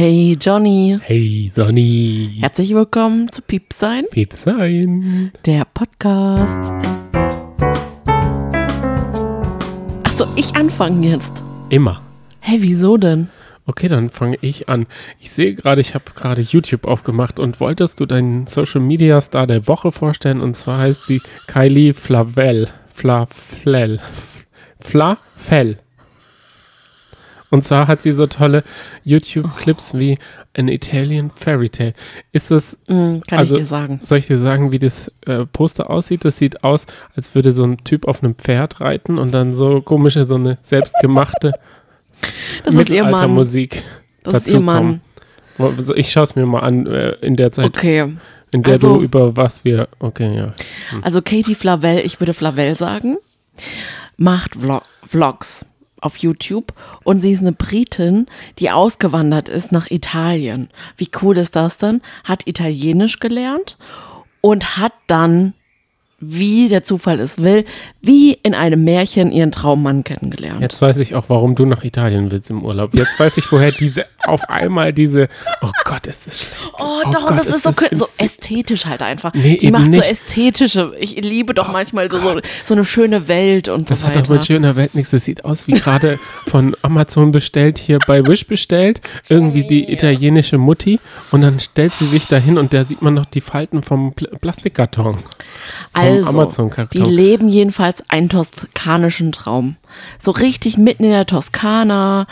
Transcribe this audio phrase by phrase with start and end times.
[0.00, 2.36] Hey Johnny, Hey Sonny.
[2.38, 5.32] herzlich willkommen zu Piepsein, Piepsein.
[5.44, 6.72] der Podcast.
[10.04, 11.42] Achso, ich anfangen jetzt.
[11.68, 12.00] Immer.
[12.38, 13.28] Hey, wieso denn?
[13.66, 14.86] Okay, dann fange ich an.
[15.18, 19.48] Ich sehe gerade, ich habe gerade YouTube aufgemacht und wolltest du deinen Social Media Star
[19.48, 20.40] der Woche vorstellen?
[20.40, 22.68] Und zwar heißt sie Kylie Flavel.
[22.92, 23.98] Flaflel.
[24.78, 25.78] Flafell.
[27.50, 28.62] Und zwar hat sie so tolle
[29.04, 30.18] YouTube-Clips wie
[30.56, 31.94] An Italian Fairy Tale.
[32.32, 34.00] Ist das, Hm, kann Also- ich dir sagen.
[34.02, 36.24] soll ich dir sagen, wie das äh, Poster aussieht?
[36.24, 36.86] Das sieht aus,
[37.16, 40.58] als würde so ein Typ auf einem Pferd reiten und dann so komische, so eine
[40.62, 41.52] selbstgemachte
[42.64, 43.12] Das ist ihr Mann.
[43.12, 43.82] Mittelaltermusik
[44.24, 45.00] Das ist dazu ihr Mann.
[45.58, 45.74] kommen.
[45.78, 48.16] Also ich schaue es mir mal an äh, in der Zeit, Okay,
[48.52, 49.88] in der also- du über was wir.
[50.00, 50.52] Okay, ja.
[51.02, 53.16] also Katie Flavel, ich würde Flavel sagen,
[54.16, 55.64] macht Vlog Vlogs
[56.00, 56.72] auf YouTube
[57.04, 58.26] und sie ist eine Britin,
[58.58, 60.70] die ausgewandert ist nach Italien.
[60.96, 62.00] Wie cool ist das denn?
[62.24, 63.78] Hat Italienisch gelernt
[64.40, 65.54] und hat dann,
[66.20, 67.64] wie der Zufall es will,
[68.00, 70.60] wie in einem Märchen ihren Traummann kennengelernt.
[70.60, 72.92] Jetzt weiß ich auch, warum du nach Italien willst im Urlaub.
[72.94, 75.28] Jetzt weiß ich, woher diese auf einmal diese.
[75.62, 76.72] Oh Gott, ist das schlecht.
[76.78, 79.32] Oh, doch, Gott, das ist, so, kü- so ästhetisch halt einfach.
[79.32, 80.02] Nee, die macht so nicht.
[80.02, 80.92] Oh ästhetische.
[80.98, 84.22] Ich liebe doch manchmal so, so, so eine schöne Welt und Das so hat weiter.
[84.26, 85.12] doch mit schöner Welt nichts.
[85.12, 89.00] Das sieht aus wie gerade von Amazon bestellt, hier bei Wish bestellt.
[89.28, 90.98] Irgendwie die italienische Mutti.
[91.30, 94.28] Und dann stellt sie sich dahin und da sieht man noch die Falten vom Pl
[94.40, 95.18] Plastikkarton.
[95.92, 97.04] Also, Amazon-Karton.
[97.04, 99.76] die leben jedenfalls einen toskanischen Traum.
[100.20, 102.26] So richtig mitten in der Toskana,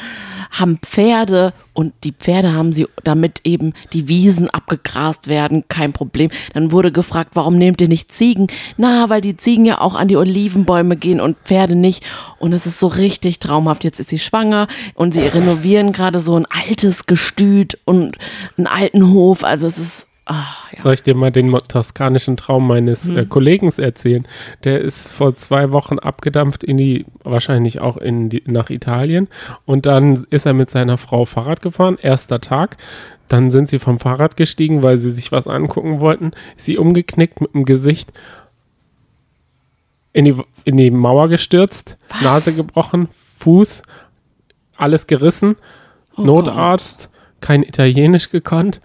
[0.51, 6.31] haben Pferde und die Pferde haben sie, damit eben die Wiesen abgegrast werden, kein Problem.
[6.55, 8.47] Dann wurde gefragt, warum nehmt ihr nicht Ziegen?
[8.77, 12.05] Na, weil die Ziegen ja auch an die Olivenbäume gehen und Pferde nicht.
[12.39, 13.85] Und es ist so richtig traumhaft.
[13.85, 18.17] Jetzt ist sie schwanger und sie renovieren gerade so ein altes Gestüt und
[18.57, 19.45] einen alten Hof.
[19.45, 20.83] Also es ist, ah, ja.
[20.83, 23.19] Soll ich dir mal den toskanischen Traum meines Hm.
[23.19, 24.27] äh, Kollegen erzählen?
[24.65, 29.29] Der ist vor zwei Wochen abgedampft in die, wahrscheinlich auch in die, nach Italien.
[29.65, 32.77] Und dann ist er mit seiner Frau Fahrrad gefahren, erster Tag.
[33.29, 36.33] Dann sind sie vom Fahrrad gestiegen, weil sie sich was angucken wollten.
[36.57, 38.13] Ist sie umgeknickt mit dem Gesicht
[40.13, 42.23] in die, in die Mauer gestürzt, Was?
[42.23, 43.83] Nase gebrochen, Fuß,
[44.77, 45.57] alles gerissen.
[46.17, 47.11] Oh Notarzt,
[47.41, 48.81] kein Italienisch gekonnt.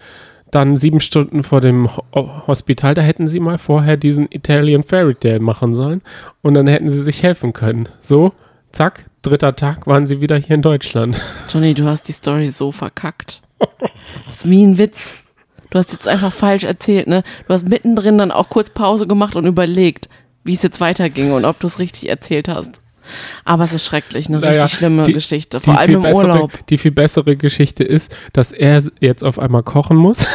[0.52, 5.14] Dann sieben Stunden vor dem Ho Hospital, da hätten sie mal vorher diesen Italian Fairy
[5.14, 6.02] Tale machen sollen
[6.42, 7.88] und dann hätten sie sich helfen können.
[8.00, 8.32] So,
[8.70, 11.18] zack, dritter Tag waren sie wieder hier in Deutschland.
[11.48, 13.40] Johnny, du hast die Story so verkackt.
[14.26, 15.14] Das ist wie ein Witz.
[15.70, 17.22] Du hast jetzt einfach falsch erzählt, ne?
[17.48, 20.10] Du hast mittendrin dann auch kurz Pause gemacht und überlegt,
[20.44, 22.81] wie es jetzt weiterging und ob du es richtig erzählt hast.
[23.44, 25.60] Aber es ist schrecklich, eine Naja, richtig schlimme die- Geschichte.
[25.60, 26.66] Vor allem im bessere, Urlaub.
[26.68, 30.26] Die viel bessere Geschichte ist, dass er jetzt auf einmal kochen muss.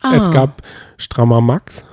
[0.00, 0.14] Ah.
[0.14, 0.62] Es gab
[0.98, 1.84] strammer Max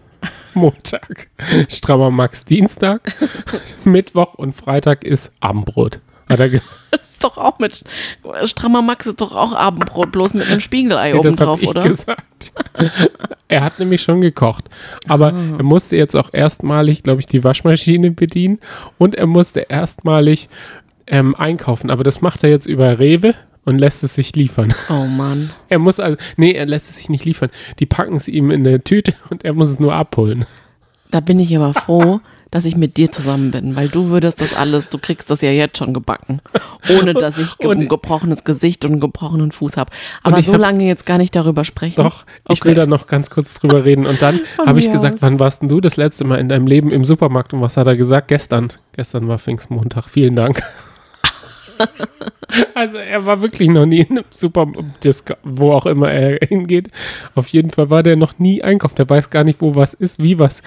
[0.54, 1.28] Montag,
[1.68, 3.00] strammer Max Dienstag,
[3.84, 6.00] Mittwoch und Freitag ist Abendbrot.
[6.28, 6.78] Hat er gesagt.
[6.90, 7.82] Das ist doch auch mit.
[8.44, 11.62] Strammer Max ist doch auch Abendbrot, bloß mit einem Spiegelei Nee, oben das habe drauf,
[11.62, 11.82] ich oder?
[11.88, 12.52] gesagt.
[13.48, 14.66] er hat nämlich schon gekocht.
[15.08, 15.56] Aber Ah.
[15.58, 18.58] er musste jetzt auch erstmalig, glaube ich, die Waschmaschine bedienen
[18.98, 20.48] und er musste erstmalig
[21.08, 21.90] ähm, einkaufen.
[21.90, 23.34] Aber das macht er jetzt über Rewe
[23.64, 24.72] und lässt es sich liefern.
[24.88, 25.50] Oh Mann.
[25.68, 27.50] Er muss also, nee, er lässt es sich nicht liefern.
[27.80, 30.46] Die packen es ihm in eine Tüte und er muss es nur abholen.
[31.10, 32.20] Da bin ich aber froh,
[32.50, 35.50] dass ich mit dir zusammen bin, weil du würdest das alles, du kriegst das ja
[35.50, 36.40] jetzt schon gebacken,
[36.98, 39.92] ohne dass ich ge ein gebrochenes Gesicht und einen gebrochenen Fuß habe.
[40.22, 42.02] Aber ich so hab- lange jetzt gar nicht darüber sprechen.
[42.02, 42.70] Doch, ich Okay.
[42.70, 44.06] will da noch ganz kurz drüber reden.
[44.06, 45.22] Und dann Von habe ich gesagt, aus.
[45.22, 47.52] wann warst denn du das letzte Mal in deinem Leben im Supermarkt?
[47.52, 48.28] Und was hat er gesagt?
[48.28, 48.72] Gestern.
[48.92, 50.08] Gestern war Pfingstmontag.
[50.08, 50.62] Vielen Dank.
[52.74, 56.90] also er war wirklich noch nie in einem Supermarkt, wo auch immer er hingeht.
[57.34, 58.96] Auf jeden Fall war der noch nie einkaufen.
[58.96, 60.62] Der weiß gar nicht, wo was ist, wie was.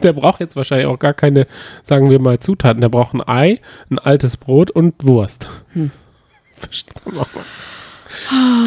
[0.02, 1.46] Der braucht jetzt wahrscheinlich auch gar keine,
[1.82, 2.80] sagen wir mal, Zutaten.
[2.80, 5.48] Der braucht ein Ei, ein altes Brot und Wurst.
[5.72, 5.90] Hm.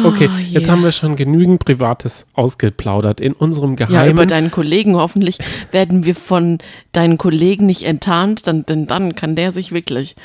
[0.04, 0.72] Okay, Oh, jetzt yeah.
[0.72, 4.12] haben wir schon genügend Privates ausgeplaudert in unserem Ja, geheimen.
[4.12, 4.96] über deinen Kollegen.
[4.96, 5.36] Hoffentlich
[5.70, 6.58] werden wir von
[6.92, 10.16] deinen Kollegen nicht enttarnt, dann, denn dann kann der sich wirklich,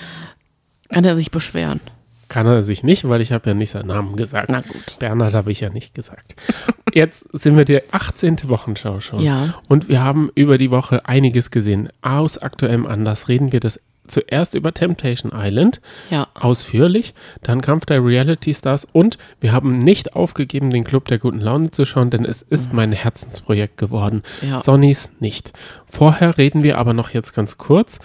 [0.90, 1.82] kann er sich beschweren.
[2.30, 4.50] Kann er sich nicht, weil ich habe ja nicht seinen Namen gesagt.
[4.50, 4.98] Na gut.
[5.00, 6.36] Bernhard habe ich ja nicht gesagt.
[6.94, 8.48] Jetzt sind wir die 18.
[8.48, 9.20] Wochenschau schon.
[9.20, 9.56] Ja.
[9.68, 11.90] Und wir haben über die Woche einiges gesehen.
[12.02, 16.28] Aus aktuellem Anlass reden wir das zuerst über Temptation Island, Ja.
[16.34, 21.40] ausführlich, dann Kampf der Reality Stars und wir haben nicht aufgegeben, den Club der guten
[21.40, 24.24] Laune zu schauen, denn es ist mein Herzensprojekt geworden.
[24.42, 24.62] Ja.
[24.62, 25.54] Sonnys nicht.
[25.86, 28.00] Vorher reden wir aber noch jetzt ganz kurz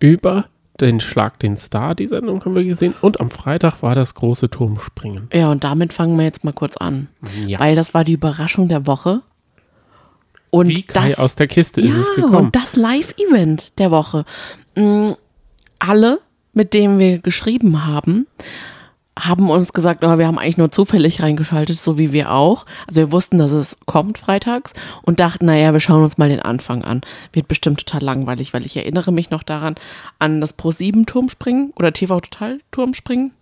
[0.00, 0.44] über
[0.80, 2.94] den Schlag den Star, die Sendung haben wir gesehen.
[3.00, 5.28] Und am Freitag war das große Turmspringen.
[5.32, 7.08] Ja, und damit fangen wir jetzt mal kurz an.
[7.46, 7.58] Ja.
[7.60, 9.22] Weil das war die Überraschung der Woche.
[10.50, 12.36] Und Wie Kai das, aus der Kiste ist ja, es gekommen.
[12.46, 14.24] und das Live-Event der Woche.
[14.76, 15.12] Mm,
[15.78, 16.20] Alle,
[16.54, 18.26] mit denen wir geschrieben haben,
[19.18, 22.66] haben uns gesagt, oh, wir haben eigentlich nur zufällig reingeschaltet, so wie wir auch.
[22.86, 24.72] Also wir wussten, dass es kommt freitags
[25.02, 27.00] und dachten, naja, wir schauen uns mal den Anfang an.
[27.32, 29.74] Wird bestimmt total langweilig, weil ich erinnere mich noch daran
[30.18, 33.32] an das Pro-7-Turmspringen oder TV-Total-Turmspringen.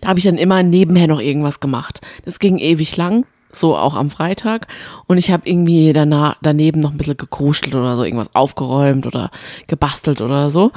[0.00, 2.00] Da habe ich dann immer nebenher noch irgendwas gemacht.
[2.24, 4.66] Das ging ewig lang, so auch am Freitag.
[5.06, 9.30] Und ich habe irgendwie danach, daneben noch ein bisschen gekruschelt oder so, irgendwas aufgeräumt oder
[9.66, 10.72] gebastelt oder so.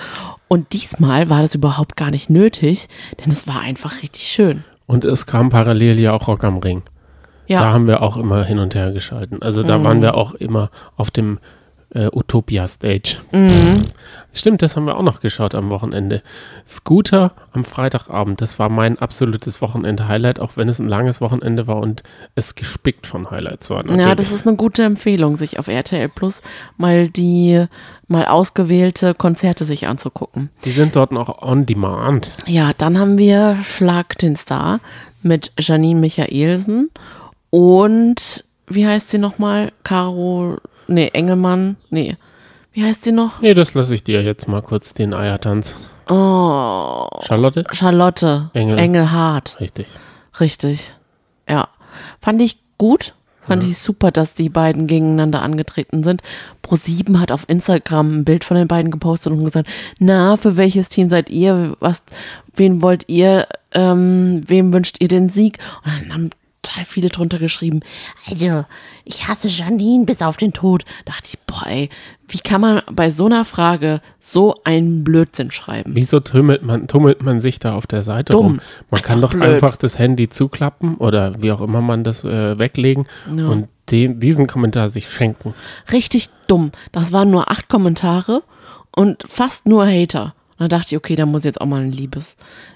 [0.48, 2.88] Und diesmal war das überhaupt gar nicht nötig,
[3.24, 4.64] denn es war einfach richtig schön.
[4.86, 6.84] Und es kam parallel ja auch Rock am Ring.
[7.48, 9.42] Da Ja, haben wir auch immer hin und her geschalten.
[9.42, 11.40] Also da waren wir auch immer auf dem
[11.94, 13.18] äh, Utopia Stage.
[14.36, 16.24] Stimmt, das haben wir auch noch geschaut am Wochenende.
[16.68, 21.78] Scooter am Freitagabend, das war mein absolutes Wochenende-Highlight, auch wenn es ein langes Wochenende war
[21.78, 22.01] und
[22.34, 23.86] es gespickt von Highlights war.
[23.86, 24.16] ja, natürlich.
[24.16, 26.42] das ist eine gute Empfehlung, sich auf RTL Plus
[26.78, 27.66] mal die
[28.07, 30.50] mal ausgewählte Konzerte sich anzugucken.
[30.66, 32.31] Die sind dort noch on demand.
[32.48, 34.80] Ja, dann haben wir Schlag den Star
[35.22, 36.89] mit Janine Michaelsen
[37.51, 39.72] und wie heißt sie nochmal?
[39.84, 40.57] Caro,
[40.88, 42.18] nee, Engelmann, nee.
[42.72, 43.42] Wie heißt sie noch?
[43.42, 45.76] Nee, das lasse ich dir jetzt mal kurz den Eiertanz.
[46.10, 47.66] Oh, Charlotte?
[47.72, 48.78] Charlotte Engel.
[48.78, 49.88] Engelhardt, Richtig.
[50.40, 50.96] richtig.
[51.48, 51.70] Ja,
[52.20, 53.14] fand ich gut.
[53.46, 56.22] Fand ich super, dass die beiden gegeneinander angetreten sind.
[56.66, 59.68] Pro7 hat auf Instagram ein Bild von den beiden gepostet und gesagt,
[60.00, 61.76] na, für welches Team seid ihr?
[61.82, 62.04] Was,
[62.56, 65.58] wen wollt ihr, ähm, wem wünscht ihr den Sieg?
[65.84, 66.30] Und dann haben
[66.63, 67.81] total viele drunter geschrieben,
[68.30, 68.65] also,
[69.06, 70.86] ich hasse Janine bis auf den Tod.
[71.06, 71.89] Dachte ich, boah, ey,
[72.30, 75.92] wie kann man bei so einer Frage so einen Blödsinn schreiben?
[75.95, 78.45] Wieso tummelt man, tummelt man sich da auf der Seite Dumm.
[78.45, 78.60] rum?
[78.89, 79.50] Man kann Einfach doch blöd.
[79.54, 83.48] einfach das Handy zuklappen oder wie auch immer man das äh, weglegen Ja.
[83.50, 85.54] und den, diesen Kommentar sich schenken.
[85.92, 86.71] Richtig dumm.
[86.94, 88.42] Das waren nur acht Kommentare
[88.95, 90.33] und fast nur Hater.
[90.63, 92.36] Da dachte ich, okay, da muss ich jetzt auch mal ein Liebes,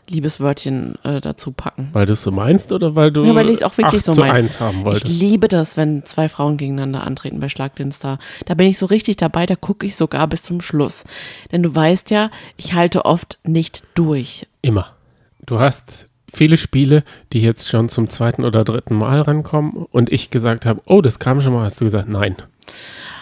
[0.09, 1.89] Liebeswörtchen äh, dazu packen.
[1.93, 4.05] Weil du es so meinst oder weil du Ja, weil ich es auch wirklich 8
[4.05, 4.33] so zu meine.
[4.33, 5.07] 1 haben Ich wolltest?
[5.07, 8.19] liebe das, wenn zwei Frauen gegeneinander antreten bei Schlag den Star.
[8.45, 11.03] Da bin ich so richtig dabei, da gucke ich sogar bis zum Schluss.
[11.51, 14.47] Denn du weißt ja, ich halte oft nicht durch.
[14.61, 14.87] Immer.
[15.45, 17.03] Du hast viele Spiele,
[17.33, 21.19] die jetzt schon zum zweiten oder dritten Mal rankommen und ich gesagt habe, oh, das
[21.19, 22.35] kam schon mal, hast du gesagt, nein.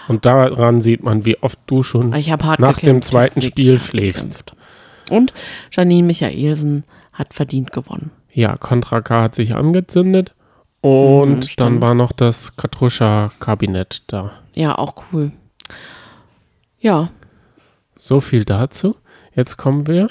[0.08, 3.80] Und daran sieht man, wie oft du schon Ich nach dem gekämpft, zweiten wirklich Spiel
[3.80, 4.22] schläfst.
[4.24, 4.55] gekämpft.
[5.10, 5.34] Und
[5.72, 8.12] Janine Michaelsen hat verdient gewonnen.
[8.32, 10.36] Ja, Contra K hat sich angezündet
[10.82, 14.32] und Mhm, dann war noch das Katruscha-Kabinett da.
[14.56, 15.32] Ja, auch cool.
[16.80, 17.10] Ja,
[17.98, 18.96] So viel dazu.
[19.34, 20.08] Jetzt kommen wir.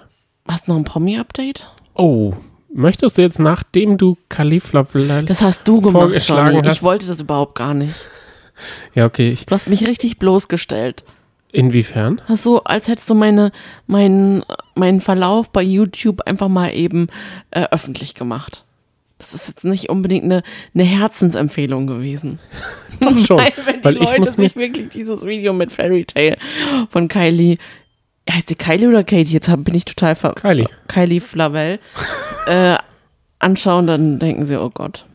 [0.48, 1.68] hast du noch ein Promi-Update?
[1.94, 2.32] Oh,
[2.72, 4.84] möchtest du jetzt, nachdem du Kalifla
[5.26, 6.66] Das hast du gemacht, Vorgeschlagen Johnny.
[6.68, 7.94] hast- Ich wollte das überhaupt gar nicht.
[8.94, 9.30] Ja, okay.
[9.32, 11.02] Ich, Du hast mich richtig bloßgestellt.
[11.54, 12.20] Inwiefern?
[12.28, 13.52] So, als hättest du meine,
[13.86, 17.08] meinen, meinen Verlauf bei YouTube einfach mal eben
[17.50, 18.64] äh, öffentlich gemacht.
[19.18, 20.42] Das ist jetzt nicht unbedingt eine,
[20.74, 22.40] eine Herzensempfehlung gewesen.
[23.00, 23.38] Doch schon.
[23.38, 26.36] Weil, wenn die weil ich Leute sich wirklich dieses Video mit Fairy Tale
[26.90, 27.58] von Kylie,
[28.30, 29.32] heißt die Kylie oder Katie?
[29.32, 30.66] Jetzt bin ich total ver Kylie.
[30.88, 31.78] Kylie Flavell
[32.46, 32.76] äh,
[33.38, 35.06] anschauen, dann denken sie, oh Gott.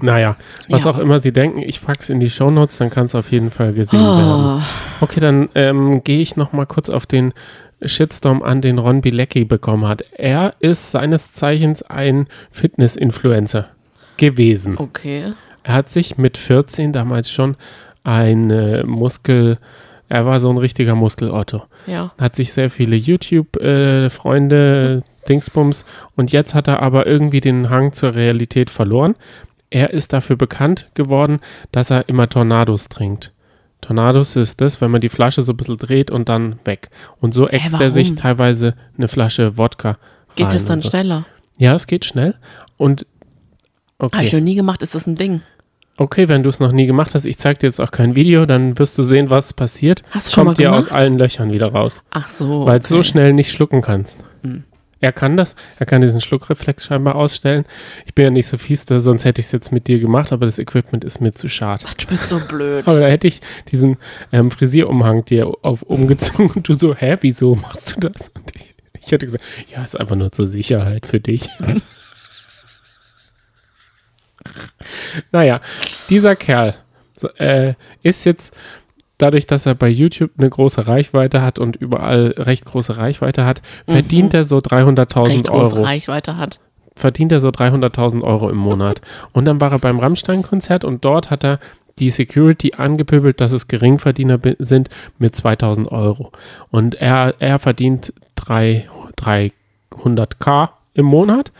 [0.00, 0.36] Naja,
[0.68, 0.90] was Ja.
[0.90, 3.72] auch immer sie denken, ich pack's in die Shownotes, dann kann es auf jeden Fall
[3.72, 4.60] gesehen werden.
[4.60, 4.62] Oh,
[5.04, 7.32] Okay, dann ähm, gehe ich noch mal kurz auf den
[7.84, 10.02] Shitstorm an, den Ron Bilecki bekommen hat.
[10.16, 13.68] Er ist seines Zeichens ein Fitness-Influencer
[14.16, 14.76] gewesen.
[14.78, 15.26] okay.
[15.62, 17.56] Er hat sich mit 14 damals schon
[18.02, 19.58] eine Muskel,
[20.08, 21.62] er war so ein richtiger Muskelotto.
[21.86, 22.12] Ja.
[22.18, 25.84] Hat sich sehr viele YouTube-Freunde, Dingsbums
[26.16, 29.14] und jetzt hat er aber irgendwie den Hang zur Realität verloren.
[29.70, 31.40] Er ist dafür bekannt geworden,
[31.72, 33.32] dass er immer Tornados trinkt.
[33.80, 36.90] Tornados ist das, wenn man die Flasche so ein bisschen dreht und dann weg.
[37.20, 39.98] Und so äxt er sich teilweise eine Flasche Wodka
[40.36, 40.88] Geht es dann so.
[40.90, 41.26] schneller?
[41.58, 42.34] Ja, es geht schnell.
[42.76, 43.06] Und
[44.00, 45.42] Habe ich okay, noch nie gemacht, ist das ein Ding?
[46.00, 48.46] okay, wenn du es noch nie gemacht hast, ich zeige dir jetzt auch kein Video,
[48.46, 50.02] dann wirst du sehen, was passiert.
[50.10, 51.00] Hast du schon Kommt mal dir aus gemacht?
[51.00, 52.66] allen Löchern wieder raus, Ach so.
[52.66, 53.02] weil es so okay.
[53.04, 53.08] Hm.
[53.10, 54.18] schnell nicht schlucken kannst.
[55.00, 57.64] Er kann das, er kann diesen Schluckreflex scheinbar ausstellen.
[58.04, 60.32] Ich bin ja nicht so fies, da, sonst hätte ich es jetzt mit dir gemacht,
[60.32, 61.84] aber das Equipment ist mir zu schade.
[61.86, 62.86] Ach, du bist so blöd.
[62.86, 63.40] Aber da hätte ich
[63.70, 63.96] diesen
[64.32, 68.30] ähm, Frisierumhang dir auf umgezogen und du so, hä, wieso machst du das?
[68.30, 71.48] Und ich, ich hätte gesagt, ja, ist einfach nur zur Sicherheit für dich.
[75.32, 75.60] naja,
[76.10, 76.74] dieser Kerl
[77.38, 78.54] äh, ist jetzt
[79.18, 83.62] dadurch, dass er bei YouTube eine große Reichweite hat und überall recht große Reichweite hat,
[83.86, 85.32] verdient er so 300.000 Mhm.
[85.32, 85.84] Recht große Euro.
[85.84, 86.60] Reichweite hat.
[86.96, 89.00] Verdient er so 300.000 Euro im Monat.
[89.32, 91.58] und dann war er beim Rammstein-Konzert und dort hat er
[91.98, 96.30] die Security angepöbelt, dass es Geringverdiener sind mit 2000 Euro.
[96.70, 98.88] Und er, er verdient drei-
[99.92, 101.52] 300k im Monat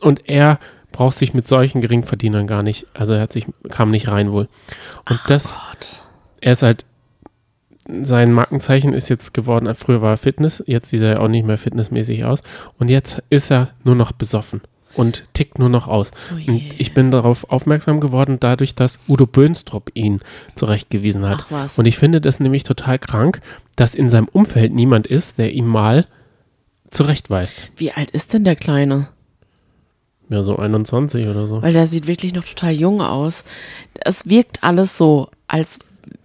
[0.00, 0.58] und er
[0.92, 4.48] braucht sich mit solchen Geringverdienern gar nicht, also er hat sich, kam nicht rein wohl.
[5.08, 6.02] Und das, Gott.
[6.40, 6.84] er ist halt,
[8.02, 11.58] sein Markenzeichen ist jetzt geworden, früher war er Fitness, jetzt sieht er auch nicht mehr
[11.58, 12.42] fitnessmäßig aus
[12.78, 14.60] und jetzt ist er nur noch besoffen
[14.94, 16.10] und tickt nur noch aus.
[16.32, 16.72] Oh Und je.
[16.78, 20.20] ich bin darauf aufmerksam geworden, dadurch, dass Udo Böhnstrup ihn
[20.54, 21.44] zurechtgewiesen hat.
[21.46, 21.78] Ach was.
[21.78, 23.40] Und ich finde das nämlich total krank,
[23.76, 26.04] dass in seinem Umfeld niemand ist, der ihm mal
[26.90, 27.70] zurechtweist.
[27.76, 29.08] Wie alt ist denn der Kleine?
[30.30, 31.62] Ja, so 21 oder so.
[31.62, 33.44] Weil der sieht wirklich noch total jung aus.
[34.00, 35.78] Es wirkt alles so, als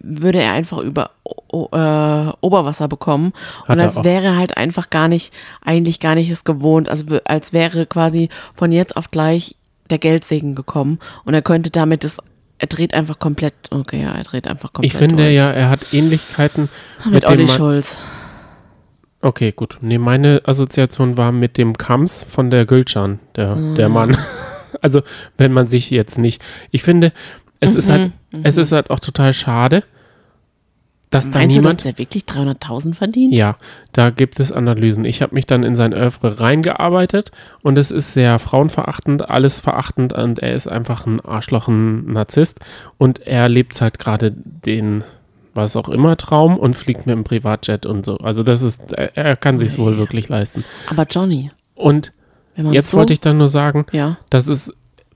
[0.06, 3.32] würde er einfach über o äh, Oberwasser bekommen
[3.62, 4.04] Hat und als auch.
[4.04, 5.32] wäre halt einfach gar nicht,
[5.64, 9.56] eigentlich gar nicht es gewohnt, also als wäre quasi von jetzt auf gleich
[9.90, 12.18] der Geldsegen gekommen und er könnte damit das,
[12.58, 15.34] er dreht einfach komplett, okay, ja, er dreht einfach komplett Ich finde durch.
[15.36, 16.68] ja, er hat Ähnlichkeiten
[17.04, 18.00] mit, mit dem Olli Schulz.
[19.20, 19.78] Okay, gut.
[19.80, 23.74] Nee, meine Assoziation war mit dem Kams von der Gülcan, der, Mhm.
[23.74, 24.16] der Mann.
[24.82, 25.02] Also,
[25.38, 26.42] wenn man sich jetzt nicht.
[26.72, 27.12] Ich finde,
[27.60, 29.84] es ist Mhm, halt, es ist halt auch total schade,
[31.14, 31.80] dass da Meinst du, niemand.
[31.80, 33.32] dass der wirklich 300.000 verdient?
[33.32, 33.56] Ja,
[33.92, 35.04] da gibt es Analysen.
[35.04, 37.30] Ich habe mich dann in sein Oeuvre reingearbeitet
[37.62, 42.58] und es ist sehr frauenverachtend, alles verachtend und er ist einfach ein Arschloch, ein Narzisst
[42.98, 45.04] und er lebt halt gerade den,
[45.54, 48.16] was auch immer, Traum und fliegt mit dem Privatjet und so.
[48.18, 49.98] Also das ist, er, kann sich wohl Nee.
[49.98, 50.64] wirklich leisten.
[50.90, 52.12] Aber Johnny, Und
[52.56, 54.72] jetzt so, wollte ich dann nur sagen, ja, dass es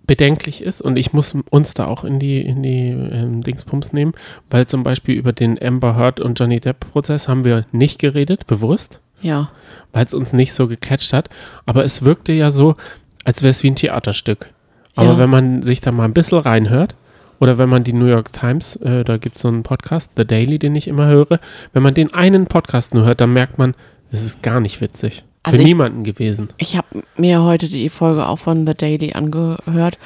[0.08, 4.14] bedenklich ist und ich muss uns da auch in die, in die ähm, Dingspumps nehmen,
[4.50, 8.48] weil zum Beispiel über den Amber Heard und Johnny Depp Prozess haben wir nicht geredet,
[8.48, 9.50] bewusst, ja,
[9.92, 11.28] weil es uns nicht so gecatcht hat,
[11.66, 12.74] aber es wirkte ja so,
[13.24, 14.48] als wäre es wie ein Theaterstück.
[14.96, 15.18] Aber Ja.
[15.18, 16.96] wenn man sich da mal ein bisschen reinhört,
[17.40, 20.24] oder wenn man die New York Times, äh, da gibt es so einen Podcast, The
[20.24, 21.38] Daily, den ich immer höre,
[21.72, 23.74] wenn man den einen Podcast nur hört, dann merkt man,
[24.10, 25.22] es ist gar nicht witzig.
[25.42, 26.48] Also Für ich- niemanden gewesen.
[26.58, 29.98] Ich habe mir heute die Folge auch von The Daily angehört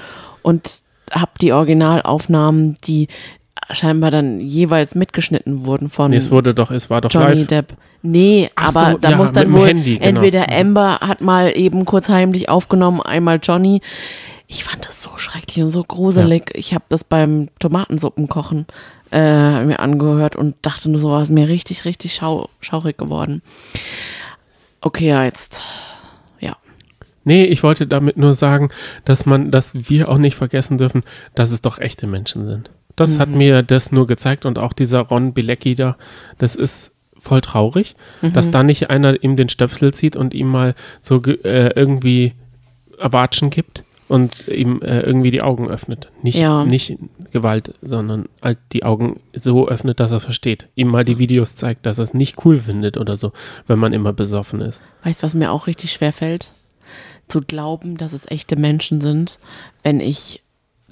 [0.42, 3.08] und habe die Originalaufnahmen, die
[3.70, 7.46] scheinbar dann jeweils mitgeschnitten wurden von Nee, es wurde doch, es war doch Johnny live.
[7.46, 7.74] Depp.
[8.02, 10.08] Nee, Ach aber so, da ja, muss dann wohl Handy, genau.
[10.08, 13.80] entweder Amber hat mal eben kurz heimlich aufgenommen, einmal Johnny.
[14.48, 16.50] Ich fand das so schrecklich und so gruselig.
[16.54, 18.66] Ich habe das beim Tomatensuppenkochen
[19.12, 23.42] äh, mir angehört und dachte nur so, war es mir richtig, richtig schau schaurig geworden.
[24.82, 25.60] Okay, ja, jetzt.
[26.40, 26.56] Ja.
[27.24, 28.70] Nee, ich wollte damit nur sagen,
[29.04, 31.02] dass man, dass wir auch nicht vergessen dürfen,
[31.34, 32.70] dass es doch echte Menschen sind.
[32.96, 35.96] Das hat mir das nur gezeigt und auch dieser Ron Bilecki da,
[36.36, 40.74] das ist voll traurig, dass da nicht einer ihm den Stöpsel zieht und ihm mal
[41.00, 42.34] so äh, irgendwie
[42.98, 46.10] Erwatschen gibt und ihm äh, irgendwie die Augen öffnet.
[46.22, 46.66] Nicht, Ja.
[46.66, 46.98] nicht
[47.30, 50.68] Gewalt, sondern halt die Augen so öffnet, dass er versteht.
[50.74, 53.32] Ihm mal die Videos zeigt, dass er es nicht cool findet oder so,
[53.66, 54.82] wenn man immer besoffen ist.
[55.02, 56.52] Weißt du, was mir auch richtig schwer fällt?
[57.28, 59.38] Zu glauben, dass es echte Menschen sind,
[59.82, 60.42] wenn ich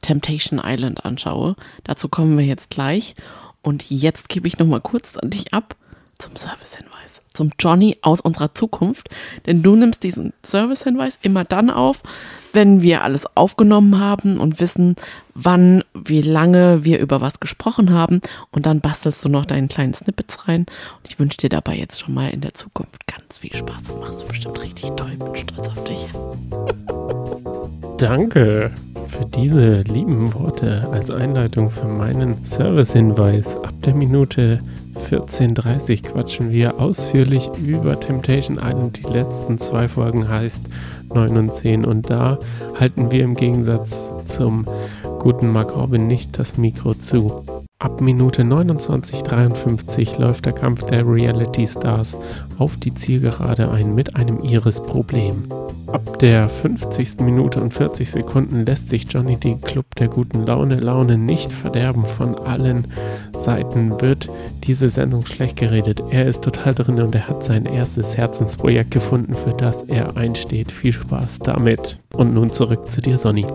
[0.00, 1.56] Temptation Island anschaue.
[1.84, 3.14] Dazu kommen wir jetzt gleich.
[3.60, 5.76] Und jetzt gebe ich nochmal kurz an dich ab
[6.18, 7.19] zum Servicehinweis.
[7.32, 9.08] Zum Johnny aus unserer Zukunft.
[9.46, 12.02] Denn du nimmst diesen Servicehinweis immer dann auf,
[12.52, 14.96] wenn wir alles aufgenommen haben und wissen,
[15.34, 18.20] wann, wie lange wir über was gesprochen haben.
[18.50, 20.62] Und dann bastelst du noch deinen kleinen Snippets rein.
[20.62, 23.82] Und ich wünsche dir dabei jetzt schon mal in der Zukunft ganz viel Spaß.
[23.84, 25.12] Das machst du bestimmt richtig toll.
[25.12, 26.06] Ich bin stolz auf dich.
[27.98, 28.72] Danke
[29.10, 33.56] für diese lieben Worte als Einleitung für meinen Servicehinweis.
[33.56, 34.60] Ab der Minute
[35.10, 38.98] 14.30 quatschen wir ausführlich über Temptation Island.
[38.98, 40.62] Die letzten zwei Folgen heißt
[41.12, 42.38] 9 und 10 und da
[42.78, 44.66] halten wir im Gegensatz zum
[45.18, 47.44] guten Mark Robin nicht das Mikro zu.
[47.78, 52.16] Ab Minute 29.53 läuft der Kampf der Reality Stars
[52.58, 55.48] auf die Zielgerade ein mit einem Iris-Problem.
[55.92, 57.20] Ab der 50.
[57.20, 62.04] Minute und 40 Sekunden lässt sich Johnny den Club der guten Laune Laune nicht verderben.
[62.04, 62.86] Von allen
[63.36, 64.28] Seiten wird
[64.64, 66.00] diese Sendung schlecht geredet.
[66.10, 70.70] Er ist total drin und er hat sein erstes Herzensprojekt gefunden, für das er einsteht.
[70.70, 71.98] Viel Spaß damit.
[72.14, 73.46] Und nun zurück zu dir, Sonny.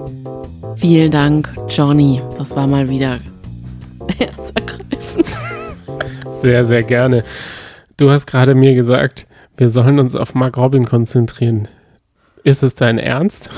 [0.76, 2.22] Vielen Dank, Johnny.
[2.38, 3.20] Das war mal wieder
[4.18, 5.28] herzergreifend.
[6.42, 7.24] Sehr, sehr gerne.
[7.96, 9.26] Du hast gerade mir gesagt,
[9.56, 11.70] wir sollen uns auf Mark Robin konzentrieren.
[12.46, 13.50] Ist es dein Ernst?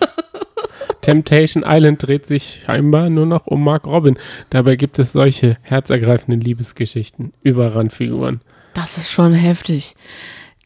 [1.00, 4.18] Temptation Island dreht sich scheinbar nur noch um Mark Robin.
[4.50, 8.40] Dabei gibt es solche herzergreifenden Liebesgeschichten über Randfiguren.
[8.74, 9.94] Das ist schon heftig.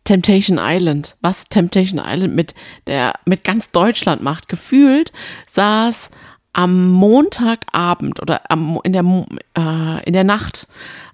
[0.05, 2.55] Temptation Island, was Temptation Island mit
[2.87, 4.49] der mit ganz Deutschland macht.
[4.49, 5.12] Gefühlt
[5.52, 6.09] saß
[6.55, 10.67] am Montagabend oder am, in, der, äh, in der Nacht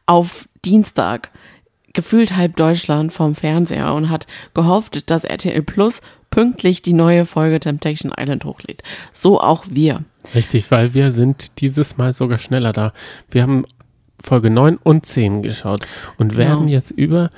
[0.07, 1.33] auf Dienstag
[1.97, 6.00] gefühlt halb Deutschland vorm Fernseher und hat gehofft, dass RTL Plus
[6.31, 8.83] pünktlich die neue Folge Temptation Island hochlädt.
[9.12, 10.05] So auch wir.
[10.35, 12.93] Richtig, weil wir sind dieses Mal sogar schneller da.
[13.31, 13.65] Wir haben
[14.23, 15.81] Folge 9 und 10 geschaut
[16.19, 16.71] und werden genau.
[16.71, 17.31] jetzt über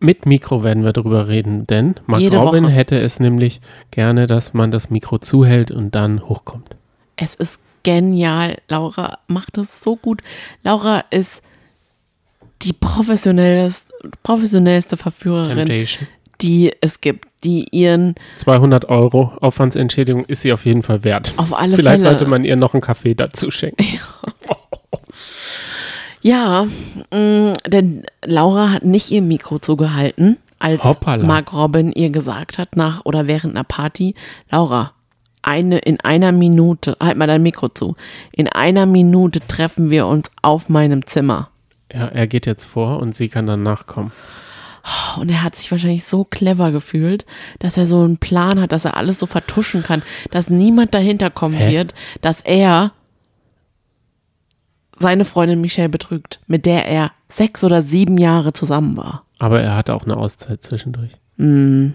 [0.00, 2.72] mit Mikro werden wir darüber reden, denn Mark Jede Robin Woche.
[2.72, 6.76] hätte es nämlich gerne, dass man das Mikro zuhält und dann hochkommt.
[7.16, 8.58] Es ist genial.
[8.68, 10.22] Laura macht das so gut.
[10.62, 11.42] Laura ist
[12.64, 13.92] die professionellste,
[14.22, 16.08] professionellste Verführerin, Temptation.
[16.40, 21.32] die es gibt, die ihren 200 Euro Aufwandsentschädigung ist sie auf jeden Fall wert.
[21.36, 22.16] Auf alle Vielleicht Fälle.
[22.16, 23.84] sollte man ihr noch einen Kaffee dazu schenken.
[26.24, 26.66] Ja,
[27.12, 31.26] mh, mm, denn Laura hat nicht ihr Mikro zugehalten, als Hoppala.
[31.26, 34.14] Mark Robin ihr gesagt hat, nach oder während einer Party,
[34.50, 34.92] Laura,
[35.42, 37.94] eine, in einer Minute, halt mal dein Mikro zu,
[38.32, 41.50] in einer Minute treffen wir uns auf meinem Zimmer.
[41.92, 44.12] Ja, er geht jetzt vor und sie kann dann nachkommen.
[45.18, 47.24] Und er hat sich wahrscheinlich so clever gefühlt,
[47.58, 51.30] dass er so einen Plan hat, dass er alles so vertuschen kann, dass niemand dahinter
[51.30, 51.72] kommen Hä?
[51.72, 52.92] wird, dass er
[54.98, 59.24] seine Freundin Michelle betrügt, mit der er sechs oder sieben Jahre zusammen war.
[59.38, 61.12] Aber er hatte auch eine Auszeit zwischendurch.
[61.36, 61.90] Mm.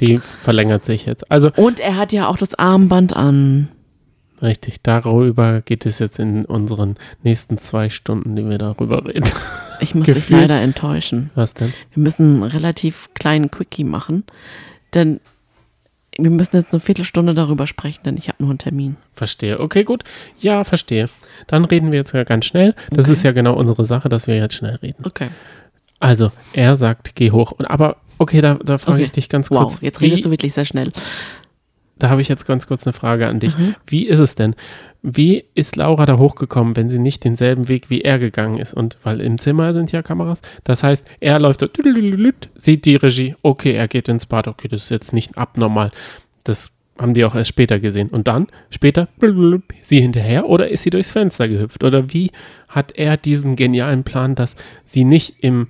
[0.00, 1.30] Die verlängert sich jetzt.
[1.30, 3.68] Also Und er hat ja auch das Armband an.
[4.44, 9.24] Richtig, darüber geht es jetzt in unseren nächsten zwei Stunden, die wir darüber reden.
[9.80, 10.28] Ich muss Gefühlt.
[10.28, 11.30] dich leider enttäuschen.
[11.34, 11.72] Was denn?
[11.94, 14.24] Wir müssen einen relativ kleinen Quickie machen,
[14.92, 15.20] denn
[16.18, 18.96] wir müssen jetzt eine Viertelstunde darüber sprechen, denn ich habe noch einen Termin.
[19.14, 19.58] Verstehe.
[19.58, 20.04] Okay, gut.
[20.38, 21.08] Ja, verstehe.
[21.46, 22.74] Dann reden wir jetzt ganz schnell.
[22.90, 23.12] Das okay.
[23.12, 25.04] ist ja genau unsere Sache, dass wir jetzt schnell reden.
[25.04, 25.30] Okay.
[25.98, 27.54] Also, er sagt, geh hoch.
[27.64, 29.04] Aber, okay, da, da frage okay.
[29.04, 29.74] ich dich ganz kurz.
[29.74, 30.92] Wow, jetzt redest wie, du wirklich sehr schnell.
[31.98, 33.56] Da habe ich jetzt ganz kurz eine Frage an dich.
[33.56, 33.76] Mhm.
[33.86, 34.54] Wie ist es denn?
[35.02, 38.74] Wie ist Laura da hochgekommen, wenn sie nicht denselben Weg wie er gegangen ist?
[38.74, 40.40] Und weil im Zimmer sind ja Kameras.
[40.64, 41.68] Das heißt, er läuft da,
[42.56, 45.90] sieht die Regie, okay, er geht ins Bad, okay, das ist jetzt nicht abnormal.
[46.42, 48.08] Das haben die auch erst später gesehen.
[48.08, 49.08] Und dann, später,
[49.80, 51.84] sie hinterher oder ist sie durchs Fenster gehüpft?
[51.84, 52.30] Oder wie
[52.68, 55.68] hat er diesen genialen Plan, dass sie nicht im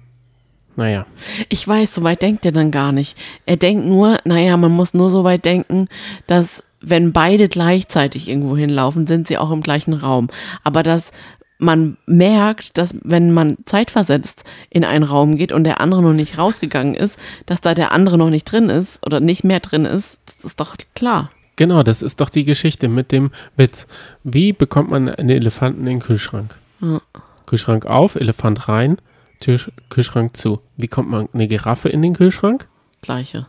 [0.76, 1.06] naja.
[1.48, 3.20] Ich weiß, so weit denkt er dann gar nicht.
[3.46, 5.88] Er denkt nur, naja, man muss nur so weit denken,
[6.26, 10.28] dass wenn beide gleichzeitig irgendwo hinlaufen, sind sie auch im gleichen Raum.
[10.64, 11.12] Aber dass
[11.58, 16.37] man merkt, dass wenn man zeitversetzt in einen Raum geht und der andere noch nicht
[16.37, 20.18] rausgegangen ist, dass da der andere noch nicht drin ist oder nicht mehr drin ist,
[20.26, 21.30] das ist doch klar.
[21.56, 23.87] Genau, das ist doch die Geschichte mit dem Witz.
[24.24, 26.56] Wie bekommt man einen Elefanten in den Kühlschrank?
[26.80, 27.00] Ja.
[27.46, 28.98] Kühlschrank auf, Elefant rein,
[29.44, 30.61] Tür, Kühlschrank zu.
[30.76, 32.66] Wie kommt man eine Giraffe in den Kühlschrank?
[33.02, 33.46] Gleiche.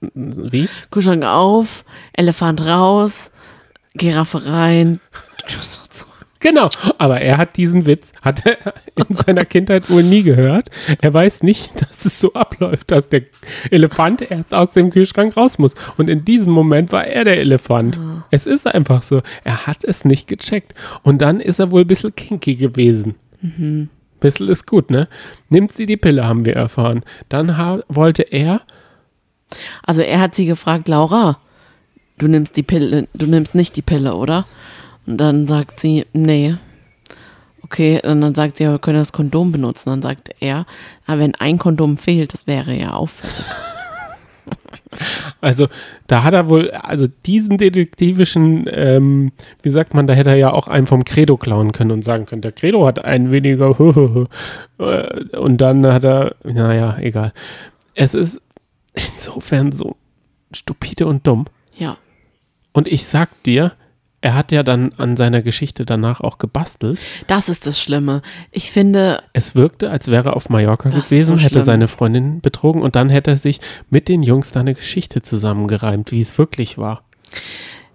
[0.00, 0.68] Wie?
[0.90, 3.30] Kühlschrank auf, Elefant raus,
[3.94, 5.00] Giraffe rein.
[6.40, 10.68] Genau, aber er hat diesen Witz, hat er in seiner Kindheit wohl nie gehört.
[11.00, 13.22] Er weiß nicht, dass es so abläuft, dass der
[13.70, 15.74] Elefant erst aus dem Kühlschrank raus muss.
[15.96, 17.96] Und in diesem Moment war er der Elefant.
[17.96, 18.24] Ja.
[18.30, 19.22] Es ist einfach so.
[19.42, 20.74] Er hat es nicht gecheckt.
[21.02, 23.16] Und dann ist er wohl ein bisschen kinky gewesen.
[23.40, 23.88] Mhm.
[24.20, 25.08] Bissel ist gut, ne?
[25.48, 27.02] Nimmt sie die Pille, haben wir erfahren.
[27.28, 27.56] Dann
[27.88, 28.60] wollte er.
[29.82, 31.38] Also er hat sie gefragt, Laura,
[32.18, 34.46] du nimmst die Pille, du nimmst nicht die Pille, oder?
[35.06, 36.56] Und dann sagt sie, nee.
[37.62, 39.90] Okay, und dann sagt sie, ja, wir können das Kondom benutzen.
[39.90, 40.66] Dann sagt er,
[41.06, 43.34] aber wenn ein Kondom fehlt, das wäre ja auffällig.
[45.40, 45.68] Also
[46.06, 50.52] da hat er wohl, also diesen detektivischen, ähm, wie sagt man, da hätte er ja
[50.52, 53.78] auch einen vom Credo klauen können und sagen können, der Credo hat einen weniger.
[55.38, 57.32] und dann hat er, naja, egal.
[57.94, 58.40] Es ist
[58.94, 59.96] insofern so
[60.52, 61.46] stupide und dumm.
[61.76, 61.96] Ja.
[62.72, 63.72] Und ich sag dir,
[64.20, 66.98] er hat ja dann an seiner Geschichte danach auch gebastelt.
[67.28, 68.22] Das ist das Schlimme.
[68.50, 69.22] Ich finde.
[69.32, 73.10] Es wirkte, als wäre er auf Mallorca gewesen, so hätte seine Freundin betrogen und dann
[73.10, 77.02] hätte er sich mit den Jungs da eine Geschichte zusammengereimt, wie es wirklich war.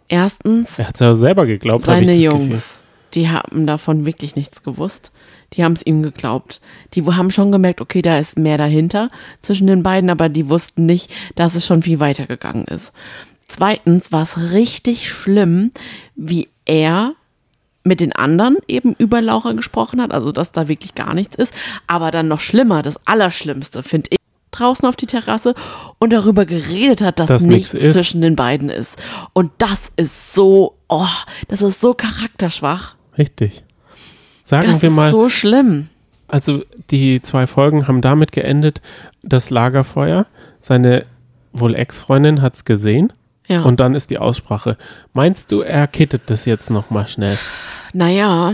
[0.08, 0.80] Erstens.
[0.80, 1.86] Er hat es ja selber geglaubt.
[1.86, 2.84] Seine Jungs, Gefühl.
[3.16, 5.12] die haben davon wirklich nichts gewusst.
[5.54, 6.62] Die haben es ihm geglaubt.
[6.94, 10.86] Die haben schon gemerkt, okay, da ist mehr dahinter zwischen den beiden, aber die wussten
[10.86, 12.94] nicht, dass es schon viel weiter gegangen ist.
[13.48, 15.72] Zweitens war es richtig schlimm,
[16.16, 17.14] wie er
[17.84, 21.54] mit den anderen eben über Laura gesprochen hat, also dass da wirklich gar nichts ist.
[21.88, 24.18] Aber dann noch schlimmer, das Allerschlimmste, finde ich,
[24.52, 25.56] draußen auf die Terrasse
[26.00, 27.94] und darüber geredet hat, dass Dass nichts ist.
[27.94, 28.96] zwischen den beiden ist.
[29.34, 31.08] Und das ist so, oh,
[31.48, 32.96] das ist so charakterschwach.
[33.18, 33.64] Richtig.
[34.44, 35.90] Sagen Das wir ist mal, so schlimm.
[36.28, 38.82] also die zwei Folgen haben damit geendet,
[39.24, 40.28] das Lagerfeuer,
[40.62, 41.06] seine
[41.52, 43.12] wohl Ex-Freundin hat es gesehen
[43.48, 43.64] Ja.
[43.64, 44.78] und dann ist die Aussprache.
[45.12, 47.38] Meinst du, er kittet das jetzt nochmal schnell?
[47.94, 48.54] Naja,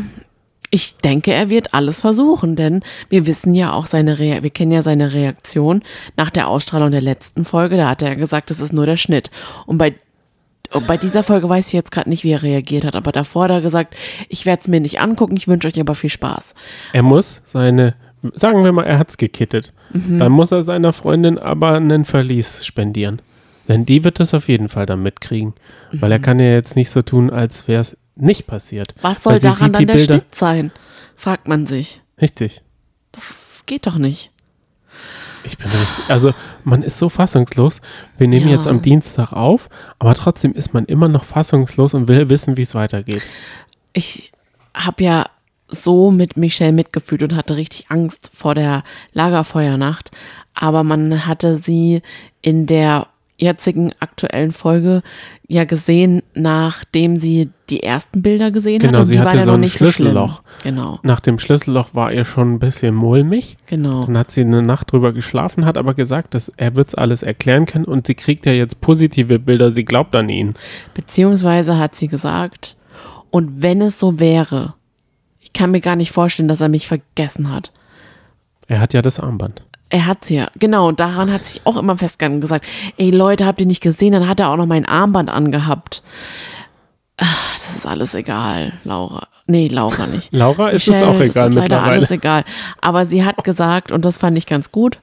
[0.72, 4.72] ich denke, er wird alles versuchen, denn wir wissen ja auch seine Rea wir kennen
[4.72, 5.84] ja seine Reaktion
[6.18, 7.78] nach der Ausstrahlung der letzten Folge.
[7.78, 9.32] Da hat er gesagt, das ist nur der Schnitt.
[9.66, 9.96] Und bei
[10.72, 13.46] und bei dieser Folge weiß ich jetzt gerade nicht, wie er reagiert hat, aber davor
[13.46, 13.96] hat er gesagt,
[14.28, 16.54] ich werde es mir nicht angucken, ich wünsche euch aber viel Spaß.
[16.94, 17.96] Er muss seine,
[18.36, 19.74] sagen wir mal, er hat es gekittet.
[19.92, 23.20] Dann muss er seiner Freundin aber einen Verlies spendieren.
[23.70, 25.54] Denn die wird das auf jeden Fall dann mitkriegen.
[25.94, 28.94] Weil er kann ja jetzt nicht so tun, als wäre es nicht passiert.
[29.02, 30.72] Was soll daran dann der Bilder- Schnitt sein?
[31.16, 32.02] Fragt man sich.
[32.22, 32.62] Richtig.
[33.14, 34.32] Das geht doch nicht.
[35.46, 36.34] Ich bin richtig, also
[36.66, 37.80] man ist so fassungslos.
[38.18, 38.56] Wir nehmen Ja.
[38.56, 42.64] jetzt am Dienstag auf, aber trotzdem ist man immer noch fassungslos und will wissen, wie
[42.64, 43.22] es weitergeht.
[43.94, 44.32] ich
[44.74, 45.30] habe ja
[45.70, 50.12] so mit Michelle mitgefühlt und hatte richtig Angst vor der Lagerfeuernacht.
[50.54, 52.02] Aber man hatte sie
[52.42, 53.08] in der
[53.40, 55.02] jetzigen aktuellen Folge
[55.48, 59.00] ja gesehen, nachdem sie die ersten Bilder gesehen Genau, hat.
[59.00, 59.86] Und sie hatte so noch ein nicht so.
[59.86, 60.44] Schlüsselloch.
[60.64, 63.56] Genau, Nach dem Schlüsselloch war ihr schon ein bisschen mulmig.
[63.66, 64.06] genau.
[64.06, 67.24] Dann hat sie eine Nacht drüber geschlafen, hat aber gesagt, dass er wird es alles
[67.24, 70.56] erklären können und sie kriegt ja jetzt positive Bilder, sie glaubt an ihn.
[70.94, 72.76] Beziehungsweise hat sie gesagt,
[73.32, 74.74] und wenn es so wäre,
[75.40, 77.72] ich kann mir gar nicht vorstellen, dass er mich vergessen hat.
[78.68, 79.64] Er hat ja das Armband.
[79.90, 82.66] Er hat's ja, genau, und daran hat sich auch immer festgehalten und gesagt,
[82.98, 86.04] ey Leute, habt ihr nicht gesehen, dann hat er auch noch mein Armband angehabt.
[87.18, 89.28] Ach, das ist alles egal, Laura.
[89.48, 90.30] Nee, Laura nicht.
[90.32, 92.46] Laura ist es Michelle, auch egal das ist leider alles egal.
[92.82, 95.00] Aber sie hat gesagt, und das fand ich ganz gut,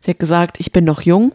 [0.00, 1.32] sie hat gesagt, ich bin noch jung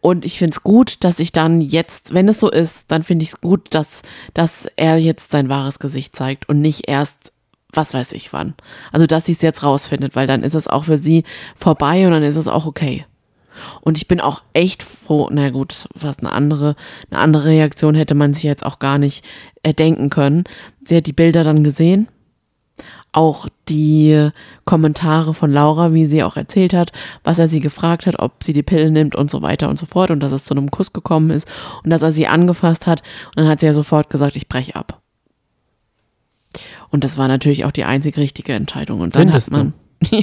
[0.00, 3.22] und ich finde es gut, dass ich dann jetzt, wenn es so ist, dann finde
[3.22, 4.02] ich es gut, dass,
[4.34, 7.29] dass er jetzt sein wahres Gesicht zeigt und nicht erst,
[7.72, 8.54] was weiß ich wann.
[8.92, 11.24] Also, dass sie es jetzt rausfindet, weil dann ist es auch für sie
[11.56, 13.04] vorbei und dann ist es auch okay.
[13.80, 16.76] Und ich bin auch echt froh, na gut, was eine andere,
[17.10, 19.24] eine andere Reaktion hätte man sich jetzt auch gar nicht
[19.62, 20.44] erdenken können.
[20.82, 22.08] Sie hat die Bilder dann gesehen,
[23.12, 24.30] auch die
[24.64, 26.92] Kommentare von Laura, wie sie auch erzählt hat,
[27.24, 29.86] was er sie gefragt hat, ob sie die Pille nimmt und so weiter und so
[29.86, 31.48] fort und dass es zu einem Kuss gekommen ist
[31.82, 34.76] und dass er sie angefasst hat und dann hat sie ja sofort gesagt, ich breche
[34.76, 35.00] ab.
[36.90, 39.00] Und das war natürlich auch die einzig richtige Entscheidung.
[39.00, 39.74] Und dann Findest hat man
[40.10, 40.22] ja,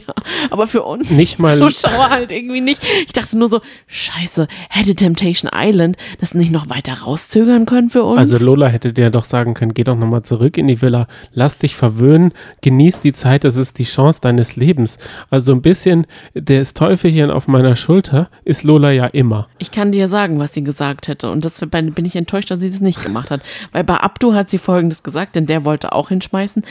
[0.50, 2.84] aber für uns Nicht mal- Zuschauer halt irgendwie nicht.
[3.06, 8.04] Ich dachte nur so, scheiße, hätte Temptation Island das nicht noch weiter rauszögern können für
[8.04, 8.20] uns?
[8.20, 11.58] Also Lola hätte dir doch sagen können, geh doch nochmal zurück in die Villa, lass
[11.58, 14.98] dich verwöhnen, genieß die Zeit, das ist die Chance deines Lebens.
[15.30, 19.48] Also ein bisschen, das Teufelchen auf meiner Schulter ist Lola ja immer.
[19.60, 21.30] Ich kann dir sagen, was sie gesagt hätte.
[21.30, 23.42] Und das bin ich enttäuscht, dass sie das nicht gemacht hat.
[23.72, 26.64] Weil bei Abdu hat sie folgendes gesagt, denn der wollte auch hinschmeißen.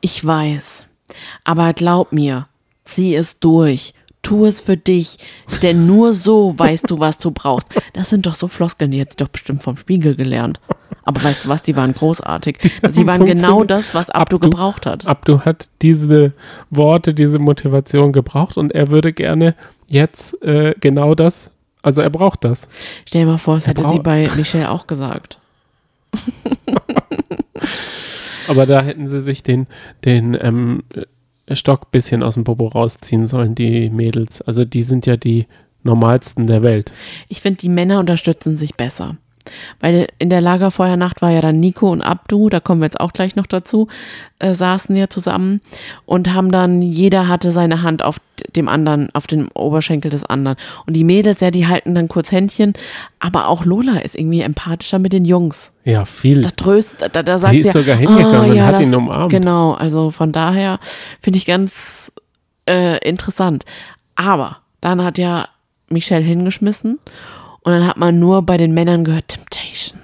[0.00, 0.86] Ich weiß.
[1.44, 2.46] Aber glaub mir,
[2.84, 3.94] zieh es durch.
[4.22, 5.18] Tu es für dich,
[5.62, 7.66] denn nur so weißt du, was du brauchst.
[7.92, 10.60] Das sind doch so Floskeln, die hat sie doch bestimmt vom Spiegel gelernt.
[11.02, 12.56] Aber weißt du was, die waren großartig.
[12.90, 15.06] Sie waren genau das, was Abdu Abdu- gebraucht hat.
[15.06, 16.32] Abdu hat diese
[16.70, 19.54] Worte, diese Motivation gebraucht und er würde gerne
[19.88, 21.50] jetzt äh, genau das,
[21.82, 22.66] also er braucht das.
[23.06, 25.38] Stell dir mal vor, es hätte sie bei Michelle auch gesagt.
[28.48, 29.66] Aber da hätten sie sich den,
[30.04, 30.82] den ähm,
[31.52, 34.40] Stock bisschen aus dem Popo rausziehen sollen, die Mädels.
[34.42, 35.46] Also die sind ja die
[35.82, 36.92] normalsten der Welt.
[37.28, 39.16] Ich finde, die Männer unterstützen sich besser.
[39.80, 43.12] Weil in der Lagerfeuernacht war ja dann Nico und Abdu, da kommen wir jetzt auch
[43.12, 43.88] gleich noch dazu,
[44.38, 45.60] äh, saßen ja zusammen
[46.06, 48.16] und haben dann, jeder hatte seine Hand auf
[48.56, 50.56] dem anderen, auf dem Oberschenkel des anderen.
[50.86, 52.72] Und die Mädels, ja, die halten dann kurz Händchen,
[53.20, 55.72] aber auch Lola ist irgendwie empathischer mit den Jungs.
[55.84, 56.42] Ja, viel.
[56.42, 58.74] Da tröstet, da, da sagt Sie sie, ist ja, sogar hingegangen ah, und ja, hat
[58.74, 59.30] das, ihn umarmt.
[59.30, 60.80] Genau, also von daher
[61.20, 62.10] finde ich ganz
[62.68, 63.64] äh, interessant.
[64.16, 65.48] Aber dann hat ja
[65.88, 66.98] Michelle hingeschmissen
[67.64, 70.00] und dann hat man nur bei den Männern gehört Temptation.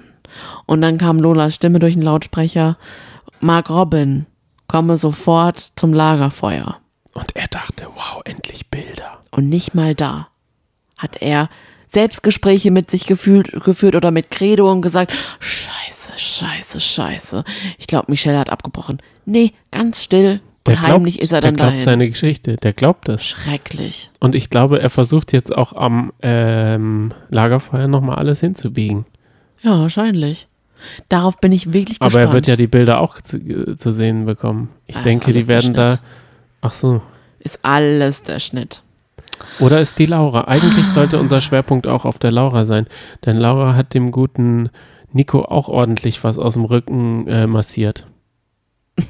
[0.65, 2.77] Und dann kam Lolas Stimme durch den Lautsprecher,
[3.39, 4.25] Mark Robin,
[4.67, 6.77] komme sofort zum Lagerfeuer.
[7.13, 9.19] Und er dachte, wow, endlich Bilder.
[9.31, 10.27] Und nicht mal da
[10.97, 11.49] hat er
[11.87, 17.43] Selbstgespräche mit sich gefühlt, geführt oder mit Credo und gesagt, scheiße, scheiße, scheiße.
[17.77, 19.01] Ich glaube, Michelle hat abgebrochen.
[19.25, 20.41] Nee, ganz still.
[20.67, 21.83] Und Der heimlich glaubt, ist er dann Der glaubt dahin.
[21.83, 23.23] seine Geschichte, der glaubt das.
[23.25, 24.11] Schrecklich.
[24.19, 29.05] Und ich glaube, er versucht jetzt auch am ähm, Lagerfeuer nochmal alles hinzubiegen.
[29.63, 30.47] Ja, wahrscheinlich.
[31.09, 32.27] Darauf bin ich wirklich Aber gespannt.
[32.29, 34.69] er wird ja die Bilder auch zu, zu sehen bekommen.
[34.87, 35.99] Ich Ah, ist denke, die werden da.
[36.61, 37.01] Ach so.
[37.39, 38.83] Ist alles der Schnitt.
[39.59, 40.47] Oder ist die Laura?
[40.47, 42.85] Eigentlich sollte unser Schwerpunkt auch auf der Laura sein,
[43.25, 44.69] denn Laura hat dem guten
[45.11, 48.05] Nico auch ordentlich was aus dem Rücken äh, massiert.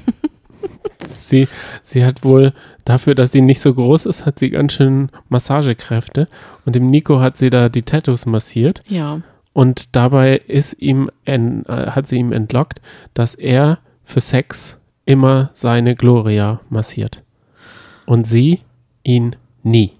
[1.08, 1.48] sie,
[1.82, 2.52] sie hat wohl
[2.84, 6.26] dafür, dass sie nicht so groß ist, hat sie ganz schön Massagekräfte
[6.64, 9.20] und dem Nico hat sie da die Tattoos massiert Ja.
[9.52, 12.80] und dabei ist ihm en, äh, hat sie ihm entlockt,
[13.14, 17.22] dass er für Sex immer seine Gloria massiert
[18.06, 18.60] und sie
[19.02, 19.92] ihn nie.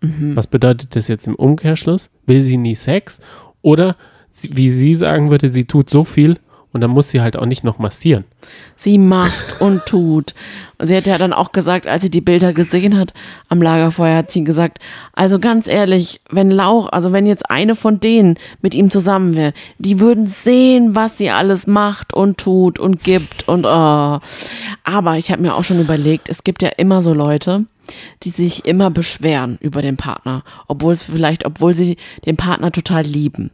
[0.00, 2.08] Was bedeutet das jetzt im Umkehrschluss?
[2.24, 3.20] Will sie nie Sex
[3.62, 3.96] oder
[4.30, 6.38] sie, wie sie sagen würde, sie tut so viel
[6.72, 8.24] und dann muss sie halt auch nicht noch massieren.
[8.76, 10.34] Sie macht und tut.
[10.80, 13.12] Sie hat ja dann auch gesagt, als sie die Bilder gesehen hat
[13.48, 14.78] am Lagerfeuer, hat sie gesagt,
[15.12, 19.52] also ganz ehrlich, wenn Laura, also wenn jetzt eine von denen mit ihm zusammen wäre,
[19.78, 24.20] die würden sehen, was sie alles macht und tut und gibt und oh.
[24.84, 27.64] Aber ich habe mir auch schon überlegt, es gibt ja immer so Leute,
[28.22, 31.96] die sich immer beschweren über den Partner, obwohl es vielleicht, obwohl sie
[32.26, 33.50] den Partner total lieben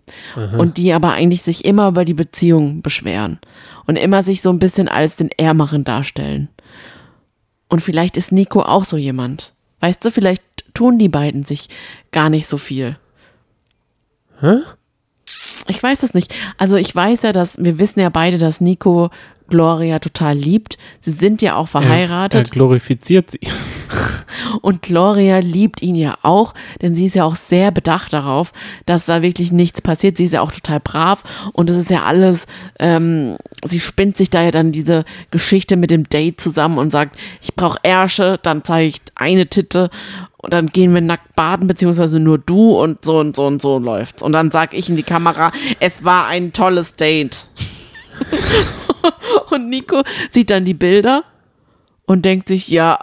[0.58, 3.38] und die aber eigentlich sich immer über die Beziehung beschweren
[3.86, 6.48] und immer sich so ein bisschen als den Ärmeren darstellen.
[7.68, 9.54] Und vielleicht ist Nico auch so jemand.
[9.80, 10.42] Weißt du, vielleicht
[10.74, 11.68] tun die beiden sich
[12.12, 12.96] gar nicht so viel.
[14.40, 14.58] Hä?
[15.68, 16.34] Ich weiß es nicht.
[16.58, 19.10] Also ich weiß ja, dass wir wissen ja beide, dass Nico
[19.48, 20.78] Gloria total liebt.
[21.00, 22.50] Sie sind ja auch Er, er verheiratet.
[22.50, 23.40] glorifiziert sie.
[24.62, 28.52] Und Gloria liebt ihn ja auch, denn sie ist ja auch sehr bedacht darauf,
[28.86, 30.16] dass da wirklich nichts passiert.
[30.16, 32.46] Sie ist ja auch total brav und es ist ja alles,
[32.78, 37.16] ähm, sie spinnt sich da ja dann diese Geschichte mit dem Date zusammen und sagt,
[37.42, 39.90] ich brauche Ärsche, dann zeige ich eine Titte
[40.44, 43.78] und dann gehen wir nackt baden, beziehungsweise nur du und so und so und so
[43.78, 44.22] läuft's.
[44.22, 47.46] Und dann sag ich in die Kamera, es war ein tolles Date.
[49.50, 51.24] und Nico sieht dann die Bilder
[52.06, 52.98] und denkt sich, ja,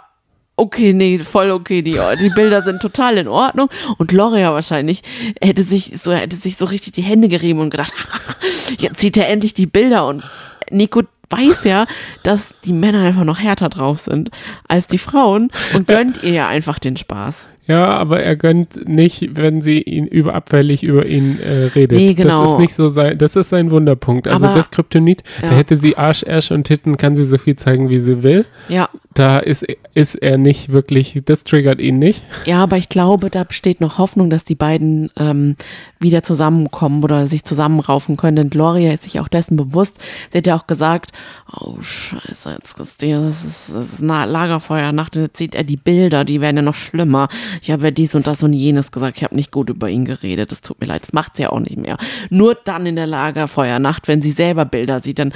[0.56, 3.68] okay, nee, voll okay, die, die Bilder sind total in Ordnung.
[3.98, 5.02] Und Loria wahrscheinlich
[5.40, 7.92] hätte sich so, hätte sich so richtig die Hände gerieben und gedacht,
[8.78, 10.22] jetzt sieht er endlich die Bilder und
[10.70, 11.02] Nico
[11.32, 11.86] weiß ja,
[12.22, 14.30] dass die Männer einfach noch härter drauf sind
[14.68, 17.48] als die Frauen und gönnt ihr ja einfach den Spaß.
[17.72, 21.98] Ja, aber er gönnt nicht, wenn sie ihn über abfällig über ihn äh, redet.
[21.98, 22.42] Nee, genau.
[22.42, 24.28] Das ist nicht so sein, das ist sein Wunderpunkt.
[24.28, 25.52] Also Aber- das Kryptonit, da Ja.
[25.54, 28.44] hätte sie Arsch, Ärsche und Titten, kann sie so viel zeigen, wie sie will.
[28.68, 32.24] Ja, Da ist, ist er nicht wirklich, das triggert ihn nicht.
[32.46, 35.56] Ja, aber ich glaube, da besteht noch Hoffnung, dass die beiden ähm,
[36.00, 38.36] wieder zusammenkommen oder sich zusammenraufen können.
[38.36, 39.96] Denn Gloria ist sich auch dessen bewusst.
[40.30, 41.12] Sie hat ja auch gesagt,
[41.54, 45.14] oh scheiße, jetzt Christine, das ist, das ist eine Lagerfeuernacht.
[45.16, 47.28] Jetzt sieht er die Bilder, die werden ja noch schlimmer.
[47.62, 49.16] Ich habe ja dies und das und jenes gesagt.
[49.18, 50.50] Ich habe nicht gut über ihn geredet.
[50.50, 51.02] Das tut mir leid.
[51.02, 51.96] Das macht sie ja auch nicht mehr.
[52.28, 55.32] Nur dann in der Lagerfeuernacht, wenn sie selber Bilder sieht, dann,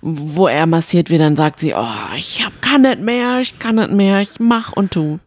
[0.00, 3.74] wo er massiert wird, dann sagt sie, oh, ich hab, kann nicht mehr, ich kann
[3.74, 5.18] nicht mehr, ich mach und tu.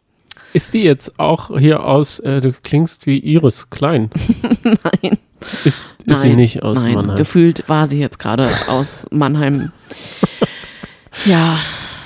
[0.54, 4.10] Ist die jetzt auch hier aus, äh, du klingst wie Iris Klein.
[4.64, 5.18] Nein.
[5.66, 7.18] Ist, ist sie Nein, nicht aus nein, Mannheim?
[7.18, 9.72] Gefühlt war sie jetzt gerade aus Mannheim.
[11.26, 11.58] Ja,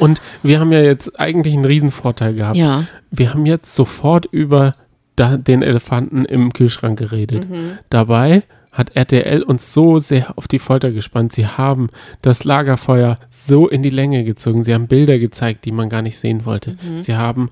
[0.01, 2.55] Und wir haben ja jetzt eigentlich einen Riesenvorteil gehabt.
[2.55, 2.85] ja.
[3.13, 4.73] Wir haben jetzt sofort über
[5.17, 7.45] da, den Elefanten im Kühlschrank geredet.
[7.89, 11.33] Dabei hat RTL uns so sehr auf die Folter gespannt.
[11.33, 11.89] Sie haben
[12.21, 14.63] das Lagerfeuer so in die Länge gezogen.
[14.63, 16.77] Sie haben Bilder gezeigt, die man gar nicht sehen wollte.
[16.99, 17.49] Sie haben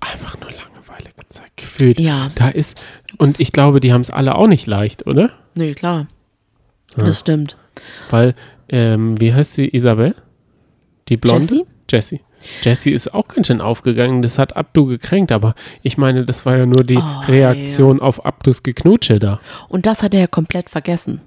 [0.00, 1.56] einfach nur Langeweile gezeigt.
[1.56, 2.00] Gefühlt.
[2.00, 2.30] Ja.
[2.34, 2.84] Da ist,
[3.16, 5.30] und ich glaube, die haben es alle auch nicht leicht, oder?
[5.54, 6.08] Nee, klar.
[6.96, 7.04] Ja.
[7.04, 7.56] Das stimmt.
[8.10, 8.34] Weil,
[8.68, 9.68] ähm, wie heißt sie?
[9.68, 10.16] Isabel?
[11.10, 11.54] Die Blonde?
[11.54, 11.66] Jessie?
[11.90, 12.20] Jessie.
[12.62, 14.22] Jessie ist auch ganz schön aufgegangen.
[14.22, 18.24] Das hat Abdu gekränkt, aber ich meine, das war ja nur die Oh, Reaktion auf
[18.24, 19.40] Abdus Geknutsche da.
[19.68, 21.20] Und das hat er ja komplett vergessen.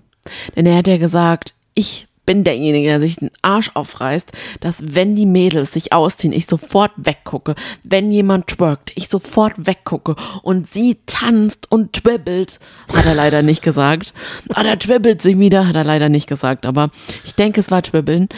[0.56, 5.16] Denn er hat ja gesagt, ich bin derjenige, der sich den Arsch aufreißt, dass wenn
[5.16, 7.56] die Mädels sich ausziehen, ich sofort weggucke.
[7.84, 10.16] Wenn jemand twerkt, ich sofort weggucke.
[10.42, 12.60] Und sie tanzt und twibbelt.
[12.94, 14.14] Hat er leider nicht gesagt.
[14.54, 16.66] Ah, da twibbelt sie wieder, hat er leider nicht gesagt.
[16.66, 16.90] Aber
[17.26, 18.30] ich denke, es war twibbeln.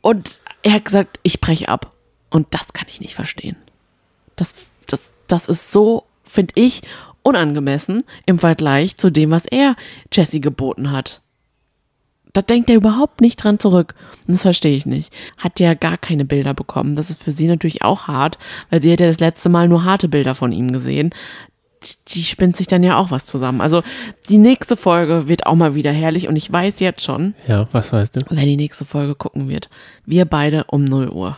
[0.00, 1.94] Und er hat gesagt, ich brech ab.
[2.30, 3.56] Und das kann ich nicht verstehen.
[4.34, 4.54] Das,
[4.88, 6.82] das, das ist so, finde ich,
[7.22, 9.76] unangemessen im Vergleich zu dem, was er
[10.12, 11.20] Jesse geboten hat.
[12.32, 13.94] Da denkt er überhaupt nicht dran zurück.
[14.26, 15.12] Und das verstehe ich nicht.
[15.38, 16.96] Hat ja gar keine Bilder bekommen.
[16.96, 18.38] Das ist für sie natürlich auch hart,
[18.70, 21.10] weil sie hat ja das letzte Mal nur harte Bilder von ihm gesehen.
[22.08, 23.60] Die, spinnt sich dann ja auch was zusammen.
[23.60, 23.82] Also
[24.28, 27.92] die nächste Folge wird auch mal wieder herrlich und ich weiß jetzt schon, Ja, was
[27.92, 28.20] heißt du?
[28.30, 29.68] wer die nächste Folge gucken wird.
[30.06, 31.36] Wir beide um 0 Uhr.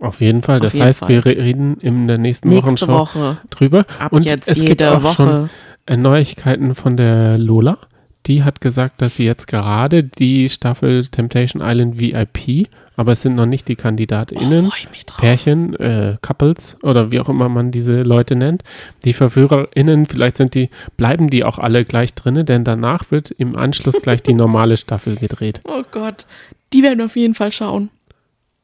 [0.00, 0.60] Auf jeden Fall.
[0.60, 1.08] Das jeden heißt, Fall.
[1.08, 3.38] wir re- reden in der nächsten Nächste Wochenshow Woche.
[3.50, 3.84] drüber.
[3.98, 5.14] Ab Und jetzt es jede gibt auch Woche.
[5.14, 5.50] schon
[5.86, 7.78] äh, Neuigkeiten von der Lola.
[8.26, 13.36] die hat gesagt, dass sie jetzt gerade die Staffel Temptation Island VIP, aber es sind
[13.36, 15.12] noch nicht die KandidatInnen, Oh.
[15.18, 18.64] Pärchen, äh, Couples oder wie auch immer man diese Leute nennt.
[19.04, 23.54] Die VerführerInnen, vielleicht sind die, bleiben die auch alle gleich drinne, denn danach wird im
[23.56, 25.60] Anschluss gleich die normale Staffel gedreht.
[25.68, 26.26] Oh Gott.
[26.72, 27.90] Die werden auf jeden Fall schauen.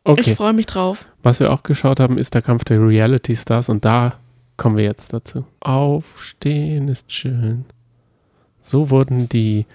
[0.03, 0.33] Okay.
[0.33, 1.07] Ich freue mich drauf.
[1.23, 4.14] Was wir auch geschaut haben, ist der Kampf der Reality Stars und da
[4.57, 5.44] kommen wir jetzt dazu.
[5.61, 7.66] Aufstehen ist schön.
[8.61, 9.66] So wurden die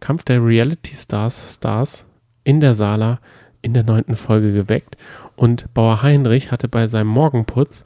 [0.00, 2.06] Kampf der Reality Stars Stars
[2.44, 3.20] in der Sala
[3.62, 4.96] in der neunten Folge geweckt
[5.36, 7.84] und Bauer Heinrich hatte bei seinem Morgenputz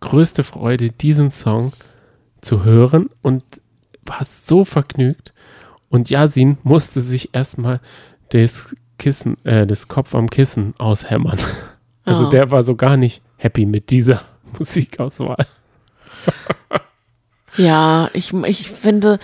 [0.00, 1.72] größte Freude, diesen Song
[2.40, 3.44] zu hören und
[4.04, 5.32] war so vergnügt.
[5.88, 7.80] Und Yasin musste sich erstmal
[8.30, 11.38] das Kissen, äh, das Kopf am Kissen aushämmern.
[12.04, 12.30] Also Ah.
[12.30, 14.22] der war so gar nicht happy mit dieser
[14.58, 15.36] Musikauswahl.
[17.56, 19.18] Ja, ich, ich finde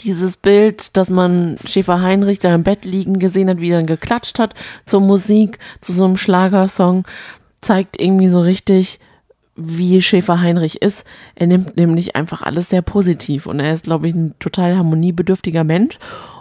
[0.00, 3.86] dieses Bild, dass man Schäfer Heinrich da im Bett liegen gesehen hat, wie er dann
[3.86, 4.54] geklatscht hat
[4.86, 7.06] zur Musik, zu so einem Schlagersong,
[7.60, 9.00] zeigt irgendwie so richtig,
[9.56, 11.04] wie Schäfer Heinrich ist.
[11.34, 15.64] Er nimmt nämlich einfach alles sehr positiv und er ist, glaube ich, ein total harmoniebedürftiger
[15.64, 15.98] Mensch.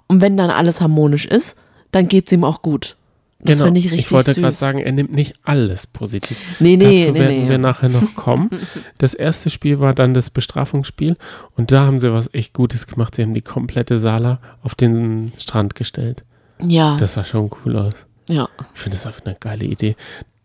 [0.07, 1.55] Und wenn dann alles harmonisch ist,
[1.91, 2.95] dann geht es ihm auch gut.
[3.39, 4.17] Das finde ich richtig Genau.
[4.17, 6.37] wollte gerade sagen, er nimmt nicht alles positiv.
[6.59, 7.49] nee, nee, Dazu nee, werden nee.
[7.49, 8.49] wir nachher noch kommen.
[8.97, 11.15] Das erste Spiel war dann das Bestrafungsspiel
[11.55, 13.15] und da haben sie was echt Gutes gemacht.
[13.15, 16.23] Sie haben die komplette Sala auf den Strand gestellt.
[16.59, 17.93] ja, Das sah schon cool aus.
[18.27, 18.49] ja.
[18.73, 19.95] Ich finde das einfach eine geile Idee.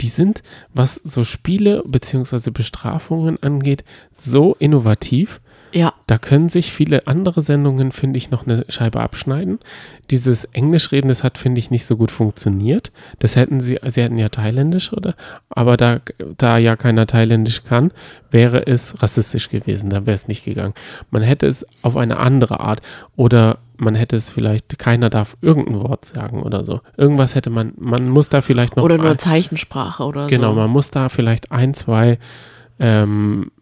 [0.03, 0.43] Die sind,
[0.75, 2.51] was so Spiele bzw.
[2.51, 5.41] Bestrafungen angeht, so innovativ.
[5.75, 9.59] Ja, Da können sich viele andere Sendungen, finde ich, noch eine Scheibe abschneiden.
[10.11, 12.93] Dieses Englischreden, das hat, finde ich, nicht so gut funktioniert.
[13.19, 15.15] Das hätten sie, sie hätten ja Thailändisch, oder?
[15.49, 16.01] Aber da,
[16.37, 17.91] da ja keiner Thailändisch kann,
[18.31, 19.89] wäre es rassistisch gewesen.
[19.91, 20.75] Da wäre es nicht gegangen.
[21.11, 22.83] Man hätte es auf eine andere Art
[23.17, 26.81] oder man hätte es vielleicht, keiner darf irgendein Wort sagen oder so.
[26.97, 30.57] Irgendwas hätte man, man muss da vielleicht noch oder nur ein- Zeichensprache oder Genau, so.
[30.61, 32.19] man muss da vielleicht ein, zwei,
[32.79, 33.62] ähm, äh,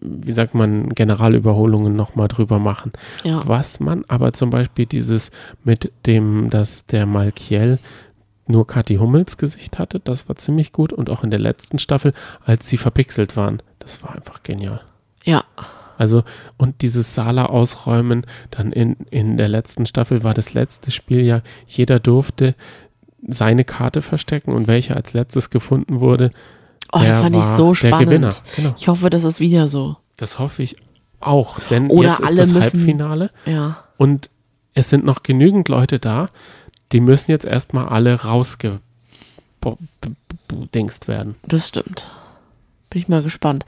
[0.00, 2.92] wie sagt man, Generalüberholungen nochmal drüber machen.
[3.24, 3.42] Ja.
[3.46, 5.30] Was man aber zum Beispiel dieses
[5.64, 7.78] mit dem, dass der Malkiel
[8.46, 12.12] nur Kathi Hummels Gesicht hatte, das war ziemlich gut und auch in der letzten Staffel,
[12.44, 14.80] als sie verpixelt waren, das war einfach genial.
[15.24, 15.44] ja.
[15.98, 16.24] Also,
[16.56, 21.42] und dieses Sala ausräumen, dann in, in der letzten Staffel war das letzte Spiel ja,
[21.68, 22.56] jeder durfte
[23.26, 26.32] seine Karte verstecken und welche als letztes gefunden wurde,
[26.92, 28.08] Oh, der das fand ich so der spannend.
[28.08, 28.34] Gewinner.
[28.56, 28.74] Genau.
[28.76, 29.96] Ich hoffe, das ist wieder so.
[30.16, 30.76] Das hoffe ich
[31.20, 33.78] auch, denn Oder jetzt ist alle das müssen- Halbfinale Ja.
[33.96, 34.28] und
[34.74, 36.26] es sind noch genügend Leute da,
[36.92, 38.82] die müssen jetzt erstmal alle rausgedingst
[41.08, 41.36] werden.
[41.46, 42.08] Das stimmt.
[42.90, 43.64] Bin ich mal gespannt.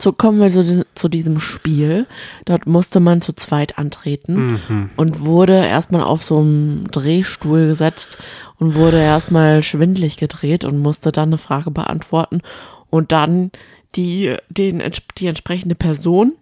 [0.00, 2.06] So kommen wir zu, zu diesem Spiel.
[2.46, 4.90] Dort musste man zu zweit antreten Mhm.
[4.96, 8.18] und wurde erstmal auf so einem Drehstuhl gesetzt
[8.58, 12.40] und wurde erstmal schwindlig gedreht und musste dann eine Frage beantworten
[12.88, 13.50] und dann
[13.96, 14.82] die, den,
[15.18, 16.32] die entsprechende Person,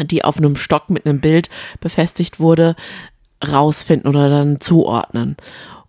[0.00, 1.48] die auf einem Stock mit einem Bild
[1.80, 2.76] befestigt wurde,
[3.46, 5.36] rausfinden oder dann zuordnen.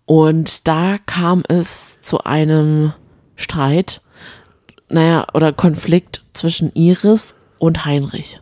[0.06, 2.92] Und da kam es zu einem
[3.36, 4.02] Streit,
[4.94, 8.40] naja, oder Konflikt zwischen Iris und Heinrich.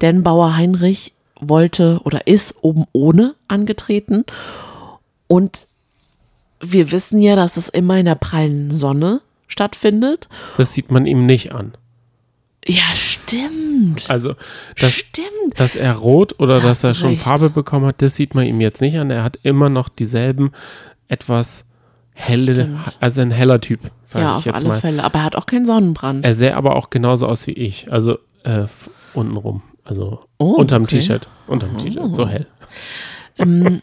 [0.00, 4.24] Denn Bauer Heinrich wollte oder ist oben ohne angetreten.
[5.28, 5.68] Und
[6.60, 10.28] wir wissen ja, dass es immer in der prallen Sonne stattfindet.
[10.56, 11.74] Das sieht man ihm nicht an.
[12.66, 14.10] Ja, stimmt.
[14.10, 14.34] Also,
[14.80, 15.28] dass, stimmt.
[15.56, 17.22] dass er rot oder Da dass er schon recht.
[17.22, 19.10] Farbe bekommen hat, das sieht man ihm jetzt nicht an.
[19.10, 20.50] Er hat immer noch dieselben
[21.06, 21.64] etwas
[22.18, 24.80] helle, also ein heller Typ, sage Ja, ich auf jetzt alle mal.
[24.80, 25.04] Fälle.
[25.04, 26.24] Aber er hat auch keinen Sonnenbrand.
[26.24, 28.64] Er sähe aber auch genauso aus wie ich, also äh,
[29.14, 30.98] untenrum, also Oh, unterm okay.
[30.98, 32.46] T-Shirt, unterm T-Shirt, so hell.
[33.38, 33.82] Ähm,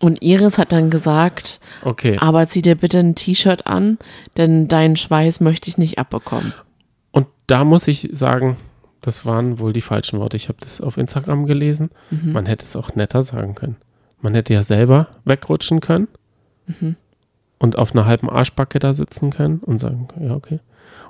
[0.00, 2.16] und Iris hat dann gesagt, Okay.
[2.20, 3.98] aber zieh dir bitte ein T-Shirt an,
[4.36, 6.52] denn deinen Schweiß möchte ich nicht abbekommen.
[7.10, 8.56] Und da muss ich sagen,
[9.00, 10.36] das waren wohl die falschen Worte.
[10.36, 11.90] Ich habe das auf Instagram gelesen.
[12.10, 12.32] Mhm.
[12.32, 13.76] Man hätte es auch netter sagen können.
[14.20, 16.06] Man hätte ja selber wegrutschen können
[16.66, 16.94] Mhm.
[17.62, 20.58] Und auf einer halben Arschbacke da sitzen können und sagen, ja, okay.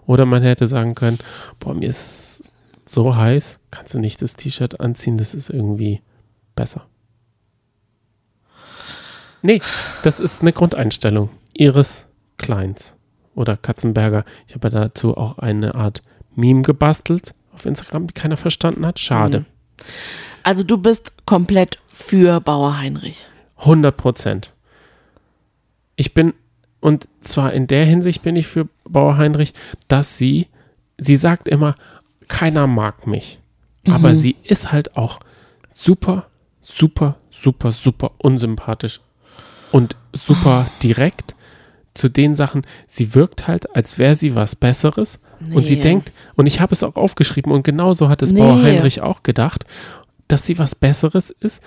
[0.05, 1.19] Oder man hätte sagen können,
[1.59, 2.43] boah, mir ist
[2.85, 6.03] so heiß, kannst du nicht das T-Shirt anziehen, das ist irgendwie
[6.55, 6.87] besser.
[9.41, 9.63] Nee,
[10.03, 11.31] das ist eine Grundeinstellung.
[11.55, 12.97] Iris Kleins
[13.35, 14.27] oder Katzenberger.
[14.47, 16.03] Ich habe ja dazu auch eine Art
[16.35, 18.99] Meme gebastelt auf Instagram, die keiner verstanden hat.
[18.99, 19.41] Schade.
[19.41, 19.47] Mhm.
[20.43, 23.27] Also du bist komplett für Bauer Heinrich.
[23.57, 24.53] 100 Prozent.
[25.97, 26.35] Ich bin,
[26.83, 29.55] und zwar in der Hinsicht bin ich für Bauer Heinrich,
[29.89, 30.49] dass sie,
[30.99, 31.75] sie sagt immer,
[32.29, 33.39] keiner mag mich.
[33.89, 35.21] Aber sie ist halt auch
[35.73, 36.27] super,
[36.61, 39.01] super, super, super unsympathisch
[39.73, 41.35] und super direkt
[41.95, 42.63] zu den Sachen.
[42.87, 45.19] Sie wirkt halt, als wäre sie was Besseres.
[45.53, 45.83] Und sie Nee.
[45.83, 48.39] denkt, und ich habe es auch aufgeschrieben, und genauso hat es Nee.
[48.41, 49.65] Bauer Heinrich auch gedacht,
[50.29, 51.63] dass sie was Besseres ist,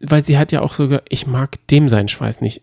[0.00, 2.62] weil sie hat ja auch sogar, ich mag dem seinen Schweiß nicht.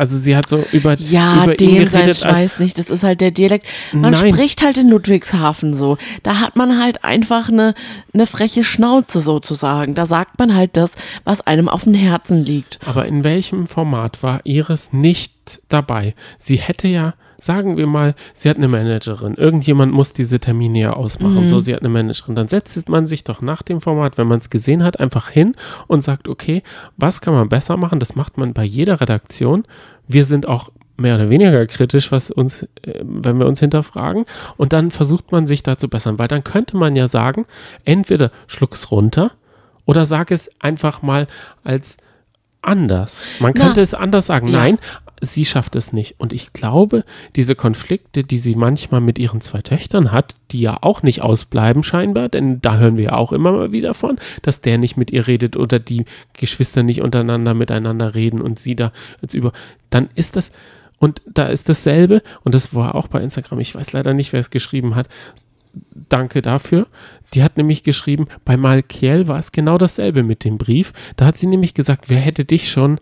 [0.00, 2.08] Also sie hat so über, Ja, über ihn dem sein geredet.
[2.08, 2.78] als- Schweiß nicht.
[2.78, 3.66] Das ist halt der Dialekt.
[3.92, 4.32] Man Nein.
[4.32, 5.98] spricht halt in Ludwigshafen so.
[6.22, 7.74] Da hat man halt einfach eine,
[8.14, 9.94] eine freche Schnauze sozusagen.
[9.94, 10.92] Da sagt man halt das,
[11.24, 12.78] was einem auf dem Herzen liegt.
[12.86, 16.14] Aber in welchem Format war Iris nicht dabei?
[16.38, 19.34] Sie hätte ja, sagen wir mal, sie hat eine Managerin.
[19.34, 21.46] Irgendjemand muss diese Termine ja ausmachen.
[21.46, 22.34] So, sie hat eine Managerin.
[22.34, 25.56] Dann setzt man sich doch nach dem Format, wenn man es gesehen hat, einfach hin
[25.86, 26.62] und sagt, okay,
[26.96, 27.98] was kann man besser machen?
[27.98, 29.64] Das macht man bei jeder Redaktion.
[30.06, 34.26] Wir sind auch mehr oder weniger kritisch, was uns, äh, wenn wir uns hinterfragen.
[34.56, 37.46] Und dann versucht man sich da zu bessern, weil dann könnte man ja sagen,
[37.84, 39.32] entweder schluck's runter
[39.86, 41.26] oder sag es einfach mal
[41.64, 41.96] als
[42.62, 43.22] anders.
[43.40, 44.48] Man Na, könnte es anders sagen.
[44.48, 44.58] ja.
[44.58, 44.78] Nein,
[45.20, 46.16] sie schafft es nicht.
[46.18, 47.04] Und ich glaube,
[47.36, 51.82] diese Konflikte, die sie manchmal mit ihren zwei Töchtern hat, die ja auch nicht ausbleiben
[51.82, 55.10] scheinbar, denn da hören wir ja auch immer mal wieder von, dass der nicht mit
[55.10, 59.52] ihr redet oder die Geschwister nicht untereinander miteinander reden und sie da jetzt über,
[59.90, 60.52] dann ist das,
[60.98, 64.40] und da ist dasselbe, und das war auch bei Instagram, ich weiß leider nicht, wer
[64.40, 65.08] es geschrieben hat,
[66.08, 66.86] danke dafür.
[67.34, 70.92] Die hat nämlich geschrieben, bei Malkiel war es genau dasselbe mit dem Brief.
[71.16, 72.98] Da hat sie nämlich gesagt, wer hätte dich schon,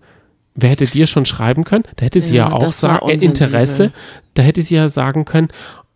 [0.61, 1.85] wer hätte dir schon schreiben können?
[1.97, 3.93] Da hätte sie ja, Ja, auch sagen, äh, Interesse.
[4.35, 5.49] Da hätte sie ja sagen können,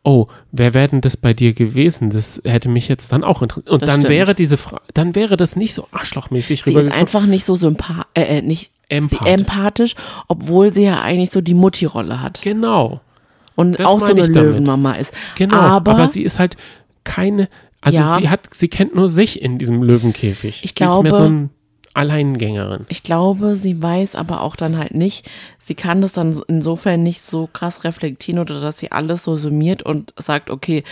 [0.04, 2.10] oh, wer wäre denn das bei dir gewesen?
[2.10, 3.70] Das hätte mich jetzt dann auch interessiert.
[3.70, 4.10] Und Das dann stimmt.
[4.14, 8.06] wäre diese Frage, dann wäre das nicht so arschlochmäßig Sie ist einfach nicht so sympath
[8.14, 9.26] äh, äh, nicht sie Empath.
[9.26, 9.94] empathisch,
[10.28, 12.42] obwohl sie ja eigentlich so die Mutti-Rolle hat.
[12.42, 13.00] Genau.
[13.54, 14.26] Und das auch so eine.
[14.26, 15.12] Löwenmama ist.
[15.36, 16.56] Genau, aber, aber, sie ist halt
[17.04, 17.48] keine,
[17.80, 18.18] also Ja.
[18.20, 20.62] sie hat, sie kennt nur sich in diesem Löwenkäfig.
[20.64, 21.50] Ich sie ist mehr glaube- so ein
[21.94, 22.86] Alleingängerin.
[22.88, 27.22] Ich glaube, sie weiß aber auch dann halt nicht, sie kann das dann insofern nicht
[27.22, 30.84] so krass reflektieren oder dass sie alles so summiert und sagt, okay,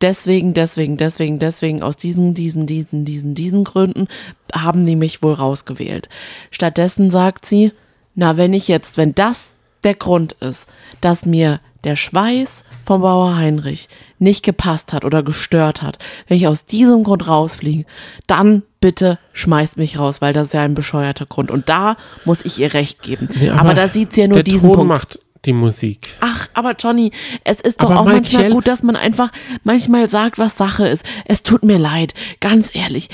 [0.00, 4.08] deswegen, deswegen, deswegen, deswegen, aus diesen, diesen, diesen, diesen, diesen Gründen
[4.54, 6.08] haben die mich wohl rausgewählt.
[6.50, 7.72] Stattdessen sagt sie,
[8.14, 9.50] na, wenn ich jetzt, wenn das
[9.84, 10.66] der Grund ist,
[11.00, 16.46] dass mir der Schweiß vom Bauer Heinrich nicht gepasst hat oder gestört hat, wenn ich
[16.46, 17.84] aus diesem Grund rausfliege,
[18.26, 21.50] dann bitte schmeißt mich raus, weil das ist ja ein bescheuerter Grund.
[21.50, 23.30] Und da muss ich ihr recht geben.
[23.40, 24.88] Nee, aber, da sieht sie ja nur der diesen Ton Punkt.
[24.88, 26.08] macht die Musik.
[26.20, 27.10] Ach, aber Johnny,
[27.44, 29.30] es ist doch Aber auch manchmal Michael- gut, dass man einfach
[29.64, 31.04] manchmal sagt, was Sache ist.
[31.24, 33.08] Es tut mir leid, ganz ehrlich.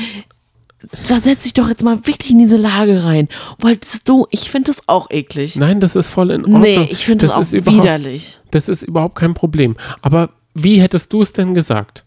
[0.93, 3.29] Versetz dich doch jetzt mal wirklich in diese Lage rein.
[3.59, 5.57] Wolltest du, ich finde das auch eklig.
[5.57, 6.61] Nein, das ist voll in Ordnung.
[6.61, 8.39] nee, ich finde das, ist auch widerlich.
[8.53, 9.77] Das ist überhaupt kein Problem.
[10.03, 12.05] Aber wie hättest du es denn gesagt?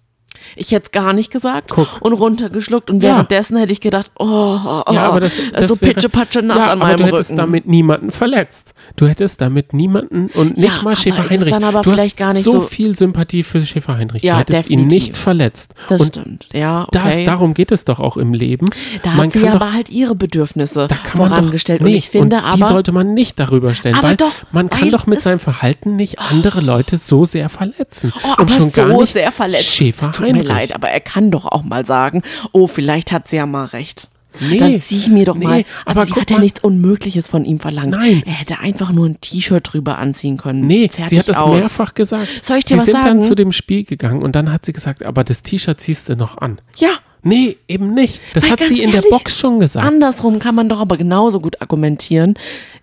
[0.56, 2.02] Ich hätte es gar nicht gesagt Guck.
[2.02, 3.10] und runtergeschluckt und Ja.
[3.16, 6.64] währenddessen hätte ich gedacht, oh, oh, oh Ja, aber das, das so pitschepatsche nass ja,
[6.72, 7.38] an aber meinem du hättest Rücken.
[7.38, 8.74] damit niemanden verletzt.
[8.96, 11.54] Du hättest damit niemanden und nicht Ja, mal aber Schäfer ist es Heinrich.
[11.54, 14.24] dann aber du vielleicht hast gar nicht so so- viel Sympathie für Schäfer Heinrich.
[14.24, 15.08] Ja, du hättest ihn definitiv.
[15.10, 15.74] nicht verletzt.
[15.88, 17.26] das und stimmt, ja, das, okay.
[17.26, 18.68] darum geht es doch auch im Leben.
[19.04, 21.86] da Man hat sie kann aber doch, halt ihre Bedürfnisse da kann man vorangestellt doch,
[21.86, 24.32] nee, und ich finde und aber die sollte man nicht darüber stellen, Aber weil doch,
[24.52, 28.14] man kann doch mit seinem Verhalten nicht andere Leute so sehr verletzen.
[28.24, 29.66] Oh, und aber schon so gar nicht sehr verletzt.
[29.66, 30.41] Schäfer es tut Heinrich.
[30.42, 32.22] Mir leid, aber er kann doch auch mal sagen,
[32.52, 34.10] oh, vielleicht hat sie ja mal recht.
[34.40, 35.66] Nee, Dann zieh ich mir doch nee, mal.
[35.86, 37.90] Also aber sie hat ja mal- nichts Unmögliches von ihm verlangt.
[37.92, 38.24] Nein.
[38.26, 40.66] Er hätte einfach nur ein T-Shirt drüber anziehen können.
[40.68, 41.54] Nee, Fertig sie hat das aus.
[41.60, 42.28] mehrfach gesagt.
[42.46, 43.22] Soll ich dir sie was sind dann sagen?
[43.24, 46.38] zu dem Spiel gegangen und dann hat sie gesagt, aber das T-Shirt ziehst du noch
[46.38, 46.60] an.
[46.78, 46.92] Ja.
[47.24, 48.20] Nee, eben nicht.
[48.34, 49.86] Das Weil hat sie in der ehrlich, Box schon gesagt.
[49.86, 52.34] Andersrum kann man doch aber genauso gut argumentieren.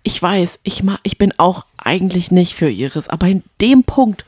[0.04, 4.26] Ich weiß, ich, ma, ich bin auch eigentlich nicht für Iris, aber in dem Punkt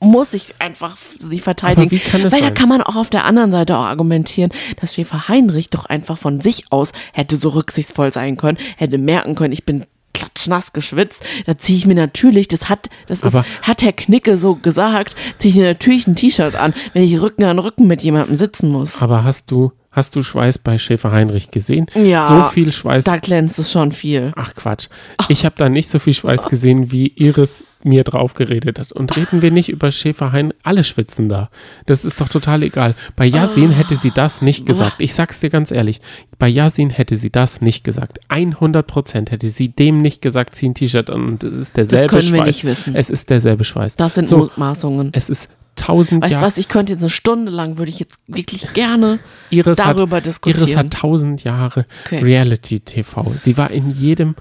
[0.00, 2.00] muss ich einfach sie verteidigen.
[2.12, 2.54] Weil da sein?
[2.54, 6.40] kann man auch auf der anderen Seite auch argumentieren, dass Schäfer Heinrich doch einfach von
[6.40, 9.84] sich aus hätte so rücksichtsvoll sein können, hätte merken können, ich bin
[10.14, 14.36] klatschnass geschwitzt, da ziehe ich mir natürlich, das hat, das ist, Aber- hat Herr Knicke
[14.36, 18.02] so gesagt, ziehe ich mir natürlich ein T-Shirt an, wenn ich Rücken an Rücken mit
[18.02, 19.00] jemandem sitzen muss.
[19.00, 21.86] Aber hast du, hast du Schweiß bei Schäfer Heinrich gesehen?
[21.94, 23.04] Ja, So viel Schweiß.
[23.04, 24.32] Da glänzt es schon viel.
[24.36, 24.88] Ach Quatsch.
[25.28, 28.90] Ich habe da nicht so viel Schweiß gesehen, wie Iris mir drauf geredet hat.
[28.92, 30.58] Und reden wir nicht über Schäfer Heinrich.
[30.64, 31.48] Alle schwitzen da.
[31.86, 32.94] Das ist doch total egal.
[33.14, 34.96] Bei Yasin hätte sie das nicht gesagt.
[34.98, 36.00] Ich sag's dir ganz ehrlich.
[36.38, 38.18] Bei Yasin hätte sie das nicht gesagt.
[38.28, 42.06] 100 Prozent hätte sie dem nicht gesagt, zieh ein T-Shirt an und es ist derselbe
[42.08, 42.46] können wir Schweiß.
[42.46, 42.94] nicht wissen.
[42.96, 43.96] Es ist derselbe Schweiß.
[43.96, 45.10] Das sind so, Mutmaßungen.
[45.12, 46.46] es ist tausend Weißt du Jahre.
[46.46, 49.18] was, ich könnte jetzt eine Stunde lang, würde ich jetzt wirklich gerne
[49.50, 50.60] Iris darüber hat, diskutieren.
[50.60, 52.18] Iris hat tausend Jahre Okay.
[52.22, 53.34] Reality-TV.
[53.38, 54.34] Sie war in jedem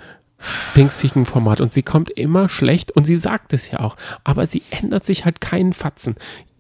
[0.76, 4.62] dingsigen Format und sie kommt immer schlecht und sie sagt es ja auch, aber sie
[4.70, 6.16] ändert sich halt keinen Fatzen.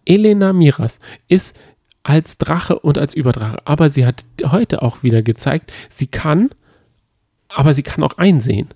[0.05, 1.55] Elena Miras ist
[2.03, 6.49] als Drache und als Überdrache, aber sie hat heute auch wieder gezeigt, sie kann
[7.55, 8.67] aber sie kann auch einsehen.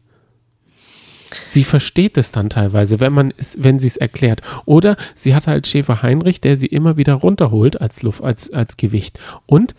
[1.46, 4.42] Sie versteht es dann teilweise, wenn man es, wenn sie es erklärt.
[4.66, 8.78] Oder sie hat halt Schäfer Heinrich, der sie immer wieder runterholt als Luft, als, als
[8.78, 9.20] Gewicht.
[9.46, 9.74] Und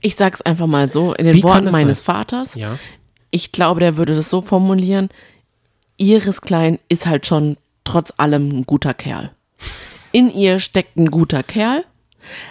[0.00, 2.16] Ich sag's einfach mal so, in den Worten meines sein?
[2.16, 2.54] Vaters.
[2.54, 2.78] ja,
[3.30, 5.08] Ich glaube, der würde das so formulieren.
[5.96, 9.30] Iris Klein ist halt schon trotz allem ein guter Kerl.
[10.10, 11.84] In ihr steckt ein guter Kerl,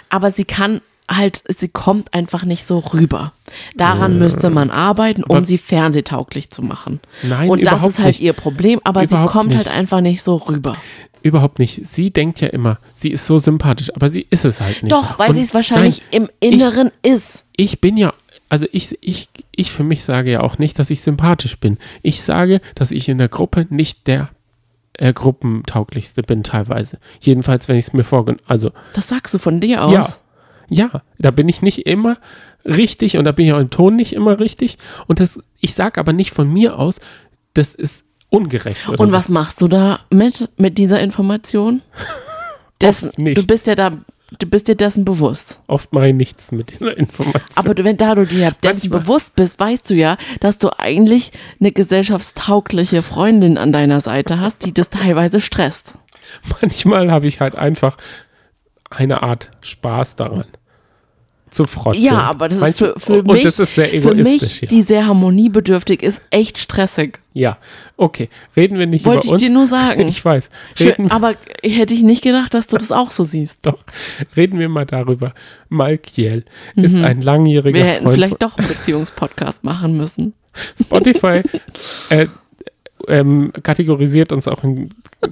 [0.10, 3.34] aber sie kann halt, sie kommt einfach nicht so rüber.
[3.76, 7.00] Daran müsste man arbeiten, um aber- sie fernsehtauglich zu machen.
[7.24, 8.22] Nein, Und das ist halt nicht.
[8.22, 9.58] ihr Problem, aber sie Überhaupt kommt nicht.
[9.58, 10.78] halt einfach nicht so rüber.
[11.24, 11.86] überhaupt nicht.
[11.86, 14.92] Sie denkt ja immer, sie ist so sympathisch, aber sie ist es halt nicht.
[14.92, 17.44] Doch, weil sie es wahrscheinlich nein, im Inneren ist.
[17.58, 18.14] ich bin ja,
[18.50, 21.78] also ich, ich, ich für mich sage ja auch nicht, dass ich sympathisch bin.
[22.02, 24.30] Ich sage, dass ich in der Gruppe nicht der
[24.98, 26.98] äh, Gruppentauglichste bin teilweise.
[27.20, 29.94] Jedenfalls, wenn ich es mir vorgenommen, also Das sagst du von dir aus.
[29.94, 30.08] ja,
[30.72, 32.18] ja, da bin ich nicht immer
[32.66, 34.78] richtig und da bin ich auch im Ton nicht immer richtig.
[35.06, 37.02] Und das, ich sage aber nicht von mir aus,
[37.54, 38.88] das ist ungerecht.
[38.88, 39.12] Und so.
[39.12, 41.82] was machst du da mit, mit dieser Information?
[42.82, 43.92] Dessen, du bist ja da,
[44.40, 45.62] du bist dir dessen bewusst.
[45.68, 47.44] Oft mache ich nichts mit dieser Information.
[47.54, 49.00] Aber wenn da du dir dessen Manchmal.
[49.02, 54.66] bewusst bist, weißt du ja, dass du eigentlich eine gesellschaftstaugliche Freundin an deiner Seite hast,
[54.66, 55.94] die das teilweise stresst.
[56.60, 57.98] manchmal habe ich halt einfach
[58.90, 60.46] eine Art Spaß daran.
[61.52, 62.02] Zu frotzen.
[62.04, 64.24] Ja, aber das ist Manchmal- für, für und mich, das ist sehr für egoistisch.
[64.42, 64.68] mich, ja.
[64.70, 67.20] die sehr harmoniebedürftig ist, echt stressig.
[67.34, 67.58] ja,
[67.98, 68.30] okay.
[68.56, 69.42] Reden wir nicht Wollte über ich uns.
[69.42, 70.08] dir nur sagen.
[70.08, 70.50] Ich weiß.
[70.80, 73.60] Reden, Schön, aber hätte ich nicht gedacht, dass du das auch so siehst.
[73.66, 73.84] doch,
[74.38, 75.34] reden wir mal darüber.
[75.68, 76.46] Malkiel
[76.76, 77.84] ist ein langjähriger Mhm.
[77.84, 80.34] Wir hätten Freund vielleicht doch einen Beziehungspodcast machen müssen.
[80.82, 81.42] Spotify
[82.10, 82.28] äh,
[83.08, 84.90] ähm, kategorisiert uns auch in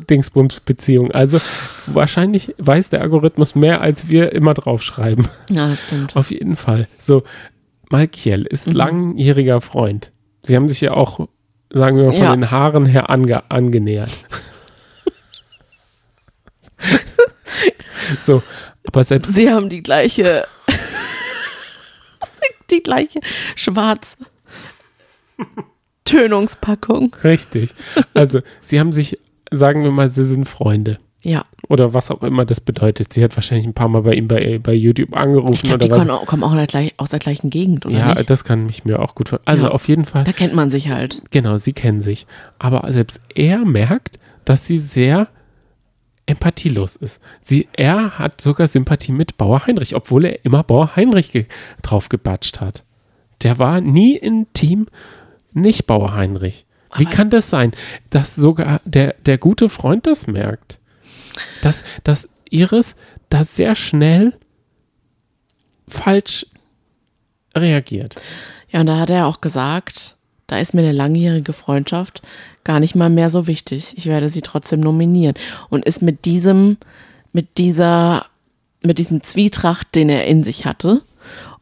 [0.09, 1.11] Dingsbums-Beziehung.
[1.11, 1.39] Also
[1.85, 5.27] wahrscheinlich weiß der Algorithmus mehr, als wir immer draufschreiben.
[5.49, 6.15] Ja, das stimmt.
[6.15, 6.87] Auf jeden Fall.
[6.97, 7.23] So,
[7.89, 8.73] Malkiel ist Mhm.
[8.73, 10.11] langjähriger Freund.
[10.43, 11.27] Sie haben sich ja auch,
[11.71, 12.35] sagen wir mal, von Ja.
[12.35, 14.11] den Haaren her ange angenähert.
[18.23, 18.41] so,
[18.87, 20.47] aber selbst Sie haben die gleiche,
[22.71, 23.19] die gleiche
[23.55, 24.15] schwarz
[26.09, 27.15] Tönungspackung.
[27.23, 27.73] richtig.
[28.13, 29.17] Also, sie haben sich,
[29.51, 30.97] sagen wir mal, sie sind Freunde.
[31.21, 33.11] Ja, Oder was auch immer das bedeutet.
[33.11, 35.89] Sie hat wahrscheinlich ein paar Mal bei ihm bei, bei YouTube angerufen ich glaube, die
[35.89, 36.53] kommen auch, kommen auch
[36.97, 38.29] aus der gleichen Gegend, oder Ja, nicht?
[38.29, 39.45] das kann ich mir auch gut vorstellen.
[39.57, 39.71] Also Ja.
[39.71, 41.21] auf jeden Fall, Da kennt man sich halt.
[41.29, 42.25] genau, sie kennen sich.
[42.57, 45.27] Aber selbst er merkt, dass sie sehr
[46.25, 47.19] empathielos ist.
[47.41, 51.47] Sie, er hat sogar Sympathie mit Bauer Heinrich, obwohl er immer Bauer Heinrich ge
[51.81, 52.83] drauf gebatscht hat.
[53.43, 54.87] Der war nie im Team
[55.53, 56.65] nicht Bauer Heinrich.
[56.97, 57.71] Wie Aber- kann das sein,
[58.09, 60.79] dass sogar der, der gute Freund das merkt?
[61.61, 62.95] Dass, dass Iris
[63.29, 64.33] da sehr schnell
[65.87, 66.45] falsch
[67.55, 68.15] reagiert.
[68.69, 70.15] Ja, und da hat er auch gesagt,
[70.47, 72.21] da ist mir eine langjährige Freundschaft
[72.63, 73.93] gar nicht mal mehr so wichtig.
[73.97, 75.35] Ich werde sie trotzdem nominieren.
[75.69, 76.77] Und ist mit diesem,
[77.33, 78.25] mit dieser,
[78.83, 81.01] mit diesem Zwietracht, den er in sich hatte,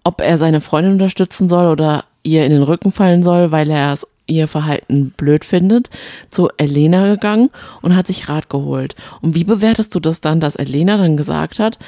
[0.03, 3.93] ob er seine Freundin unterstützen soll oder ihr in den Rücken fallen soll, weil er
[3.93, 5.89] es ihr Verhalten blöd findet,
[6.29, 7.49] zu Elena gegangen
[7.81, 8.95] und hat sich Rat geholt.
[9.21, 11.79] Und wie bewertest du das dann, dass Elena dann gesagt hat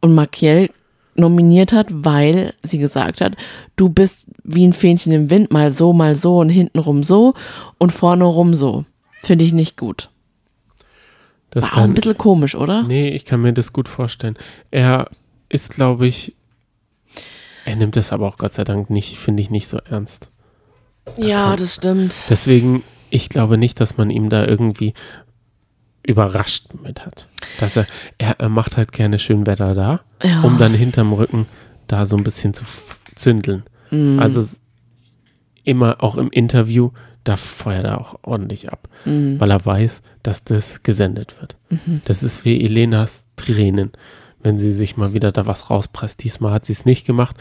[0.00, 0.70] und Markiel
[1.14, 3.36] nominiert hat, weil sie gesagt hat,
[3.76, 7.34] du bist wie ein Fähnchen im Wind, mal so, mal so und hintenrum so
[7.76, 8.84] und vorne rum so.
[9.20, 10.10] Finde ich nicht gut.
[11.50, 12.82] Das War auch ein bisschen komisch, oder?
[12.82, 14.36] Nee, ich kann mir das gut vorstellen.
[14.70, 15.10] Er
[15.48, 16.36] ist, glaube ich,
[17.68, 20.30] er nimmt es aber auch Gott sei Dank nicht, finde ich, nicht so ernst.
[21.18, 22.14] Ja, das stimmt.
[22.30, 24.92] Deswegen, ich glaube nicht, dass man ihm da irgendwie
[26.06, 27.28] überrascht mit hat.
[27.60, 27.86] Dass er,
[28.18, 30.42] er, er macht halt gerne schön Wetter da, Ja.
[30.42, 31.46] um dann hinterm Rücken
[31.86, 32.64] da so ein bisschen zu
[33.14, 33.64] zündeln.
[33.90, 34.18] Mhm.
[34.20, 34.46] Also
[35.64, 36.90] immer auch im Interview,
[37.24, 39.38] da feuert er auch ordentlich ab, Mhm.
[39.38, 41.56] weil er weiß, dass das gesendet wird.
[42.06, 43.92] Das ist wie Elenas Tränen,
[44.48, 46.24] wenn sie sich mal wieder da was rauspresst.
[46.24, 47.36] Diesmal hat sie es nicht gemacht.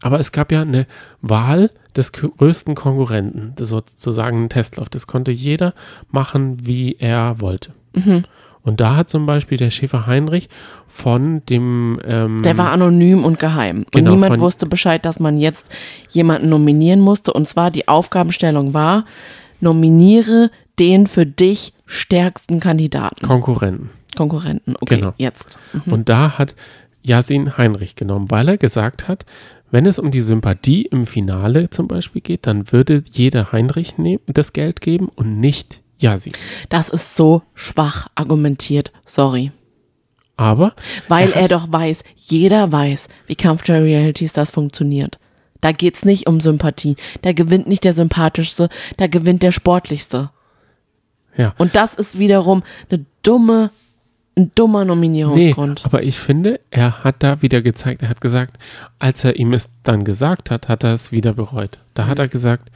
[0.00, 0.86] Aber es gab ja eine
[1.20, 4.88] Wahl des größten Konkurrenten, das sozusagen ein Testlauf.
[4.88, 5.74] Das konnte jeder
[6.10, 7.72] machen, wie er wollte.
[7.92, 8.24] Mhm.
[8.62, 10.48] Und da hat zum Beispiel der Schäfer Heinrich
[10.88, 13.84] von dem ähm, Der war anonym und geheim.
[13.90, 15.66] Genau, und niemand wusste Bescheid, dass man jetzt
[16.08, 17.34] jemanden nominieren musste.
[17.34, 19.04] Und zwar die Aufgabenstellung war,
[19.60, 23.26] nominiere den für dich stärksten Kandidaten.
[23.26, 23.90] Konkurrenten.
[24.16, 24.74] Konkurrenten.
[24.80, 25.14] Okay, Genau.
[25.18, 25.58] jetzt.
[25.86, 26.56] Und da hat
[27.02, 29.24] Yasin Heinrich genommen, weil er gesagt hat,
[29.70, 33.94] wenn es um die Sympathie im Finale zum Beispiel geht, dann würde jeder Heinrich
[34.26, 36.32] das Geld geben und nicht Yasin.
[36.68, 38.92] Das ist so schwach argumentiert.
[39.06, 39.52] Sorry.
[40.36, 40.74] Aber
[41.08, 45.18] Weil Er er doch weiß, jeder weiß, wie Kampf der Realities das funktioniert.
[45.62, 46.96] Da geht's nicht um Sympathie.
[47.22, 50.30] Da gewinnt nicht der sympathischste, da gewinnt der sportlichste.
[51.36, 51.54] Ja.
[51.58, 53.70] Und das ist wiederum eine dumme,
[54.38, 55.84] ein dummer Nee, Nominierungsgrund.
[55.84, 58.58] aber ich finde, er hat da wieder gezeigt, er hat gesagt,
[58.98, 61.78] als er ihm es dann gesagt hat, hat er es wieder bereut.
[61.94, 62.08] Da Mhm.
[62.08, 62.70] hat er gesagt,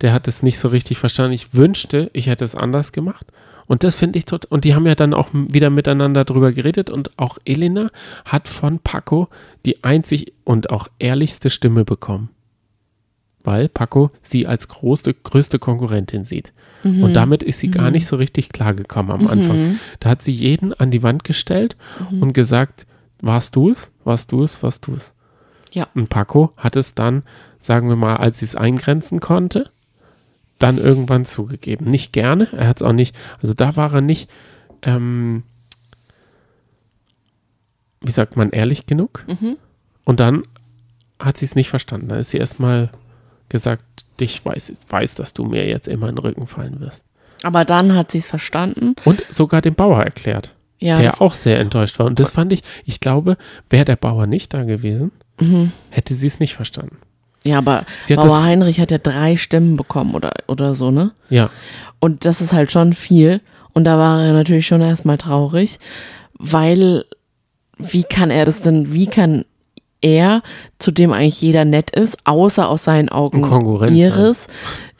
[0.00, 1.32] der hat es nicht so richtig verstanden.
[1.32, 3.26] Ich wünschte, ich hätte es anders gemacht.
[3.66, 4.44] Und das finde ich tot.
[4.46, 6.90] Und die haben ja dann auch wieder miteinander drüber geredet.
[6.90, 7.90] Und auch Elena
[8.24, 9.28] hat von Paco
[9.64, 12.30] die einzig und auch ehrlichste Stimme bekommen.
[13.44, 16.52] Weil Paco sie als größte, größte Konkurrentin sieht.
[16.84, 17.02] Mhm.
[17.04, 19.78] Und damit ist sie gar nicht so richtig klargekommen am Anfang.
[20.00, 21.76] Da hat sie jeden an die Wand gestellt
[22.10, 22.22] Mhm.
[22.22, 22.86] und gesagt,
[23.20, 25.12] warst du es, warst du es, warst du es.
[25.72, 25.88] Ja.
[25.94, 27.22] Und Paco hat es dann,
[27.58, 29.70] sagen wir mal, als sie es eingrenzen konnte,
[30.58, 31.86] dann irgendwann zugegeben.
[31.86, 34.28] Nicht gerne, er hat es auch nicht, also da war er nicht,
[34.82, 35.42] ähm,
[38.00, 39.24] wie sagt man, ehrlich genug.
[39.28, 39.56] Mhm.
[40.04, 40.42] Und dann
[41.18, 42.08] hat sie es nicht verstanden.
[42.08, 42.90] Da ist sie erstmal
[43.52, 43.82] gesagt,
[44.18, 47.04] ich weiß, weiß, dass du mir jetzt immer in den Rücken fallen wirst.
[47.44, 48.94] Aber dann hat sie es verstanden.
[49.04, 52.06] Und sogar dem Bauer erklärt, Ja, der auch sehr enttäuscht war.
[52.06, 53.36] Und das fand ich, ich glaube,
[53.70, 55.72] wäre der Bauer nicht da gewesen, Mhm.
[55.90, 56.98] hätte sie es nicht verstanden.
[57.44, 57.84] ja, aber
[58.14, 61.10] Bauer Heinrich hat ja drei Stimmen bekommen oder, oder so, ne?
[61.30, 61.50] Ja,
[61.98, 63.40] Und das ist halt schon viel.
[63.72, 65.78] Und da war er natürlich schon erstmal traurig,
[66.38, 67.04] weil
[67.78, 69.44] wie kann er das denn, wie kann
[70.02, 70.42] er,
[70.78, 74.46] zu dem eigentlich jeder nett ist, außer aus seinen Augen Ein Konkurrent ihres,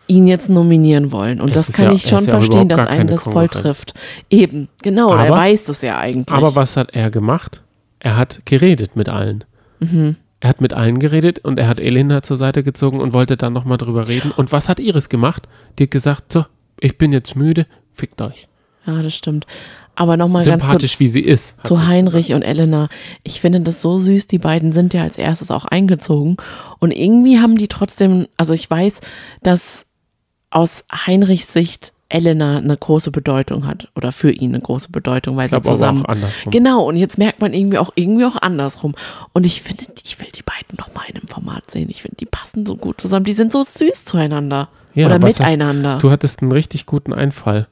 [0.07, 1.41] ihn jetzt nominieren wollen.
[1.41, 3.63] Und Es das kann ja- ich er schon ja verstehen, dass einen das voll Konkurrenz.
[3.63, 3.95] trifft.
[4.31, 6.37] Eben, genau, er Aber- weiß das ja eigentlich.
[6.37, 7.63] aber was hat er gemacht?
[8.01, 9.45] Er hat geredet mit allen.
[9.81, 10.17] Mhm.
[10.41, 13.53] Er hat mit allen geredet und er hat Elena zur Seite gezogen und wollte dann
[13.53, 14.33] nochmal drüber reden.
[14.37, 15.47] Und was hat Iris gemacht?
[15.79, 16.45] Die hat gesagt, so,
[16.81, 18.49] ich bin jetzt müde, fickt euch.
[18.87, 19.47] Ja, das stimmt.
[19.95, 21.55] Aber nochmal ganz kurz Sympathisch wie sie ist.
[21.65, 22.89] zu Heinrich und Elena.
[23.25, 24.27] Ich finde das so süß.
[24.27, 26.39] Die beiden sind ja als erstes auch eingezogen.
[26.79, 29.01] Und irgendwie haben die trotzdem, also ich weiß,
[29.43, 29.85] dass
[30.51, 35.47] aus Heinrichs Sicht Elena eine große Bedeutung hat oder für ihn eine große Bedeutung, weil
[35.47, 36.05] Ich sie glaube aber zusammen.
[36.05, 36.51] auch andersrum.
[36.51, 38.95] Genau, und jetzt merkt man irgendwie auch irgendwie auch andersrum.
[39.33, 41.89] Und ich finde, ich will die beiden noch mal in einem Format sehen.
[41.91, 43.25] Ich finde, die passen so gut zusammen.
[43.25, 44.69] Die sind so süß zueinander.
[44.95, 45.99] Ja, oder was hast- miteinander.
[45.99, 47.67] Du hattest einen richtig guten Einfall,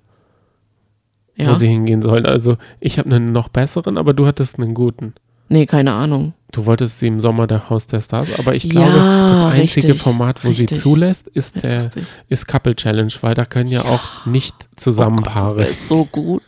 [1.40, 1.54] wo ja.
[1.54, 2.26] sie hingehen sollen.
[2.26, 5.14] Also ich habe einen noch besseren, aber du hattest einen guten.
[5.48, 6.34] Nee, keine Ahnung.
[6.52, 8.96] Du wolltest sie im Sommer der Haus der Stars, aber ich Ja, glaube,
[9.30, 10.68] das einzige richtig, Format, wo richtig.
[10.70, 12.04] sie zulässt, ist der Lustig.
[12.28, 15.36] ist Couple Challenge, weil da können ja, auch nicht zusammen Oh Gott.
[15.38, 16.42] Das wäre so gut.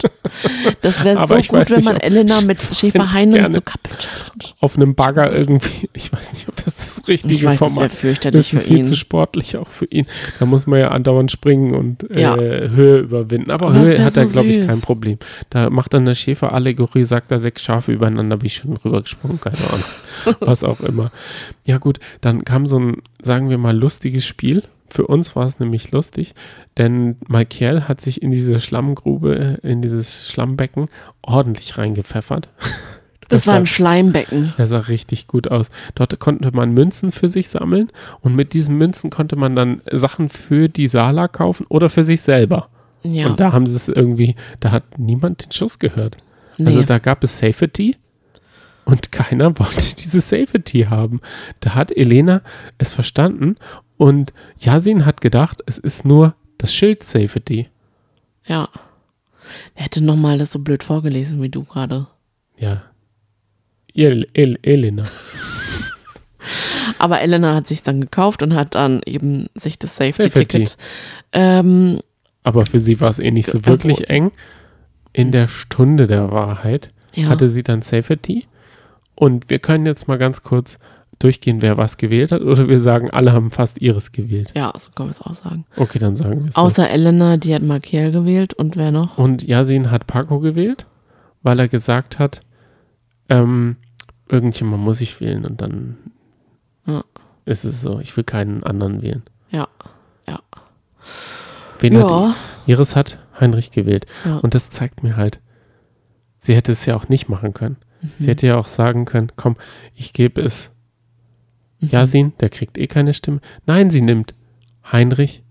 [0.82, 4.54] Das wäre so gut, wenn man Elena mit Schäfer ich Heinrich so Couple Challenge.
[4.60, 5.88] auf einem Bagger irgendwie.
[5.94, 8.68] Ich weiß nicht, ob das das richtige Ich weiß, das Format fürchterlich Das ist für
[8.68, 8.84] viel ihn.
[8.84, 10.06] zu sportlich auch für ihn.
[10.38, 12.36] Da muss man ja andauernd springen und äh, Ja.
[12.36, 13.50] Höhe überwinden.
[13.50, 15.18] Aber Und das Höhe hat er, so glaube ich, kein Problem.
[15.50, 19.56] Da macht er eine Schäferallegorie, sagt er sechs Schafe übereinander, bin ich schon rübergesprungen, keine
[19.58, 20.36] Ahnung.
[20.40, 21.10] Was auch immer.
[21.66, 24.62] Ja, gut, dann kam so ein, sagen wir mal, lustiges Spiel.
[24.88, 26.34] Für uns war es nämlich lustig,
[26.76, 30.88] denn Michael hat sich in diese Schlammgrube, äh, in dieses Schlammbecken
[31.22, 32.50] ordentlich reingepfeffert.
[33.28, 34.52] Das war sah- ein Schleimbecken.
[34.58, 35.70] er sah richtig gut aus.
[35.94, 40.28] Dort konnte man Münzen für sich sammeln und mit diesen Münzen konnte man dann Sachen
[40.28, 42.68] für die Sala kaufen oder für sich selber.
[43.02, 43.26] Ja.
[43.28, 46.18] Und da haben sie es irgendwie, da hat niemand den Schuss gehört.
[46.58, 46.66] nee.
[46.66, 47.96] Also da gab es Safety
[48.84, 51.20] und keiner wollte diese Safety haben.
[51.60, 52.42] Da hat Elena
[52.78, 53.56] es verstanden
[53.96, 57.68] und Yasin hat gedacht, es ist nur das Schild Safety.
[58.44, 58.68] ja.
[59.74, 62.06] Wer hätte nochmal das so blöd vorgelesen wie du gerade?
[62.60, 62.82] Ja.
[63.94, 65.04] El El Elena.
[66.98, 70.22] Aber Elena hat sich dann gekauft und hat dann eben sich das Safety.
[70.22, 70.76] Safety-Ticket
[71.32, 72.00] ähm,
[72.42, 74.32] Aber für sie war es eh nicht so wirklich eng.
[75.12, 77.28] In der Stunde der Wahrheit ja.
[77.28, 78.46] hatte sie dann Safety.
[79.14, 80.78] Und wir können jetzt mal ganz kurz
[81.18, 82.42] durchgehen, wer was gewählt hat.
[82.42, 84.52] Oder wir sagen, alle haben fast ihres gewählt.
[84.56, 85.64] ja, so können wir es auch sagen.
[85.76, 86.54] Okay, dann sagen wir es.
[86.54, 86.60] So.
[86.60, 89.18] Außer Elena, die hat Markier gewählt und wer noch?
[89.18, 90.86] Und Yasin hat Paco gewählt,
[91.42, 92.40] weil er gesagt hat,
[93.28, 93.76] ähm,
[94.28, 95.96] irgendjemand muss ich wählen und dann
[96.86, 97.04] Ja.
[97.44, 98.00] ist es so.
[98.00, 99.22] Ich will keinen anderen wählen.
[99.50, 99.68] Ja,
[100.26, 100.40] ja.
[101.80, 102.34] Wen hat Ja,
[102.66, 104.06] Iris hat Heinrich gewählt.
[104.24, 104.38] Ja.
[104.38, 105.40] Und das zeigt mir halt,
[106.40, 107.76] sie hätte es ja auch nicht machen können.
[108.00, 108.10] Mhm.
[108.18, 109.56] Sie hätte ja auch sagen können, komm,
[109.94, 110.70] ich gebe es
[111.80, 111.88] Mhm.
[111.88, 113.40] Yasin, der kriegt eh keine Stimme.
[113.66, 114.34] Nein, sie nimmt
[114.90, 115.42] Heinrich.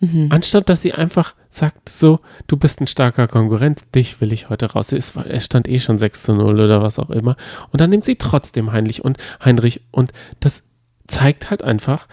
[0.00, 0.28] Mhm.
[0.30, 4.72] Anstatt dass sie einfach sagt, so, du bist ein starker Konkurrent, dich will ich heute
[4.72, 4.92] raus.
[4.92, 7.36] Es, war, es stand eh schon 6 zu 0 oder was auch immer.
[7.70, 9.82] Und dann nimmt sie trotzdem Heinrich und Heinrich.
[9.90, 10.62] Und das
[11.08, 12.06] zeigt halt einfach,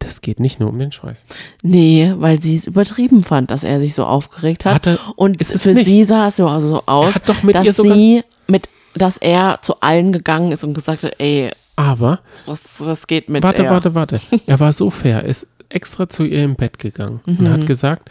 [0.00, 1.26] das geht nicht nur um den Schweiß.
[1.62, 4.74] Nee, weil sie es übertrieben fand, dass er sich so aufgeregt hat.
[4.74, 5.86] Hat er- und es für nicht.
[5.86, 6.64] sie sah es so aus,
[7.10, 10.62] Er hat doch mit dass ihr sogar- sie mit, dass er zu allen gegangen ist
[10.64, 13.70] und gesagt hat, ey, Aber, Was, was geht mit warte, er?
[13.70, 14.20] warte, warte.
[14.46, 17.48] Er war so fair, er ist extra zu ihr im Bett gegangen und Mhm.
[17.48, 18.10] hat gesagt,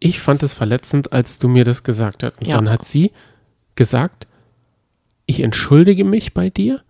[0.00, 2.40] ich fand es verletzend, als du mir das gesagt hast.
[2.40, 2.56] Und Ja.
[2.56, 3.12] dann hat sie
[3.74, 4.26] gesagt,
[5.26, 6.82] ich entschuldige mich bei dir,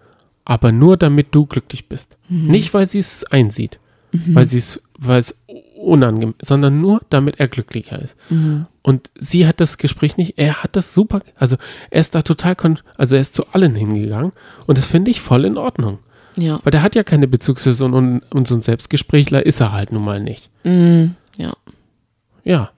[0.44, 2.16] aber nur damit du glücklich bist.
[2.28, 2.48] Mhm.
[2.48, 3.78] Nicht, weil sie es einsieht,
[4.12, 5.36] weil sie es, weil es
[5.76, 8.16] unangenehm, sondern nur, damit er glücklicher ist.
[8.30, 8.66] Mhm.
[8.82, 11.56] Und sie hat das Gespräch nicht, er hat das super, also
[11.90, 12.56] er ist da total,
[12.96, 14.32] also er ist zu allen hingegangen
[14.66, 15.98] und das finde ich voll in Ordnung.
[16.36, 16.60] Ja.
[16.62, 20.04] Weil der hat ja keine Bezugsperson und, und so ein Selbstgesprächler ist er halt nun
[20.04, 20.50] mal nicht.
[20.64, 21.16] Mhm.
[21.38, 21.52] Ja.
[22.44, 22.70] Ja,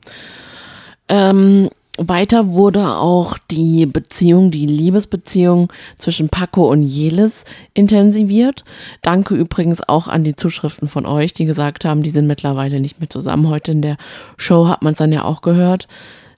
[1.09, 8.64] Ähm, weiter wurde auch die Beziehung, die Liebesbeziehung zwischen Paco und Jelis intensiviert.
[9.00, 12.98] Danke übrigens auch an die Zuschriften von euch, die gesagt haben, die sind mittlerweile nicht
[12.98, 13.48] mehr zusammen.
[13.48, 13.96] Heute in der
[14.36, 15.86] Show hat man es dann ja auch gehört,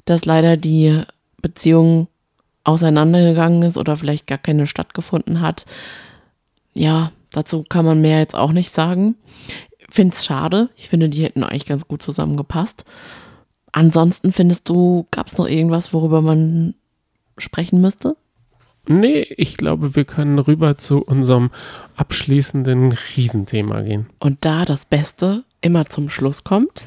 [0.04, 1.02] dass leider die
[1.40, 2.08] Beziehung
[2.64, 5.64] auseinandergegangen ist oder vielleicht gar keine stattgefunden hat.
[6.76, 9.16] Ja, dazu kann man mehr jetzt auch nicht sagen.
[9.90, 10.70] Finde es schade.
[10.76, 12.84] Ich finde, die hätten eigentlich ganz gut zusammengepasst.
[13.72, 16.74] Ansonsten findest du, gab es noch irgendwas, worüber man
[17.38, 18.16] sprechen müsste?
[18.88, 21.50] nee, ich glaube, wir können rüber zu unserem
[21.96, 24.06] abschließenden Riesenthema gehen.
[24.18, 26.82] Und da das Beste immer zum Schluss kommt,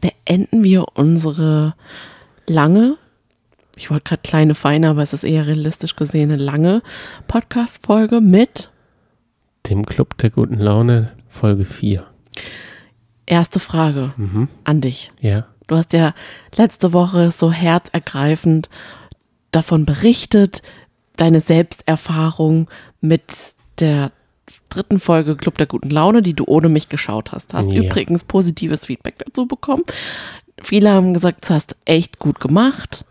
[0.00, 1.74] beenden wir unsere
[2.46, 2.96] lange,
[3.76, 6.82] ich wollte gerade kleine Feine, aber es ist eher realistisch gesehen eine lange
[7.28, 8.70] Podcast-Folge mit
[9.68, 12.04] Dem Club der guten Laune, Folge 4.
[13.24, 14.48] erste Frage Mhm.
[14.64, 15.10] an dich.
[15.20, 15.46] Ja.
[15.68, 16.12] Du hast ja
[16.56, 18.68] letzte Woche so herzergreifend
[19.52, 20.60] davon berichtet,
[21.16, 22.68] deine Selbsterfahrung
[23.00, 23.22] mit
[23.78, 24.10] der
[24.68, 27.54] dritten Folge Club der guten Laune, die du ohne mich geschaut hast.
[27.54, 27.82] Hast Ja.
[27.84, 29.84] übrigens positives Feedback dazu bekommen.
[30.60, 33.04] Viele haben gesagt, das hast echt gut gemacht.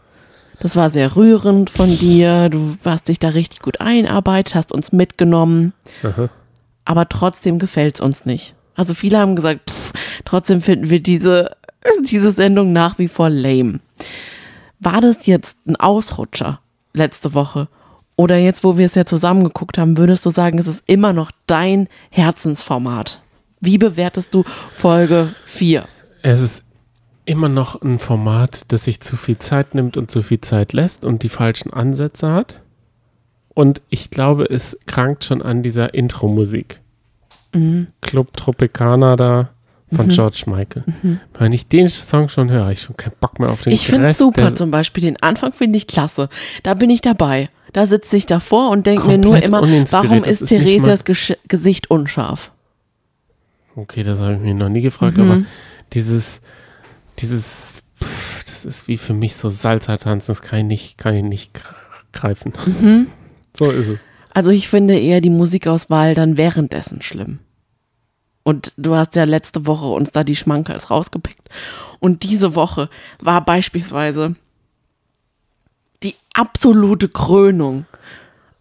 [0.60, 2.50] Das war sehr rührend von dir.
[2.50, 5.74] Du hast dich da richtig gut einarbeitet, hast uns mitgenommen.
[6.04, 6.30] Aha.
[6.86, 8.56] Aber trotzdem gefällt es uns nicht.
[8.76, 9.94] Also viele haben gesagt, pff,
[10.26, 11.56] trotzdem finden wir diese,
[12.06, 13.80] diese Sendung nach wie vor lame.
[14.80, 16.60] War das jetzt ein Ausrutscher
[16.94, 17.68] letzte Woche?
[18.16, 21.14] Oder jetzt, wo wir es ja zusammen geguckt haben, würdest du sagen, es ist immer
[21.14, 23.22] noch dein Herzensformat?
[23.60, 25.86] Wie bewertest du Folge 4?
[26.24, 26.64] Es ist
[27.26, 31.06] immer noch ein Format, das sich zu viel Zeit nimmt und zu viel Zeit lässt
[31.06, 32.62] und die falschen Ansätze hat.
[33.62, 36.80] Und ich glaube, es krankt schon an dieser Intro-Musik.
[38.02, 39.50] Club Tropicana da
[39.94, 40.84] von George Michael.
[41.38, 43.86] Wenn ich den Song schon höre, habe ich schon keinen Bock mehr auf den Ich
[43.86, 45.04] finde es super zum Beispiel.
[45.04, 46.30] Den Anfang finde ich klasse.
[46.64, 47.50] Da bin ich dabei.
[47.74, 51.04] Da sitze ich davor und denke mir nur immer, warum ist ist Theresias
[51.48, 52.52] Gesicht unscharf?
[53.76, 55.32] Okay, das habe ich mir noch nie gefragt, Mhm.
[55.32, 55.42] aber
[55.94, 56.42] dieses,
[57.20, 61.24] dieses, pff, das ist wie für mich so Salsa-Tanzen, das kann ich nicht, kann ich
[61.24, 61.62] nicht gr-
[62.12, 62.54] greifen.
[62.66, 63.08] Mhm.
[63.62, 64.00] So ist es.
[64.34, 67.40] Also ich finde eher die Musikauswahl dann währenddessen schlimm.
[68.42, 71.48] Und du hast ja letzte Woche uns da die Schmankerls rausgepickt.
[72.00, 72.90] Und diese Woche
[73.20, 74.36] war beispielsweise
[76.02, 77.86] die absolute Krönung.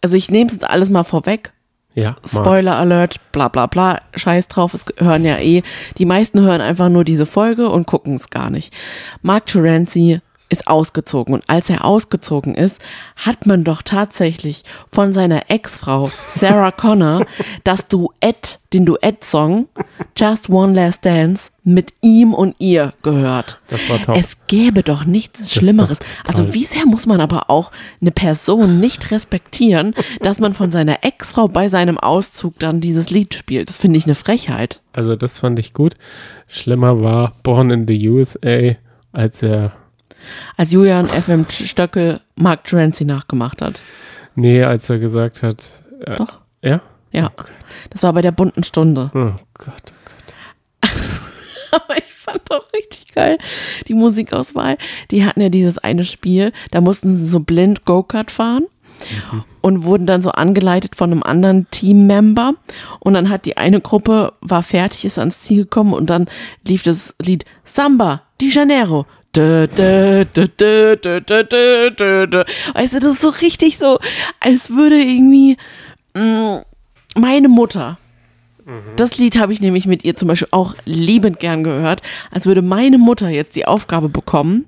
[0.02, 1.54] Also ich nehme es jetzt alles mal vorweg.
[1.94, 2.16] Ja.
[2.24, 5.62] Spoiler Alert, bla bla bla, scheiß drauf, es hören ja eh.
[5.96, 8.74] Die meisten hören einfach nur diese Folge und gucken es gar nicht.
[9.22, 10.20] Mark Terenzi
[10.50, 12.80] ist ausgezogen und als er ausgezogen ist,
[13.16, 17.24] hat man doch tatsächlich von seiner Ex-Frau Sarah Connor
[17.64, 19.68] das Duett, den Duett-Song
[20.16, 23.60] Just One Last Dance mit ihm und ihr gehört.
[23.68, 24.16] Das war top.
[24.16, 25.98] Es gäbe doch nichts Schlimmeres.
[25.98, 26.54] doch Also Toll.
[26.54, 27.70] wie sehr muss man aber auch
[28.00, 33.34] eine Person nicht respektieren, dass man von seiner Ex-Frau bei seinem Auszug dann dieses Lied
[33.34, 33.68] spielt.
[33.68, 34.80] Das finde ich eine Frechheit.
[34.92, 35.96] Also das fand ich gut.
[36.48, 38.76] Schlimmer war Born in the USA,
[39.12, 39.72] als er,
[40.56, 43.80] Als Julian FM Stöckel Mark Terenzi nachgemacht hat.
[44.34, 45.70] nee, als er gesagt hat,
[46.04, 46.40] äh, Doch.
[46.62, 46.80] ja?
[47.12, 47.42] Ja, Oh
[47.90, 49.10] das war bei der bunten Stunde.
[49.14, 50.90] oh Gott, oh Gott.
[51.72, 53.38] Aber ich fand auch richtig geil
[53.88, 54.76] die Musikauswahl.
[55.10, 58.66] Die hatten ja dieses eine Spiel, da mussten sie so blind Go-Kart fahren
[59.62, 62.54] und wurden dann so angeleitet von einem anderen Teammember.
[63.00, 66.28] Und dann hat die eine Gruppe, war fertig, ist ans Ziel gekommen und dann
[66.66, 69.06] lief das Lied Samba de Janeiro.
[72.74, 73.98] Weißt du, das ist so richtig so,
[74.40, 75.56] als würde irgendwie
[76.14, 76.58] mm,
[77.16, 77.98] meine Mutter.
[78.64, 78.96] Mhm.
[78.96, 82.62] Das Lied habe ich nämlich mit ihr zum Beispiel auch liebend gern gehört, als würde
[82.62, 84.66] meine Mutter jetzt die Aufgabe bekommen,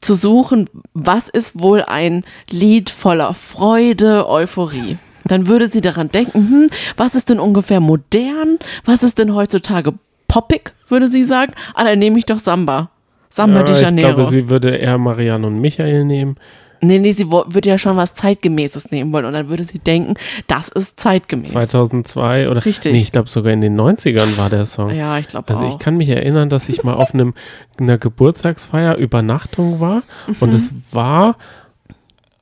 [0.00, 4.96] zu suchen, was ist wohl ein Lied voller Freude, Euphorie.
[5.24, 9.92] Dann würde sie daran denken, hm, was ist denn ungefähr modern, was ist denn heutzutage
[10.26, 12.90] poppig, würde sie sagen, ah, dann nehme ich doch Samba.
[13.30, 14.14] Samba Ja, de ich Janeiro.
[14.16, 16.36] glaube, sie würde eher Marianne und Michael nehmen.
[16.82, 20.14] Nee, nee, sie würde ja schon was Zeitgemäßes nehmen wollen und dann würde sie denken,
[20.46, 21.50] das ist zeitgemäß.
[21.50, 22.92] 2002 oder Richtig.
[22.94, 24.88] Nee, ich glaube sogar in den 90ern war der Song.
[24.90, 25.68] Ja, ich glaube Also auch.
[25.72, 27.34] ich kann mich erinnern, dass ich mal auf einem
[27.78, 30.36] einer Geburtstagsfeier Übernachtung war Mhm.
[30.40, 31.36] und es war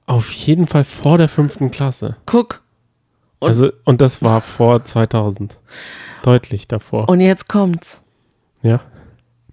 [0.06, 2.16] auf jeden Fall vor der fünften Klasse.
[2.24, 2.62] Guck.
[3.40, 5.56] Und- also und das war vor 2000.
[6.22, 7.08] Deutlich davor.
[7.08, 8.00] Und jetzt kommt's.
[8.62, 8.80] ja.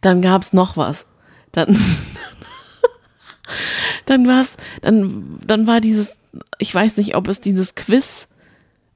[0.02, 1.08] Dann gab's noch was.
[1.56, 1.78] Dann,
[4.06, 6.14] dann war's, dann, dann war dieses,
[6.58, 8.28] ich weiß nicht, ob es dieses Quiz,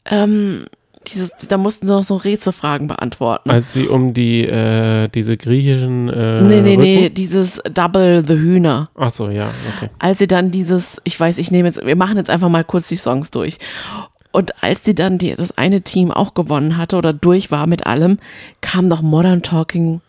[0.06, 0.66] ähm,
[1.08, 3.50] dieses, da mussten sie noch so Rätselfragen beantworten.
[3.50, 8.36] Als sie um die äh, diese griechischen äh, nee, nee, nee, Rücken- dieses Double the
[8.36, 8.90] Hühner.
[8.96, 9.90] Ach so, ja, okay.
[9.98, 12.90] als sie dann dieses, ich weiß, ich nehme jetzt, wir machen jetzt einfach mal kurz
[12.90, 13.58] die Songs durch.
[14.32, 17.88] Und als sie dann die, das eine Team auch gewonnen hatte oder durch war mit
[17.88, 18.20] allem,
[18.62, 20.02] kam noch Modern Talking.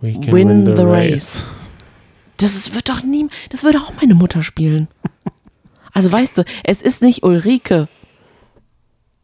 [0.00, 1.44] We can Win the race.
[2.40, 4.88] Das ist, wird doch nie, das würde auch meine Mutter spielen.
[5.92, 7.88] Also weißt du, es ist nicht Ulrike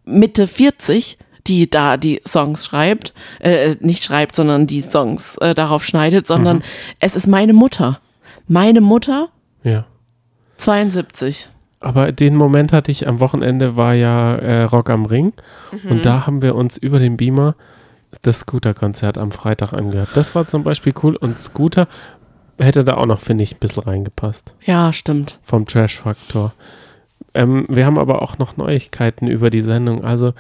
[0.05, 5.85] Mitte 40, die da die Songs schreibt, äh, nicht schreibt, sondern die Songs äh, darauf
[5.85, 6.63] schneidet, sondern
[7.01, 8.01] es ist meine Mutter.
[8.49, 9.29] Meine Mutter,
[9.63, 9.87] Ja.
[10.59, 11.49] 72.
[11.81, 15.33] Aber den Moment hatte ich am Wochenende, war ja äh, Rock am Ring.
[15.71, 15.91] Mhm.
[15.91, 17.55] Und da haben wir uns über den Beamer
[18.23, 20.11] das Scooter-Konzert am Freitag angehört.
[20.15, 21.17] Das war zum Beispiel cool.
[21.17, 21.87] Und Scooter
[22.59, 24.55] hätte da auch noch, finde ich, ein bisschen reingepasst.
[24.65, 25.39] Ja, stimmt.
[25.43, 26.53] Vom Trash-Faktor.
[27.35, 30.05] Ähm, wir haben aber auch noch Neuigkeiten über die Sendung.
[30.05, 30.33] Also,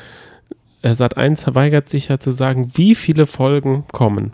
[0.82, 4.32] äh, Sat1 weigert sich ja zu sagen, wie viele Folgen kommen.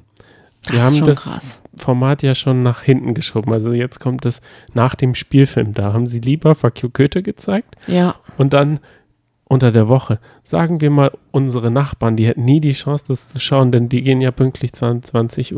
[0.63, 1.63] Sie Das haben ist schon das krass.
[1.77, 3.53] Format ja schon nach hinten geschoben.
[3.53, 4.41] Also jetzt kommt es
[4.75, 5.75] nach dem Spielfilm.
[5.75, 8.79] Da haben sie lieber Fuck You Goethe gezeigt Ja, und dann
[9.53, 10.19] unter der Woche.
[10.45, 14.03] Sagen wir mal, unsere Nachbarn, die hätten nie die Chance, das zu schauen, denn die
[14.03, 15.53] gehen ja pünktlich 20.30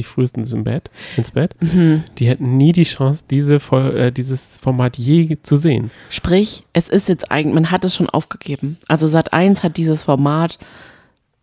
[0.00, 1.56] Uhr frühestens im Bett, ins Bett.
[1.60, 2.04] Mhm.
[2.18, 5.90] Die hätten nie die Chance, diese, äh, dieses Format je zu sehen.
[6.10, 8.76] sprich, es ist jetzt eigentlich, man hat es schon aufgegeben.
[8.86, 10.58] Also Sat 1 hat dieses Format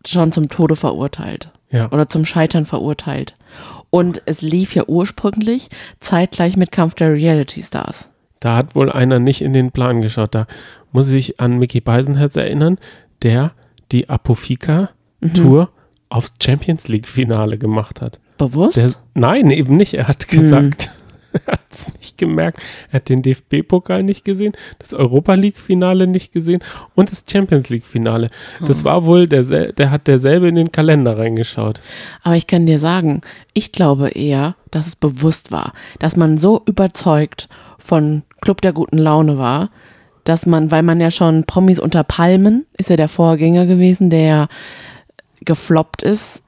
[0.05, 1.91] schon zum Tode verurteilt Ja.
[1.91, 3.35] oder zum Scheitern verurteilt.
[3.89, 5.69] Und es lief ja ursprünglich
[6.01, 8.09] zeitgleich mit Kampf der Reality Stars.
[8.45, 10.35] Da hat wohl einer nicht in den Plan geschaut.
[10.35, 10.45] Da
[10.91, 12.77] muss ich an Mickey Beisenherz erinnern,
[13.23, 13.53] der
[13.91, 15.71] die Apofika-Tour
[16.09, 18.19] aufs Champions League-Finale gemacht hat.
[18.37, 18.77] Bewusst?
[18.77, 19.95] Der, nein, eben nicht.
[19.95, 20.91] Er hat gesagt,
[21.33, 22.61] er hat es nicht gemerkt.
[22.91, 28.29] Er hat den DFB-Pokal nicht gesehen, das Europa League-Finale nicht gesehen und das Champions League-Finale.
[28.67, 31.81] Das war wohl, der, der hat derselbe in den Kalender reingeschaut.
[32.21, 33.21] Aber ich kann dir sagen,
[33.53, 38.97] ich glaube eher, dass es bewusst war, dass man so überzeugt von Club der guten
[38.97, 39.69] Laune war,
[40.23, 44.47] dass man, weil man ja schon Promis unter Palmen, ist ja der Vorgänger gewesen, der
[45.43, 46.41] gefloppt ist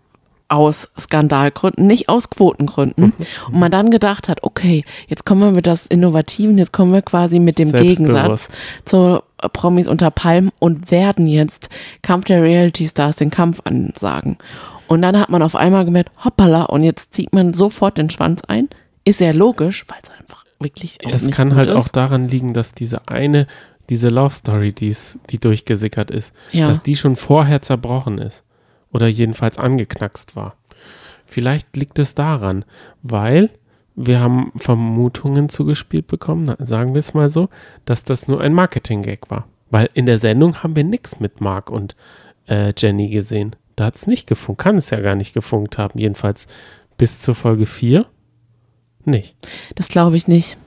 [0.49, 3.13] aus Skandalgründen, nicht aus Quotengründen.
[3.51, 7.01] Und man dann gedacht hat, okay, jetzt kommen wir mit das Innovativen, jetzt kommen wir
[7.01, 8.49] quasi mit dem Gegensatz
[8.85, 9.21] zu
[9.53, 11.69] Promis unter Palmen und werden jetzt
[12.01, 14.37] Kampf der Reality Stars den Kampf ansagen.
[14.87, 18.41] Und dann hat man auf einmal gemerkt, hoppala, und jetzt zieht man sofort den Schwanz
[18.47, 18.69] ein.
[19.03, 20.09] Ist ja logisch, weil es
[20.59, 21.75] wirklich auch Es kann halt ist.
[21.75, 23.47] auch daran liegen, dass diese eine,
[23.89, 26.67] diese Love Story, die's, die durchgesickert ist, Ja.
[26.67, 28.43] dass die schon vorher zerbrochen ist.
[28.91, 30.55] Oder jedenfalls angeknackst war.
[31.25, 32.63] Vielleicht liegt es daran,
[33.03, 33.49] weil
[33.95, 37.49] wir haben Vermutungen zugespielt bekommen, sagen wir es mal so,
[37.85, 39.47] dass das nur ein Marketing-Gag war.
[39.69, 41.95] Weil in der Sendung haben wir nichts mit Mark und
[42.47, 43.55] äh, Jenny gesehen.
[43.75, 45.99] Da hat es nicht gefunkt, kann es ja gar nicht gefunkt haben.
[45.99, 46.47] Jedenfalls
[46.97, 48.05] bis zur Folge 4
[49.07, 49.35] nicht.
[49.75, 50.57] Das glaube ich nicht.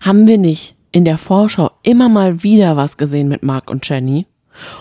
[0.00, 4.26] Haben wir nicht in der Vorschau immer mal wieder was gesehen mit Mark und Jenny?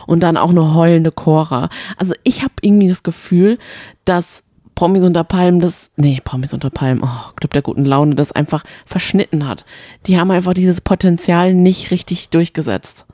[0.08, 1.70] Und dann auch eine heulende Cora.
[1.96, 3.60] Also ich habe irgendwie das Gefühl,
[4.04, 4.44] dass
[4.76, 8.64] Promis unter Palmen das, nee, Promis unter Palmen, oh, Club der guten Laune, das einfach
[8.86, 9.66] verschnitten hat.
[10.06, 13.06] Die haben einfach dieses Potenzial nicht richtig durchgesetzt.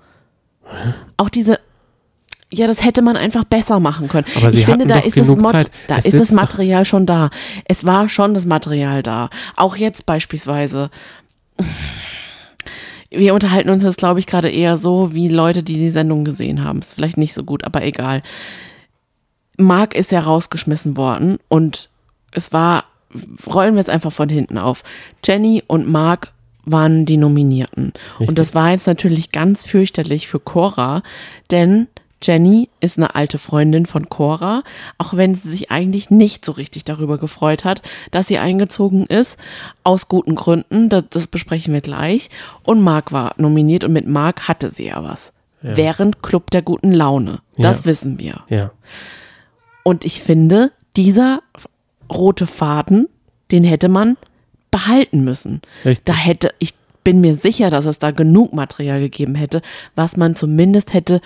[1.18, 1.60] Auch diese,
[2.52, 4.26] ja, das hätte man einfach besser machen können.
[4.36, 5.72] Aber sie ich finde, da ist das genug Mod, Zeit.
[5.88, 7.30] da Es ist das sitzt doch- Material schon da.
[7.66, 9.30] Es war schon das Material da.
[9.56, 10.89] Auch jetzt beispielsweise.
[13.10, 16.64] Wir unterhalten uns jetzt, glaube ich, gerade eher so wie Leute, die die Sendung gesehen
[16.64, 16.80] haben.
[16.80, 18.22] Ist vielleicht nicht so gut, aber egal.
[19.58, 21.89] Mark ist ja rausgeschmissen worden und
[22.32, 22.84] es war,
[23.48, 24.84] rollen wir es einfach von hinten auf.
[25.26, 26.32] Jenny und Mark
[26.66, 27.93] waren die Nominierten.
[28.20, 28.28] Richtig.
[28.30, 31.04] Und das war jetzt natürlich ganz fürchterlich für Cora,
[31.52, 31.88] denn
[32.24, 34.63] Jenny ist eine alte Freundin von Cora,
[34.97, 39.38] auch wenn sie sich eigentlich nicht so richtig darüber gefreut hat, dass sie eingezogen ist,
[39.84, 42.30] aus guten Gründen, das, das besprechen wir gleich.
[42.63, 45.34] Und Mark war nominiert und mit Mark hatte sie ja was.
[45.61, 47.39] Während Club der guten Laune.
[47.57, 47.86] Das Ja.
[47.86, 48.41] wissen wir.
[48.49, 48.72] Ja.
[49.84, 51.41] Und ich finde, dieser
[52.11, 53.07] rote Faden,
[53.51, 54.16] den hätte man
[54.70, 55.61] behalten müssen.
[55.84, 56.05] Richtig.
[56.05, 59.61] Da hätte ich bin mir sicher, dass es da genug Material gegeben hätte,
[59.95, 61.22] was man zumindest hätte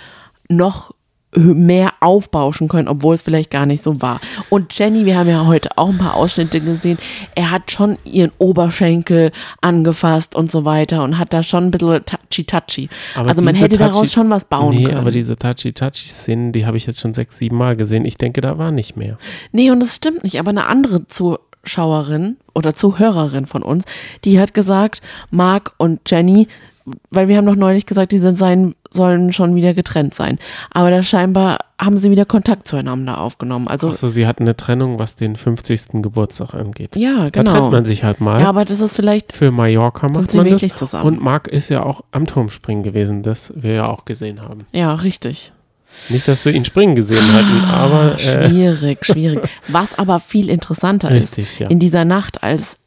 [0.49, 0.93] noch
[1.35, 4.19] mehr aufbauschen können, obwohl es vielleicht gar nicht so war.
[4.49, 6.97] Und Jenny, wir haben ja heute auch ein paar Ausschnitte gesehen,
[7.35, 9.31] er hat schon ihren Oberschenkel
[9.61, 12.89] angefasst und so weiter und hat da schon ein bisschen touchy-touchy.
[13.13, 14.97] Also man hätte daraus touchy- schon was bauen nee, können.
[14.97, 18.05] aber diese Touchy-Touchy-Szenen, die habe ich jetzt schon sechs, sieben Mal gesehen.
[18.05, 19.19] Ich denke, da war nicht mehr.
[19.51, 20.39] Nee, und das stimmt nicht.
[20.39, 23.85] Aber eine andere Zuschauerin oder Zuhörerin von uns,
[24.25, 26.47] die hat gesagt, Mark und Jenny,
[27.11, 30.39] weil wir haben doch neulich gesagt, die sind sein, sollen schon wieder getrennt sein.
[30.71, 33.67] Aber da scheinbar haben sie wieder Kontakt zueinander aufgenommen.
[33.67, 36.01] Also, Achso, sie hatten eine Trennung, was den 50.
[36.01, 36.95] Geburtstag angeht.
[36.95, 37.69] ja, Da trennt genau.
[37.71, 38.41] man sich halt mal.
[38.41, 40.61] Ja, aber das ist vielleicht, Für Mallorca macht man das.
[40.75, 41.05] zusammen?
[41.05, 44.65] Und Marc ist ja auch am Turmspringen gewesen, das wir ja auch gesehen haben.
[44.73, 45.51] ja, richtig.
[46.09, 49.49] Nicht, dass wir ihn springen gesehen hatten, aber äh, Schwierig, schwierig.
[49.69, 51.67] Was aber viel interessanter ist, richtig, ja.
[51.67, 52.77] in dieser Nacht, als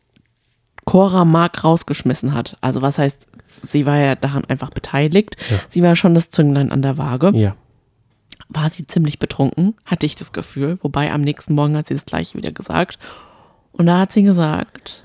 [0.84, 2.56] Cora Mark rausgeschmissen hat.
[2.60, 3.26] Also was heißt,
[3.68, 5.36] sie war ja daran einfach beteiligt.
[5.50, 5.60] Ja.
[5.68, 7.32] Sie war schon das Zünglein an der Waage.
[7.34, 7.56] Ja.
[8.48, 10.78] War sie ziemlich betrunken, hatte ich das Gefühl.
[10.82, 12.98] Wobei am nächsten Morgen hat sie das gleiche wieder gesagt.
[13.72, 15.04] Und da hat sie gesagt,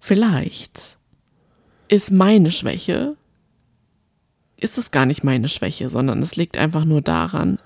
[0.00, 0.98] vielleicht
[1.88, 3.16] ist meine Schwäche,
[4.56, 7.58] ist es gar nicht meine Schwäche, sondern es liegt einfach nur daran,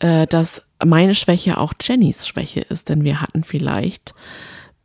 [0.00, 4.14] äh, dass meine Schwäche auch Jennys Schwäche ist, denn wir hatten vielleicht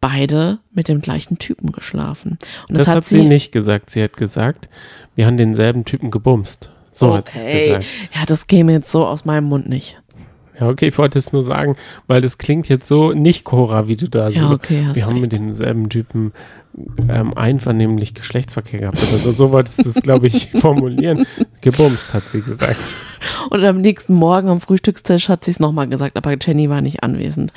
[0.01, 2.37] beide mit dem gleichen Typen geschlafen.
[2.67, 3.89] Und Das, hat sie, nicht gesagt.
[3.91, 4.67] Sie hat gesagt,
[5.15, 6.69] wir haben denselben Typen gebumst.
[6.91, 7.67] So hat sie es okay.
[7.67, 7.85] gesagt.
[8.13, 9.97] Ja, das käme jetzt so aus meinem Mund nicht.
[10.59, 11.75] Ja, okay, ich wollte es nur sagen,
[12.07, 14.53] weil das klingt jetzt so nicht Cora, wie du da Ja, so.
[14.53, 15.41] okay, hast wir haben mit recht.
[15.41, 16.33] denselben Typen
[17.09, 19.31] ähm, einvernehmlich Geschlechtsverkehr gehabt oder so.
[19.31, 21.25] So wolltest du es, glaube ich, formulieren.
[21.61, 22.93] Gebumst, hat sie gesagt.
[23.49, 27.01] Und am nächsten Morgen am Frühstückstisch hat sie es nochmal gesagt, aber Jenny war nicht
[27.03, 27.51] anwesend.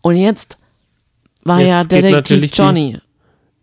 [0.00, 0.56] Und jetzt
[1.44, 2.98] war Jetzt ja Detektiv Johnny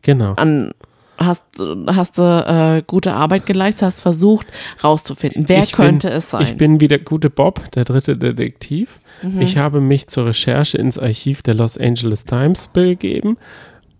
[0.01, 0.33] Genau.
[0.33, 0.71] an.
[1.17, 1.43] Hast,
[1.85, 4.47] hast du äh, gute Arbeit geleistet, hast versucht
[4.83, 6.41] rauszufinden, wer Ich bin- könnte es sein?
[6.43, 8.99] Ich bin wie der gute Bob, der dritte Detektiv.
[9.21, 9.39] Mhm.
[9.41, 13.37] Ich habe mich zur Recherche ins Archiv der Los Angeles Times begeben,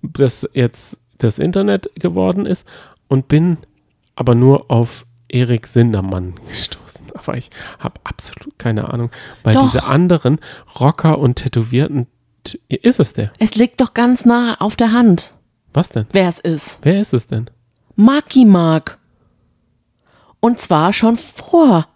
[0.02, 2.68] das jetzt das Internet geworden ist
[3.08, 3.58] und bin
[4.16, 7.06] aber nur auf Erik Sindermann gestoßen.
[7.14, 9.12] Aber ich habe absolut keine Ahnung,
[9.44, 9.62] weil Doch.
[9.62, 10.40] diese anderen
[10.80, 12.08] Rocker und Tätowierten,
[12.68, 13.32] ist es der?
[13.40, 15.34] es liegt doch ganz nah auf der Hand,
[15.74, 16.06] Was denn?
[16.12, 16.80] wer es ist.
[16.82, 17.50] Wer ist es denn?
[17.96, 18.98] Marky Mark.
[20.40, 21.88] Und zwar schon vor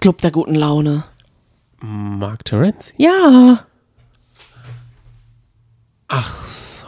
[0.00, 1.04] Club der guten Laune.
[1.82, 2.94] Mark Terenzi.
[2.96, 3.64] Ja,
[6.08, 6.86] Ach so.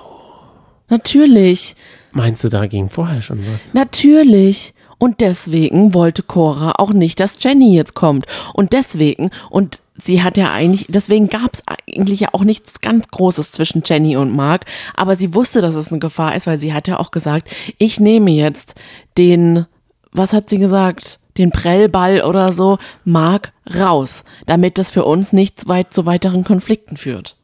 [0.88, 1.76] natürlich.
[2.12, 3.72] Meinst du, da ging vorher schon was?
[3.74, 4.74] Natürlich.
[4.98, 8.26] Und deswegen wollte Cora auch nicht, dass Jenny jetzt kommt.
[8.54, 13.09] Und deswegen, und sie hat ja eigentlich, deswegen gab es eigentlich ja auch nichts ganz
[13.09, 14.66] Großes zwischen Jenny und Mark.
[14.94, 17.48] Aber sie wusste, dass es eine Gefahr ist, weil sie hat ja auch gesagt,
[17.78, 18.74] ich nehme jetzt
[19.16, 19.66] den,
[20.12, 21.20] was hat sie gesagt?
[21.38, 26.96] Den Prellball oder so, Mark raus, damit das für uns nicht weit zu weiteren Konflikten
[26.96, 27.36] führt.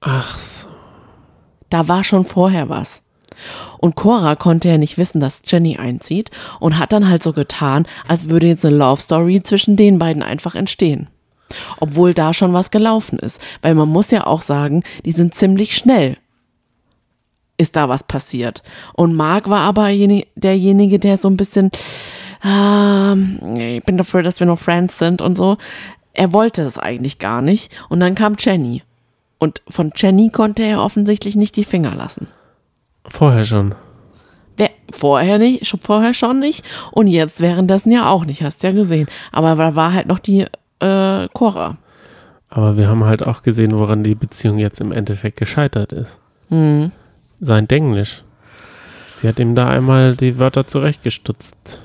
[0.00, 0.68] Ach so.
[1.68, 3.02] Da war schon vorher was.
[3.78, 7.86] Und Cora konnte ja nicht wissen, dass Jenny einzieht und hat dann halt so getan,
[8.06, 11.08] als würde jetzt eine Love Story zwischen den beiden einfach entstehen.
[11.80, 13.40] Obwohl da schon was gelaufen ist.
[13.62, 16.16] Weil man muss ja auch sagen, die sind ziemlich schnell.
[17.56, 18.62] Ist da was passiert.
[18.94, 21.70] Und Mark war aber jeni- derjenige, der so ein bisschen,
[22.44, 25.56] ähm, ich bin dafür, dass wir noch Friends sind und so.
[26.12, 27.70] Er wollte das eigentlich gar nicht.
[27.88, 28.82] Und dann kam Jenny.
[29.38, 32.28] Und von Jenny konnte er offensichtlich nicht die Finger lassen.
[33.06, 33.74] Vorher schon.
[34.56, 38.70] Wer, vorher nicht, schon vorher schon nicht und jetzt währenddessen ja auch nicht, hast ja
[38.70, 39.08] gesehen.
[39.32, 40.46] Aber da war halt noch die
[40.84, 41.78] äh, Cora.
[42.48, 46.18] Aber wir haben halt auch gesehen, woran die Beziehung jetzt im Endeffekt gescheitert ist.
[46.50, 46.92] Mhm.
[47.40, 48.22] Sein Denglisch.
[49.12, 51.80] Sie hat ihm da einmal die Wörter zurechtgestutzt.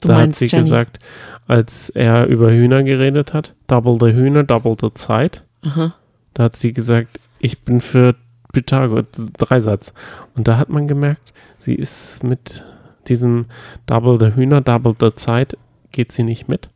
[0.00, 0.64] Du da hat sie Jenny.
[0.64, 0.98] gesagt,
[1.46, 5.42] als er über Hühner geredet hat, double the Hühner, double the Zeit.
[5.62, 5.94] Aha.
[6.34, 8.14] Da hat sie gesagt, ich bin für
[8.52, 9.06] Pythagoras,
[9.38, 9.94] Dreisatz.
[10.36, 12.62] Und da hat man gemerkt, sie ist mit
[13.08, 13.46] diesem
[13.86, 15.56] double the Hühner, double the Zeit,
[15.90, 16.68] geht sie nicht mit.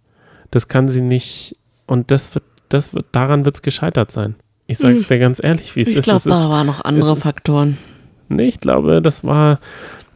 [0.50, 1.56] Das kann sie nicht,
[1.88, 4.36] und das wird, das wird, daran wird es gescheitert sein.
[4.68, 5.92] Ich sag's dir ganz ehrlich, wie es Hm.
[5.94, 6.04] Ich ist.
[6.04, 7.78] glaube, es ist da waren noch andere es ist- Faktoren.
[8.28, 9.58] Nee, ich glaube, das war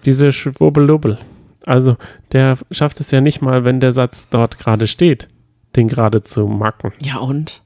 [0.05, 1.19] diese Schwubbellubbel.
[1.65, 1.97] Also,
[2.33, 5.29] der schafft es ja nicht mal, wenn der Satz dort gerade steht,
[5.77, 6.93] den gerade zu macken.
[7.03, 7.63] Ja und?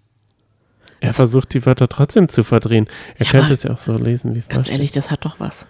[1.00, 2.86] Er versucht, die Wörter trotzdem zu verdrehen.
[3.18, 4.78] Er Ja, könnte es ja auch so lesen, wie es da Ganz steht.
[4.78, 5.66] ehrlich, das hat doch was.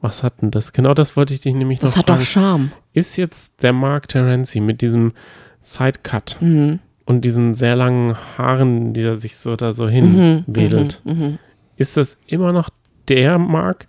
[0.00, 0.72] Was hat denn das?
[0.72, 2.20] Genau das wollte ich dich nämlich Das noch hat fragen.
[2.20, 2.72] doch Charme.
[2.92, 5.12] Ist jetzt der Mark Terenzi mit diesem
[5.62, 6.80] Sidecut Mhm.
[7.10, 11.38] Und diesen sehr langen Haaren, die er sich so da so hinwedelt, Mhm.
[11.76, 12.70] ist das immer noch
[13.08, 13.86] der Mark,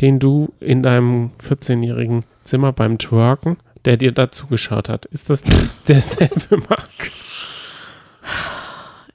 [0.00, 5.04] den du in deinem 14-jährigen Zimmer beim Twerken, der dir dazu geschaut hat?
[5.06, 5.42] Ist das
[5.88, 6.88] derselbe Mark?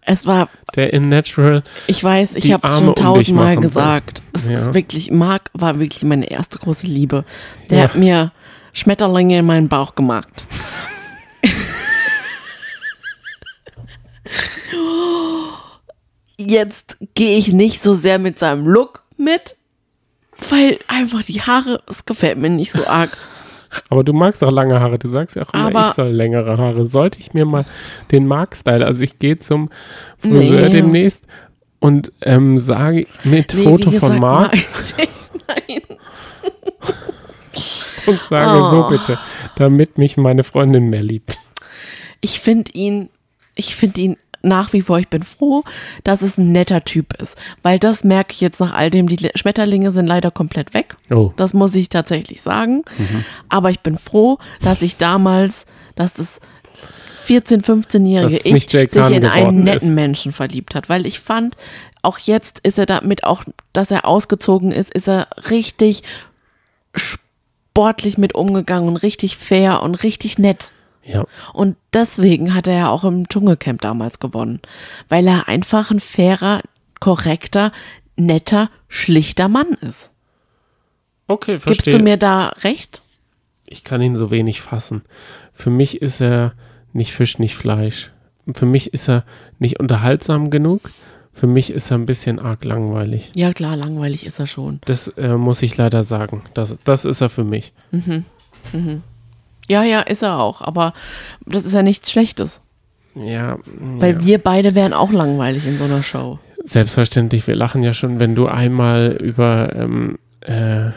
[0.01, 3.63] Es war, Der in Natural, ich weiß, ich habe es schon um tausendmal will.
[3.63, 4.21] gesagt.
[4.33, 4.55] Es Ja.
[4.55, 7.25] ist wirklich, Marc war wirklich meine erste große Liebe.
[7.71, 7.83] Der Ja.
[7.85, 8.31] hat mir
[8.71, 10.45] Schmetterlinge in meinen Bauch gemacht.
[16.38, 19.55] Jetzt gehe ich nicht so sehr mit seinem Look mit,
[20.49, 23.18] weil einfach die Haare, es gefällt mir nicht so arg.
[23.89, 24.99] aber du magst auch lange Haare.
[24.99, 26.88] Du sagst ja auch immer, Aber- ich soll längere Haare.
[26.88, 27.65] Sollte ich mir mal
[28.11, 29.70] den Mark-Style, also ich gehe zum
[30.20, 30.74] Friseur Nee.
[30.76, 31.24] demnächst
[31.80, 34.53] und ähm, sage mit Nee, Foto wie von gesagt, Mark
[35.68, 35.82] Nein.
[38.05, 38.89] und sage so Oh.
[38.89, 39.20] bitte,
[39.55, 41.39] damit mich meine Freundin mehr liebt.
[42.22, 43.09] Ich finde ihn,
[43.57, 45.63] ich finde ihn nach wie vor, ich bin froh,
[46.03, 47.35] dass es ein netter Typ ist.
[47.63, 50.95] Weil das merke ich jetzt nach all dem, die Schmetterlinge sind leider komplett weg.
[51.09, 52.83] Oh, Das muss ich tatsächlich sagen.
[52.97, 53.25] Mhm.
[53.49, 56.39] Aber ich bin froh, dass ich damals, dass das
[57.27, 59.95] 14-, 15-jährige Dass es Ich sich in einen netten ist.
[59.95, 60.87] Menschen verliebt hat.
[60.87, 61.57] Weil ich fand,
[62.01, 63.43] auch jetzt ist er damit auch,
[63.73, 66.03] dass er ausgezogen ist, ist er richtig
[66.95, 70.71] sportlich mit umgegangen und richtig fair und richtig nett.
[71.07, 71.25] Ja.
[71.53, 74.61] Und deswegen hat er ja auch im Dschungelcamp damals gewonnen.
[75.09, 76.61] Weil er einfach ein fairer,
[76.99, 77.71] korrekter,
[78.15, 80.11] netter, schlichter Mann ist.
[81.27, 81.97] Okay, Gibst verstehe.
[81.97, 83.01] du mir da recht?
[83.67, 85.01] Ich kann ihn so wenig fassen.
[85.53, 86.53] Für mich ist er
[86.93, 88.11] nicht Fisch, nicht Fleisch.
[88.53, 89.25] Für mich ist er
[89.59, 90.91] nicht unterhaltsam genug.
[91.33, 93.31] Für mich ist er ein bisschen arg langweilig.
[93.35, 94.79] Ja, klar, langweilig ist er schon.
[94.85, 96.43] Das äh, muss ich leider sagen.
[96.53, 97.73] Das, das ist er für mich.
[99.68, 100.61] Ja, ja, ist er auch.
[100.61, 100.93] Aber
[101.45, 102.61] das ist ja nichts Schlechtes.
[103.15, 104.26] Ja, Weil ja.
[104.26, 106.39] wir beide wären auch langweilig in so einer Show.
[106.63, 107.47] selbstverständlich.
[107.47, 110.91] Wir lachen ja schon, wenn du einmal über, ähm, äh,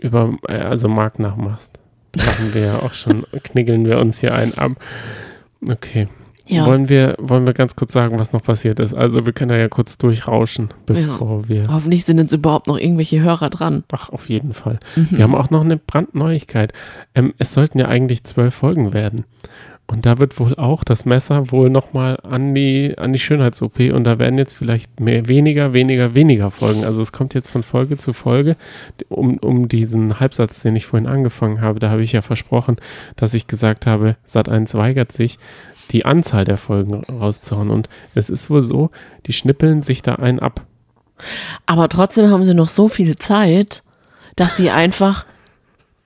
[0.00, 1.72] über, äh, also Mark nachmachst.
[2.14, 4.72] Lachen wir ja auch schon, kniggeln wir uns hier ein ab.
[5.66, 6.08] Okay.
[6.48, 6.66] Ja.
[6.66, 8.94] Wollen, wir, wollen wir ganz kurz sagen, was noch passiert ist?
[8.94, 11.68] Also, wir können da ja kurz durchrauschen, bevor wir.
[11.68, 13.84] Hoffentlich sind jetzt überhaupt noch irgendwelche Hörer dran.
[13.92, 14.78] Ach, auf jeden Fall.
[14.96, 15.08] Mhm.
[15.10, 16.72] Wir haben auch noch eine Brandneuigkeit.
[17.14, 19.24] Ähm, es sollten ja eigentlich zwölf Folgen werden.
[19.90, 24.04] Und da wird wohl auch das Messer wohl nochmal an die, an die Schönheits-OP und
[24.04, 26.84] da werden jetzt vielleicht mehr, weniger, weniger, weniger Folgen.
[26.84, 28.56] Also es kommt jetzt von Folge zu Folge,
[29.08, 32.76] um, um diesen Halbsatz, den ich vorhin angefangen habe, da habe ich ja versprochen,
[33.16, 35.38] dass ich gesagt habe, Sat1 weigert sich,
[35.90, 37.70] die Anzahl der Folgen rauszuhauen.
[37.70, 38.90] Und es ist wohl so,
[39.26, 40.64] die schnippeln sich da einen ab.
[41.66, 43.82] Aber trotzdem haben sie noch so viel Zeit,
[44.36, 45.24] dass sie einfach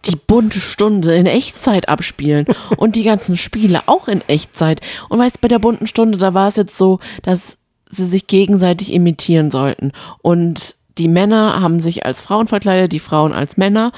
[0.06, 4.80] die bunte Stunde in Echtzeit abspielen und die ganzen Spiele auch in Echtzeit.
[5.08, 7.56] Und weißt, bei der bunten Stunde, da war es jetzt so, dass
[7.90, 9.92] sie sich gegenseitig imitieren sollten.
[10.22, 13.92] Und die Männer haben sich als Frauen verkleidet, die Frauen als Männer.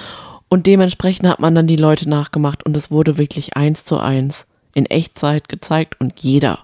[0.49, 2.65] Und dementsprechend hat man dann die Leute nachgemacht.
[2.65, 6.61] Und es wurde wirklich eins zu eins in Echtzeit gezeigt und jeder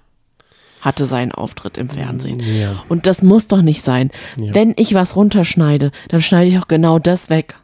[0.80, 2.40] hatte seinen Auftritt im Fernsehen.
[2.40, 2.82] Ja.
[2.88, 4.10] Und das muss doch nicht sein.
[4.40, 4.54] Ja.
[4.54, 7.56] Wenn ich was runterschneide, dann schneide ich auch genau das weg.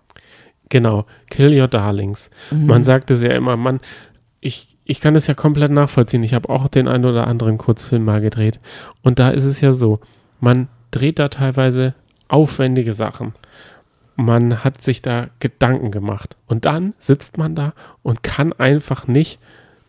[0.68, 2.30] Genau, Kill Your Darlings.
[2.50, 3.80] Man sagt es ja immer, man,
[4.40, 6.24] ich, ich kann es ja komplett nachvollziehen.
[6.24, 8.58] Ich habe auch den einen oder anderen Kurzfilm mal gedreht.
[9.02, 10.00] Und da ist es ja so,
[10.40, 11.94] man dreht da teilweise
[12.28, 13.34] aufwendige Sachen.
[14.16, 16.36] Man hat sich da Gedanken gemacht.
[16.46, 17.72] Und dann sitzt man da
[18.02, 19.38] und kann einfach nicht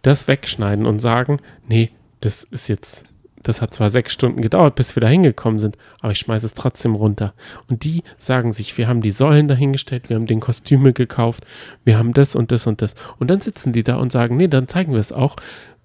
[0.02, 1.92] das wegschneiden und sagen, nee,
[2.22, 3.06] das ist jetzt,
[3.44, 6.54] das hat zwar sechs Stunden gedauert, bis wir da hingekommen sind, aber ich schmeiße es
[6.54, 7.34] trotzdem runter.
[7.70, 11.46] Und die sagen sich, wir haben die Säulen dahingestellt, wir haben den Kostüme gekauft,
[11.84, 12.96] wir haben das und das und das.
[13.20, 15.36] Und dann sitzen die da und sagen, nee, dann zeigen wir es auch.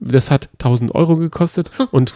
[0.01, 2.15] Das hat 1000 Euro gekostet und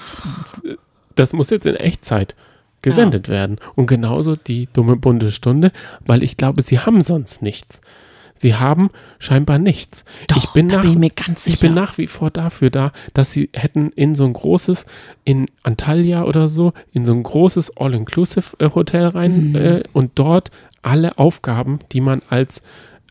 [1.15, 2.35] das muss jetzt in Echtzeit
[2.83, 3.59] gesendet werden.
[3.75, 5.73] Und genauso die dumme bunte Stunde,
[6.05, 7.81] weil ich glaube, sie haben sonst nichts.
[8.37, 10.05] Sie haben scheinbar nichts.
[10.29, 11.13] Doch, ich bin nach, bin ich
[11.47, 14.87] ich bin nach wie vor dafür da, dass sie hätten in so ein großes,
[15.25, 19.57] in Antalya oder so, in so ein großes All-Inclusive-Hotel rein Mhm.
[19.57, 20.51] äh, und dort
[20.83, 22.63] alle Aufgaben, die man als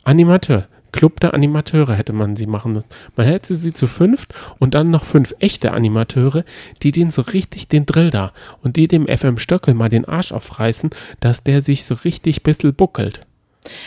[0.03, 2.87] Animateur, Club der Animateure hätte man sie machen müssen.
[3.17, 6.45] Man hätte sie zu fünft und dann noch fünf echte Animateure,
[6.83, 8.31] die den so richtig den Drill da
[8.63, 12.71] und die dem FM Stöckel mal den Arsch aufreißen, dass der sich so richtig bissel
[12.71, 13.21] buckelt.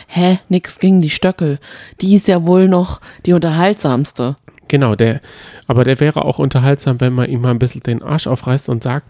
[0.07, 1.59] Hä, nix gegen die Stöckel.
[2.01, 4.35] Die ist ja wohl noch die unterhaltsamste.
[4.67, 5.19] Genau, der,
[5.67, 8.83] aber der wäre auch unterhaltsam, wenn man ihm mal ein bisschen den Arsch aufreißt und
[8.83, 9.07] sagt,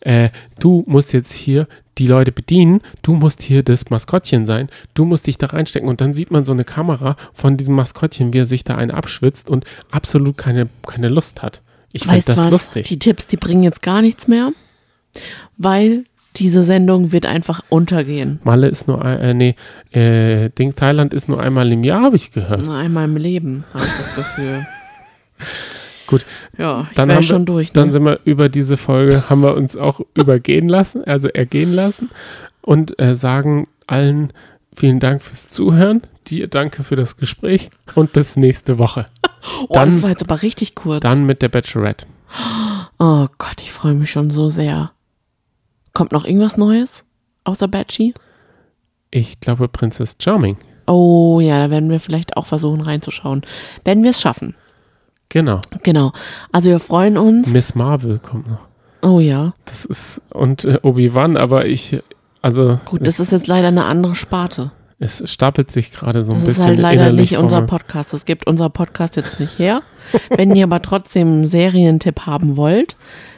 [0.00, 0.30] äh,
[0.60, 1.66] du musst jetzt hier
[1.98, 6.00] die Leute bedienen, du musst hier das Maskottchen sein, du musst dich da reinstecken und
[6.00, 9.50] dann sieht man so eine Kamera von diesem Maskottchen, wie er sich da einen abschwitzt
[9.50, 11.60] und absolut keine, keine Lust hat.
[11.92, 12.50] Ich finde das was?
[12.50, 12.88] lustig.
[12.88, 14.52] Die Tipps, die bringen jetzt gar nichts mehr,
[15.58, 16.04] weil
[16.36, 18.38] diese Sendung wird einfach untergehen.
[18.44, 19.54] Malle ist nur, ein- äh, nee,
[19.92, 22.64] äh, Ding, Thailand ist nur einmal im Jahr, habe ich gehört.
[22.64, 24.66] Nur einmal im Leben, habe ich das Gefühl.
[26.06, 26.24] Gut.
[26.58, 27.72] Ja, ich Dann haben wir- schon durch.
[27.72, 27.92] Dann Ne?
[27.92, 32.10] sind wir über diese Folge, haben wir uns auch übergehen lassen, also ergehen lassen
[32.62, 34.32] und äh, sagen allen
[34.74, 39.06] vielen Dank fürs Zuhören, dir danke für das Gespräch und bis nächste Woche.
[39.68, 41.00] Oh, dann- das war jetzt aber richtig kurz.
[41.02, 42.04] Dann mit der Bachelorette.
[42.98, 44.92] oh Gott, ich freue mich schon so sehr.
[45.92, 47.04] Kommt noch irgendwas Neues
[47.44, 48.14] außer Batchy?
[49.10, 50.56] Ich glaube Princess Charming.
[50.86, 53.42] Oh ja, da werden wir vielleicht auch versuchen reinzuschauen.
[53.84, 54.54] Wenn wir es schaffen.
[55.28, 55.60] Genau.
[55.82, 56.12] Genau.
[56.52, 57.48] Also wir freuen uns.
[57.48, 58.66] Miss Marvel kommt noch.
[59.02, 59.54] Oh ja.
[59.64, 61.98] Das ist und äh, Obi-Wan, aber ich
[62.42, 64.72] also Gut, das ist jetzt leider eine andere Sparte.
[64.98, 67.62] es stapelt sich gerade so ein Das ist bisschen halt leider nicht unser.
[67.62, 68.12] Podcast.
[68.12, 69.82] Das gibt unser Podcast jetzt nicht her.
[70.30, 72.96] Wenn ihr aber trotzdem einen Serientipp haben wollt,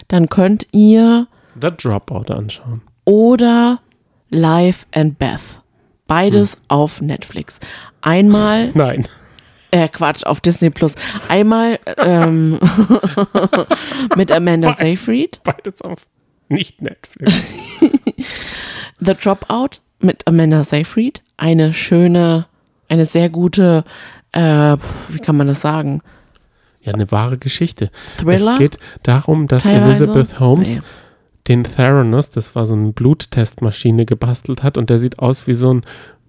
[0.09, 1.27] dann könnt ihr
[1.63, 2.83] The Dropout anschauen.
[3.05, 3.81] oder
[4.31, 5.61] Life and Beth.
[6.07, 6.61] Beides Hm.
[6.69, 7.59] auf Netflix.
[8.03, 9.07] Einmal, Nein.
[9.71, 10.95] äh Quatsch, auf Disney Plus.
[11.29, 12.59] Einmal ähm,
[14.17, 16.07] mit Amanda Seyfried, Beides auf
[16.49, 17.43] nicht Netflix.
[19.01, 21.23] The Dropout mit Amanda Seyfried.
[21.37, 22.47] Eine schöne,
[22.89, 23.85] eine sehr gute,
[24.33, 24.77] äh,
[25.09, 26.03] wie kann man das sagen?
[26.83, 27.91] Ja, eine wahre Geschichte.
[28.19, 28.55] Thriller?
[28.55, 30.05] Es geht darum, dass teilweise?
[30.05, 30.83] Elizabeth Holmes Ah,
[31.49, 34.79] den Theranos, das war so eine Bluttestmaschine, gebastelt hat.
[34.79, 35.83] Und der sieht aus wie so ein,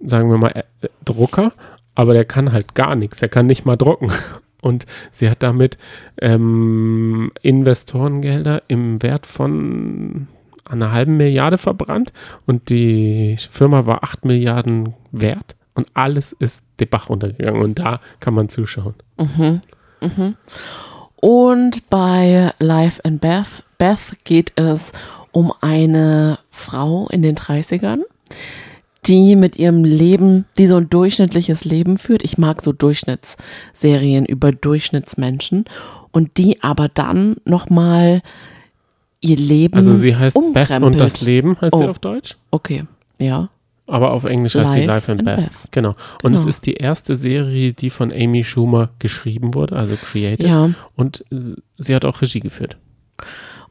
[0.03, 0.63] sagen wir mal, äh,
[1.05, 1.53] Drucker,
[1.95, 4.11] aber der kann halt gar nichts, der kann nicht mal drucken.
[4.61, 5.77] Und sie hat damit
[6.21, 10.27] ähm, Investorengelder im Wert von
[10.63, 12.13] einer halben Milliarde verbrannt.
[12.45, 15.55] Und die Firma war 8 Milliarden wert.
[15.73, 17.61] Und alles ist den Bach runtergegangen.
[17.61, 18.93] Und da kann man zuschauen.
[21.17, 24.93] Und bei Life and Beth, Beth geht es
[25.33, 27.99] um eine Frau in den 30ern,
[29.05, 32.23] die mit ihrem Leben, die so ein durchschnittliches Leben führt.
[32.23, 35.65] Ich mag so Durchschnittsserien über Durchschnittsmenschen
[36.13, 38.21] und die aber dann nochmal
[39.19, 40.99] ihr Leben Also sie heißt Beth und umkrempelt.
[41.01, 41.89] das Leben, heißt sie Oh.
[41.89, 42.37] auf Deutsch?
[42.51, 42.83] Okay,
[43.19, 43.49] ja.
[43.85, 45.35] Aber auf Englisch heißt sie Life Life and, Beth.
[45.39, 45.71] Beth.
[45.71, 45.95] Genau.
[46.23, 46.49] Und es Genau.
[46.49, 50.47] ist die erste Serie, die von Amy Schumer geschrieben wurde, also created.
[50.47, 50.69] Ja.
[50.95, 51.25] Und
[51.77, 52.77] sie hat auch Regie geführt.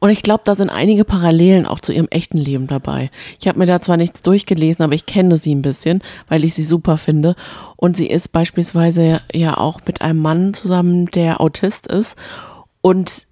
[0.03, 3.09] Und ich glaube, da sind einige Parallelen auch zu ihrem echten Leben dabei.
[3.39, 6.55] Ich habe mir da zwar nichts durchgelesen, aber ich kenne sie ein bisschen, weil ich
[6.55, 7.37] sie super finde.
[7.77, 12.17] Und sie ist beispielsweise ja auch mit einem Mann zusammen, der Autist ist.
[12.81, 13.27] Und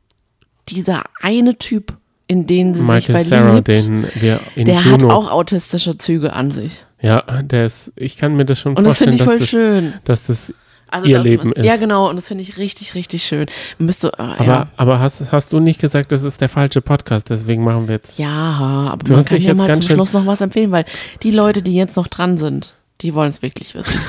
[0.70, 4.94] dieser eine Typ, in den sie Michael sich Sarah, verliebt, den wir in der Juno.
[4.94, 6.86] hat auch autistische Züge an sich.
[7.02, 9.42] ja, der ist, ich kann mir das schon Und das vorstellen, finde ich voll dass,
[9.42, 9.94] das, schön.
[10.06, 10.54] dass das.
[10.92, 11.66] Also ihr Leben ist.
[11.66, 12.10] Ja, genau.
[12.10, 13.48] Und das finde ich richtig, richtig schön.
[13.78, 14.68] Müsste, äh, Aber, ja.
[14.76, 18.20] aber hast, hast du nicht gesagt, das ist der falsche Podcast, deswegen machen wir jetzt.
[18.20, 20.86] Ja, aber Du man hast kann ja jetzt mal zum Schluss noch was empfehlen, weil
[21.24, 24.00] die Leute, die jetzt noch dran sind, die wollen es wirklich wissen.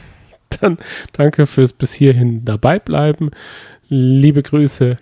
[0.60, 0.78] Dann
[1.12, 3.30] danke fürs bis hierhin dabei bleiben.
[3.88, 4.96] Liebe Grüße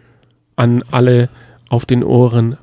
[0.56, 1.28] an alle
[1.68, 2.56] auf den Ohren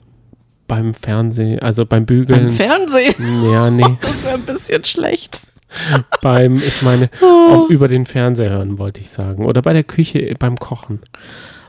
[0.68, 2.48] beim Fernsehen, also beim Bügeln.
[2.48, 5.42] Beim Fernsehen, ja, nee, das wäre ein bisschen schlecht.
[6.22, 9.46] beim, ich meine, auch über den Fernseher hören, wollte ich sagen.
[9.46, 11.00] Oder bei der Küche, beim Kochen,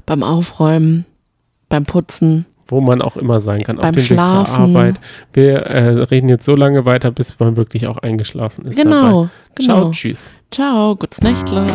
[0.07, 1.05] Beim Aufräumen,
[1.69, 2.47] beim Putzen.
[2.69, 4.77] wo man auch immer sein kann, auf Beim dem Weg zur Schlafen.
[4.77, 5.01] Arbeit.
[5.33, 8.77] Wir äh, reden jetzt so lange weiter, bis man wirklich auch eingeschlafen ist.
[8.77, 9.23] Genau,
[9.57, 9.65] Dabei.
[9.65, 9.91] Ciao, genau.
[9.91, 10.35] tschüss.
[10.51, 11.67] Ciao, gutes Nächtle.